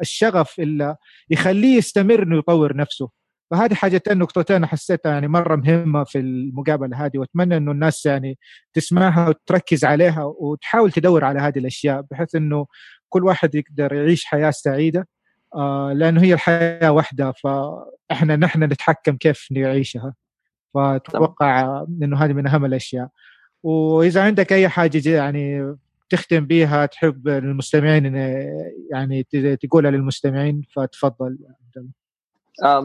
الشغف 0.00 0.60
اللي 0.60 0.96
يخليه 1.30 1.76
يستمر 1.76 2.22
إنه 2.22 2.38
يطور 2.38 2.76
نفسه. 2.76 3.10
فهذه 3.50 3.74
حاجتين 3.74 4.18
نقطتين 4.18 4.66
حسيتها 4.66 5.12
يعني 5.12 5.28
مرة 5.28 5.56
مهمة 5.56 6.04
في 6.04 6.18
المقابلة 6.18 7.06
هذه 7.06 7.18
وأتمنى 7.18 7.56
إنه 7.56 7.72
الناس 7.72 8.06
يعني 8.06 8.38
تسمعها 8.74 9.28
وتركز 9.28 9.84
عليها 9.84 10.24
وتحاول 10.24 10.92
تدور 10.92 11.24
على 11.24 11.40
هذه 11.40 11.58
الأشياء 11.58 12.02
بحيث 12.10 12.34
إنه 12.34 12.66
كل 13.08 13.24
واحد 13.24 13.54
يقدر 13.54 13.92
يعيش 13.92 14.24
حياة 14.24 14.50
سعيدة. 14.50 15.08
لأنه 15.92 16.22
هي 16.22 16.34
الحياة 16.34 16.92
واحدة 16.92 17.32
فإحنا 17.32 18.36
نحن 18.36 18.62
نتحكم 18.62 19.16
كيف 19.16 19.48
نعيشها. 19.50 20.14
فأتوقع 20.74 21.84
إنه 22.02 22.24
هذه 22.24 22.32
من 22.32 22.46
أهم 22.46 22.64
الأشياء. 22.64 23.08
وإذا 23.62 24.22
عندك 24.22 24.52
أي 24.52 24.68
حاجة 24.68 25.10
يعني 25.10 25.76
تختم 26.10 26.46
بها 26.46 26.86
تحب 26.86 27.28
المستمعين 27.28 28.16
يعني 28.90 29.22
تقولها 29.60 29.90
للمستمعين 29.90 30.62
فتفضل 30.72 31.38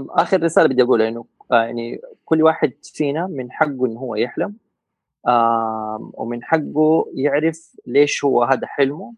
آخر 0.09 0.43
رسالة 0.43 0.67
بدي 0.67 0.83
أقولها 0.83 1.09
إنه 1.09 1.25
آه، 1.51 1.63
يعني 1.63 2.01
كل 2.25 2.43
واحد 2.43 2.73
فينا 2.83 3.27
من 3.27 3.51
حقه 3.51 3.85
إنه 3.85 3.99
هو 3.99 4.15
يحلم 4.15 4.55
ومن 6.13 6.43
حقه 6.43 7.11
يعرف 7.15 7.75
ليش 7.87 8.25
هو 8.25 8.43
هذا 8.43 8.67
حلمه. 8.67 9.13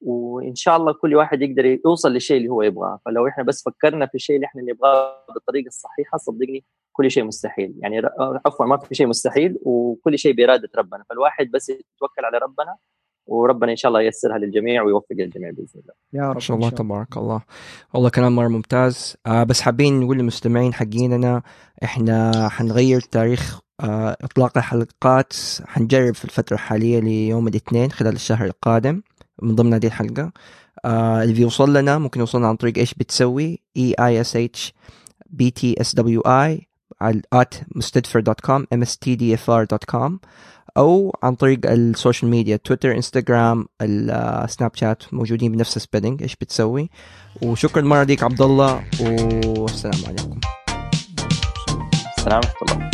وإن 0.00 0.54
شاء 0.54 0.76
الله 0.76 0.92
كل 0.92 1.14
واحد 1.14 1.42
يقدر 1.42 1.78
يوصل 1.86 2.12
للشيء 2.12 2.36
اللي 2.36 2.48
هو 2.48 2.62
يبغاه. 2.62 3.00
فلو 3.04 3.26
إحنا 3.28 3.44
بس 3.44 3.62
فكرنا 3.62 4.06
في 4.06 4.14
الشيء 4.14 4.36
اللي 4.36 4.46
إحنا 4.46 4.62
نبغاه 4.62 5.24
بالطريقة 5.34 5.66
الصحيحة 5.66 6.18
صدقني 6.18 6.64
كل 6.92 7.10
شيء 7.10 7.24
مستحيل. 7.24 7.74
يعني 7.78 8.02
عفوا 8.46 8.66
ما 8.66 8.76
في 8.76 8.94
شيء 8.94 9.06
مستحيل 9.06 9.58
وكل 9.62 10.18
شيء 10.18 10.32
بإرادة 10.32 10.68
ربنا. 10.76 11.04
فالواحد 11.10 11.50
بس 11.50 11.68
يتوكل 11.68 12.24
على 12.24 12.38
ربنا 12.38 12.76
وربنا 13.26 13.70
إن 13.70 13.76
شاء 13.76 13.88
الله 13.88 14.00
ييسرها 14.00 14.38
للجميع 14.38 14.82
ويوفق 14.82 15.06
الجميع 15.10 15.50
بإذن 15.50 15.80
الله. 15.80 15.94
يا 16.12 16.28
رب 16.28 16.34
ما 16.34 16.40
شاء 16.40 16.56
الله. 16.56 16.70
تبارك 16.70 17.16
الله. 17.16 17.42
والله 17.94 18.10
كلام 18.10 18.36
مرة 18.36 18.48
ممتاز. 18.48 19.16
آه 19.26 19.44
بس 19.44 19.60
حابين 19.60 20.00
نقول 20.00 20.18
للمستمعين 20.18 20.74
حقيننا 20.74 21.42
إحنا 21.84 22.48
حنغير 22.48 23.00
تاريخ 23.00 23.60
آه 23.80 24.16
إطلاق 24.20 24.58
الحلقات. 24.58 25.32
حنجرب 25.64 26.14
في 26.14 26.24
الفترة 26.24 26.54
الحالية 26.54 27.00
ليوم 27.00 27.48
الاثنين 27.48 27.90
خلال 27.90 28.12
الشهر 28.12 28.46
القادم. 28.46 29.02
من 29.42 29.54
ضمن 29.54 29.74
هذه 29.74 29.86
الحلقة. 29.86 30.32
آه 30.84 31.22
اللي 31.22 31.34
بيوصل 31.34 31.76
لنا 31.76 31.98
ممكن 31.98 32.20
يوصلنا 32.20 32.48
عن 32.48 32.56
طريق 32.56 32.78
إيش 32.78 32.94
بتسوي؟ 32.94 33.60
اي 33.76 33.94
اي 34.00 34.20
اس 34.20 34.36
اتش 34.36 34.74
بي 35.30 35.50
تي 35.50 35.80
اس 35.80 35.94
دبليو 35.94 36.20
اي 36.20 36.68
على 37.00 37.22
at 37.34 37.56
mustedfr.com 37.78 38.62
mstdfr.com 38.74 40.12
أو 40.76 41.16
عن 41.22 41.34
طريق 41.34 41.60
السوشيال 41.64 42.30
ميديا 42.30 42.56
تويتر 42.56 42.94
إنستغرام 42.94 43.66
السناب 43.82 44.70
شات 44.74 45.02
موجودين 45.12 45.52
بنفس 45.52 45.76
السبيلنج 45.76 46.22
إيش 46.22 46.36
بتسوي؟ 46.36 46.90
وشكرا 47.42 47.82
مرة 47.82 48.02
ليك 48.02 48.22
عبد 48.22 48.42
الله 48.42 48.84
والسلام 49.46 50.04
عليكم. 50.06 50.40
السلام 52.18 52.40
ورحمة 52.44 52.72
الله. 52.72 52.90